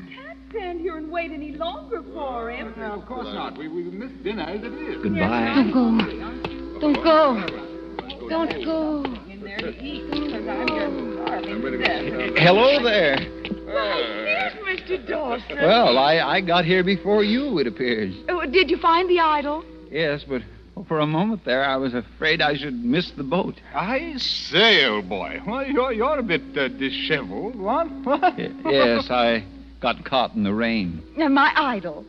Stand 0.53 0.81
here 0.81 0.97
and 0.97 1.11
wait 1.11 1.31
any 1.31 1.53
longer 1.53 2.03
for 2.13 2.51
him. 2.51 2.73
No, 2.77 2.93
of 2.93 3.05
course 3.07 3.25
not. 3.33 3.57
We, 3.57 3.67
we've 3.67 3.91
missed 3.91 4.23
dinner 4.23 4.43
as 4.43 4.61
it 4.61 4.73
is. 4.73 5.01
Goodbye. 5.01 5.53
Don't 5.55 5.73
go. 5.73 6.79
Don't 6.79 7.03
go. 7.03 8.29
Don't 8.29 8.63
go. 8.63 9.03
In 9.31 9.41
there 9.43 9.57
to 9.57 9.83
eat, 9.83 10.11
because 10.11 10.47
I'm 10.47 10.67
just 10.67 11.23
starving. 11.23 12.35
Hello 12.37 12.83
there. 12.83 13.19
Yes, 13.65 14.53
Mr. 14.63 15.07
Dawson. 15.07 15.57
Well, 15.57 15.97
I, 15.97 16.19
I 16.19 16.41
got 16.41 16.65
here 16.65 16.83
before 16.83 17.23
you, 17.23 17.57
it 17.57 17.65
appears. 17.65 18.15
Oh, 18.29 18.45
did 18.45 18.69
you 18.69 18.77
find 18.77 19.09
the 19.09 19.19
idol? 19.19 19.65
Yes, 19.89 20.23
but 20.27 20.43
for 20.87 20.99
a 20.99 21.07
moment 21.07 21.45
there, 21.45 21.63
I 21.63 21.77
was 21.77 21.95
afraid 21.95 22.41
I 22.41 22.55
should 22.55 22.75
miss 22.75 23.09
the 23.11 23.23
boat. 23.23 23.55
I 23.73 24.17
say, 24.17 24.85
old 24.85 25.09
boy. 25.09 25.41
Well, 25.47 25.65
you're, 25.65 25.93
you're 25.93 26.19
a 26.19 26.23
bit 26.23 26.55
uh, 26.55 26.67
disheveled, 26.67 27.55
what? 27.55 27.89
What? 28.03 28.37
yes, 28.65 29.09
I 29.09 29.45
got 29.83 30.03
caught 30.05 30.33
in 30.33 30.43
the 30.43 30.53
rain. 30.53 31.03
Uh, 31.21 31.27
my 31.27 31.51
idol. 31.55 32.05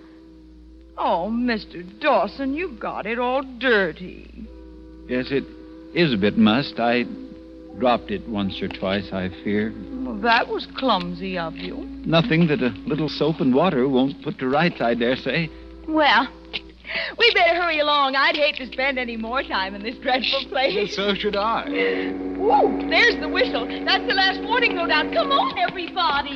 Oh, 0.96 1.28
Mr. 1.28 1.84
Dawson, 2.00 2.54
you 2.54 2.70
got 2.78 3.04
it 3.04 3.18
all 3.18 3.42
dirty. 3.58 4.30
Yes, 5.08 5.26
it 5.30 5.44
is 5.92 6.14
a 6.14 6.16
bit 6.16 6.38
must. 6.38 6.78
I 6.78 7.04
dropped 7.78 8.12
it 8.12 8.26
once 8.28 8.62
or 8.62 8.68
twice, 8.68 9.12
I 9.12 9.28
fear. 9.42 9.74
Well, 10.04 10.20
that 10.20 10.46
was 10.46 10.68
clumsy 10.76 11.36
of 11.36 11.56
you. 11.56 11.78
Nothing 12.06 12.46
that 12.46 12.62
a 12.62 12.68
little 12.86 13.08
soap 13.08 13.40
and 13.40 13.52
water 13.52 13.88
won't 13.88 14.22
put 14.22 14.38
to 14.38 14.48
rights, 14.48 14.80
I 14.80 14.94
dare 14.94 15.16
say. 15.16 15.50
Well, 15.88 16.28
we 17.18 17.34
better 17.34 17.54
hurry 17.54 17.80
along. 17.80 18.16
I'd 18.16 18.36
hate 18.36 18.56
to 18.56 18.66
spend 18.66 18.98
any 18.98 19.16
more 19.16 19.42
time 19.42 19.74
in 19.74 19.82
this 19.82 19.96
dreadful 19.96 20.44
place. 20.48 20.94
so 20.96 21.14
should 21.14 21.36
I. 21.36 22.12
Whoa, 22.36 22.88
there's 22.88 23.16
the 23.20 23.28
whistle. 23.28 23.66
That's 23.66 24.06
the 24.06 24.14
last 24.14 24.42
warning, 24.42 24.74
no 24.74 24.86
doubt. 24.86 25.12
Come 25.12 25.32
on, 25.32 25.58
everybody. 25.58 26.34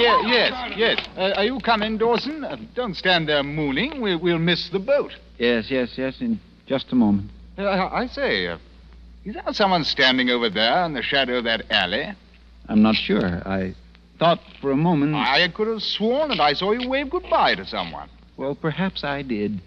Yeah, 0.00 0.22
yes, 0.26 0.72
yes. 0.76 1.08
Uh, 1.16 1.32
are 1.36 1.44
you 1.44 1.58
coming, 1.60 1.98
Dawson? 1.98 2.44
Uh, 2.44 2.56
don't 2.74 2.94
stand 2.94 3.28
there 3.28 3.42
mooning. 3.42 4.00
We, 4.00 4.16
we'll 4.16 4.38
miss 4.38 4.68
the 4.68 4.78
boat. 4.78 5.12
Yes, 5.38 5.70
yes, 5.70 5.94
yes, 5.96 6.20
in 6.20 6.40
just 6.66 6.92
a 6.92 6.94
moment. 6.94 7.30
Uh, 7.58 7.88
I 7.92 8.06
say, 8.06 8.46
uh, 8.46 8.58
is 9.24 9.34
there 9.34 9.44
someone 9.52 9.84
standing 9.84 10.30
over 10.30 10.48
there 10.48 10.84
in 10.84 10.94
the 10.94 11.02
shadow 11.02 11.38
of 11.38 11.44
that 11.44 11.70
alley? 11.70 12.12
I'm 12.68 12.82
not 12.82 12.94
sure. 12.94 13.42
I 13.46 13.74
thought 14.18 14.40
for 14.60 14.70
a 14.70 14.76
moment. 14.76 15.14
I 15.16 15.48
could 15.48 15.66
have 15.66 15.82
sworn 15.82 16.28
that 16.28 16.40
I 16.40 16.52
saw 16.52 16.72
you 16.72 16.88
wave 16.88 17.10
goodbye 17.10 17.56
to 17.56 17.66
someone. 17.66 18.08
Well, 18.36 18.54
perhaps 18.54 19.04
I 19.04 19.22
did. 19.22 19.60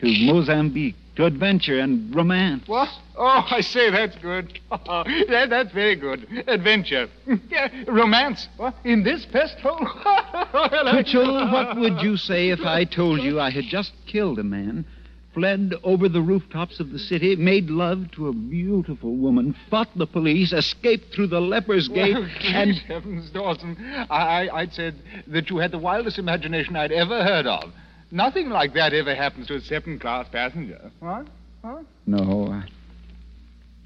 To 0.00 0.32
Mozambique, 0.32 0.96
to 1.16 1.26
adventure 1.26 1.78
and 1.78 2.14
romance. 2.14 2.66
What? 2.66 2.88
Oh, 3.16 3.46
I 3.50 3.60
say, 3.60 3.90
that's 3.90 4.16
good. 4.16 4.58
that, 4.70 5.48
that's 5.50 5.72
very 5.72 5.94
good. 5.94 6.26
Adventure. 6.46 7.08
yeah, 7.50 7.68
romance. 7.86 8.48
What? 8.56 8.74
In 8.84 9.02
this 9.02 9.26
pest 9.26 9.58
hole? 9.60 9.76
Twitchell, 10.90 11.52
what 11.52 11.76
would 11.76 12.00
you 12.00 12.16
say 12.16 12.48
if 12.48 12.60
I 12.60 12.84
told 12.84 13.20
you 13.20 13.38
I 13.38 13.50
had 13.50 13.64
just 13.64 13.92
killed 14.06 14.38
a 14.38 14.42
man, 14.42 14.86
fled 15.34 15.74
over 15.84 16.08
the 16.08 16.22
rooftops 16.22 16.80
of 16.80 16.92
the 16.92 16.98
city, 16.98 17.36
made 17.36 17.68
love 17.68 18.10
to 18.12 18.28
a 18.28 18.32
beautiful 18.32 19.14
woman, 19.16 19.54
fought 19.68 19.90
the 19.96 20.06
police, 20.06 20.54
escaped 20.54 21.14
through 21.14 21.26
the 21.26 21.40
leper's 21.40 21.88
gate, 21.88 22.14
Well, 22.14 22.26
and. 22.44 22.74
heavens, 22.78 23.28
Dawson. 23.30 23.76
I, 24.08 24.48
I, 24.48 24.60
I'd 24.60 24.72
said 24.72 24.94
that 25.26 25.50
you 25.50 25.58
had 25.58 25.72
the 25.72 25.78
wildest 25.78 26.18
imagination 26.18 26.74
I'd 26.74 26.92
ever 26.92 27.22
heard 27.22 27.46
of. 27.46 27.70
Nothing 28.10 28.50
like 28.50 28.74
that 28.74 28.92
ever 28.92 29.14
happens 29.14 29.46
to 29.48 29.54
a 29.54 29.60
second 29.60 30.00
class 30.00 30.26
passenger. 30.32 30.90
What? 30.98 31.28
Huh? 31.64 31.82
No, 32.06 32.48
I, 32.48 32.64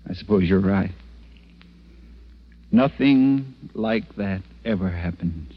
I 0.08 0.14
suppose 0.14 0.44
you're 0.44 0.60
right. 0.60 0.90
Nothing 2.72 3.54
like 3.74 4.16
that 4.16 4.40
ever 4.64 4.88
happens 4.88 5.52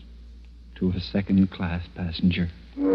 to 0.76 0.90
a 0.90 1.00
second 1.00 1.50
class 1.50 1.88
passenger. 1.96 2.50
Come 2.76 2.86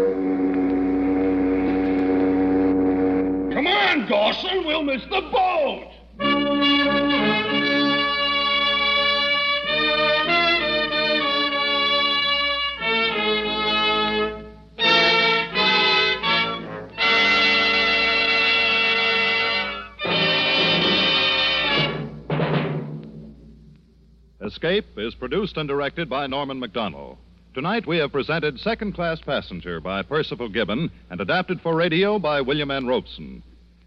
on, 3.67 4.07
Dawson. 4.07 4.65
We'll 4.65 4.83
miss 4.83 5.01
the 5.05 5.21
boat. 5.31 5.91
Escape 24.53 24.99
is 24.99 25.15
produced 25.15 25.57
and 25.57 25.67
directed 25.67 26.07
by 26.07 26.27
Norman 26.27 26.59
Macdonnell. 26.59 27.17
Tonight 27.55 27.87
we 27.87 27.97
have 27.97 28.11
presented 28.11 28.59
Second 28.59 28.93
Class 28.93 29.19
Passenger 29.19 29.79
by 29.79 30.03
Percival 30.03 30.47
Gibbon 30.47 30.91
and 31.09 31.19
adapted 31.19 31.59
for 31.59 31.75
radio 31.75 32.19
by 32.19 32.39
William 32.39 32.69
N. 32.69 32.85
Robson. 32.85 33.41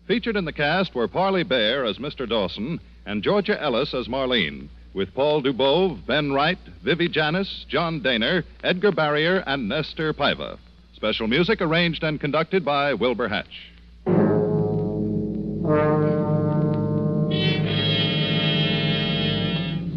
Featured 0.09 0.35
in 0.35 0.45
the 0.45 0.53
cast 0.53 0.93
were 0.93 1.07
Parley 1.07 1.45
Baer 1.45 1.85
as 1.85 1.99
Mr. 1.99 2.29
Dawson 2.29 2.81
and 3.07 3.23
Georgia 3.23 3.63
Ellis 3.63 3.95
as 3.95 4.09
Marlene, 4.09 4.67
with 4.93 5.15
Paul 5.15 5.41
Dubov, 5.41 6.05
Ben 6.05 6.33
Wright, 6.33 6.59
Vivi 6.83 7.09
Janiss, 7.09 7.65
John 7.69 8.01
Dehner, 8.01 8.43
Edgar 8.65 8.91
Barrier, 8.91 9.45
and 9.47 9.69
Nestor 9.69 10.13
Paiva. 10.13 10.59
Special 10.97 11.29
music 11.29 11.61
arranged 11.61 12.03
and 12.03 12.21
conducted 12.21 12.65
by 12.65 12.93
Wilbur 12.93 13.29
Hatch. 13.29 13.71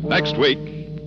Next 0.10 0.40
week, 0.40 0.58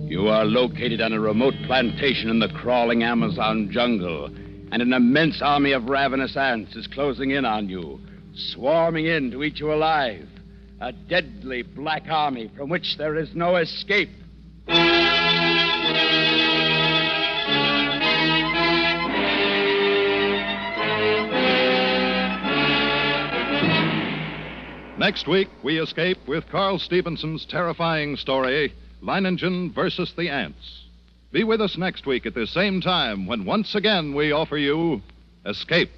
you 0.09 0.29
are 0.29 0.45
located 0.45 1.01
on 1.01 1.11
a 1.11 1.19
remote 1.19 1.55
plantation 1.65 2.29
in 2.29 2.39
the 2.39 2.47
crawling 2.47 3.03
Amazon 3.03 3.69
jungle, 3.69 4.27
and 4.71 4.81
an 4.81 4.93
immense 4.93 5.41
army 5.41 5.73
of 5.73 5.89
ravenous 5.89 6.37
ants 6.37 6.73
is 6.77 6.87
closing 6.87 7.31
in 7.31 7.43
on 7.43 7.67
you, 7.67 7.99
swarming 8.33 9.05
in 9.05 9.29
to 9.31 9.43
eat 9.43 9.59
you 9.59 9.73
alive. 9.73 10.29
A 10.79 10.93
deadly 10.93 11.63
black 11.63 12.03
army 12.09 12.49
from 12.55 12.69
which 12.69 12.95
there 12.97 13.17
is 13.17 13.35
no 13.35 13.57
escape. 13.57 14.09
Next 24.97 25.27
week, 25.27 25.49
we 25.61 25.81
escape 25.81 26.19
with 26.25 26.47
Carl 26.49 26.79
Stephenson's 26.79 27.45
terrifying 27.45 28.15
story, 28.15 28.73
Leiningen 29.03 29.73
versus 29.73 30.13
the 30.15 30.29
Ants. 30.29 30.85
Be 31.31 31.43
with 31.43 31.61
us 31.61 31.77
next 31.77 32.05
week 32.05 32.25
at 32.25 32.33
the 32.33 32.47
same 32.47 32.79
time 32.79 33.27
when 33.27 33.43
once 33.43 33.75
again 33.75 34.15
we 34.15 34.31
offer 34.31 34.57
you 34.57 35.01
Escape. 35.45 35.89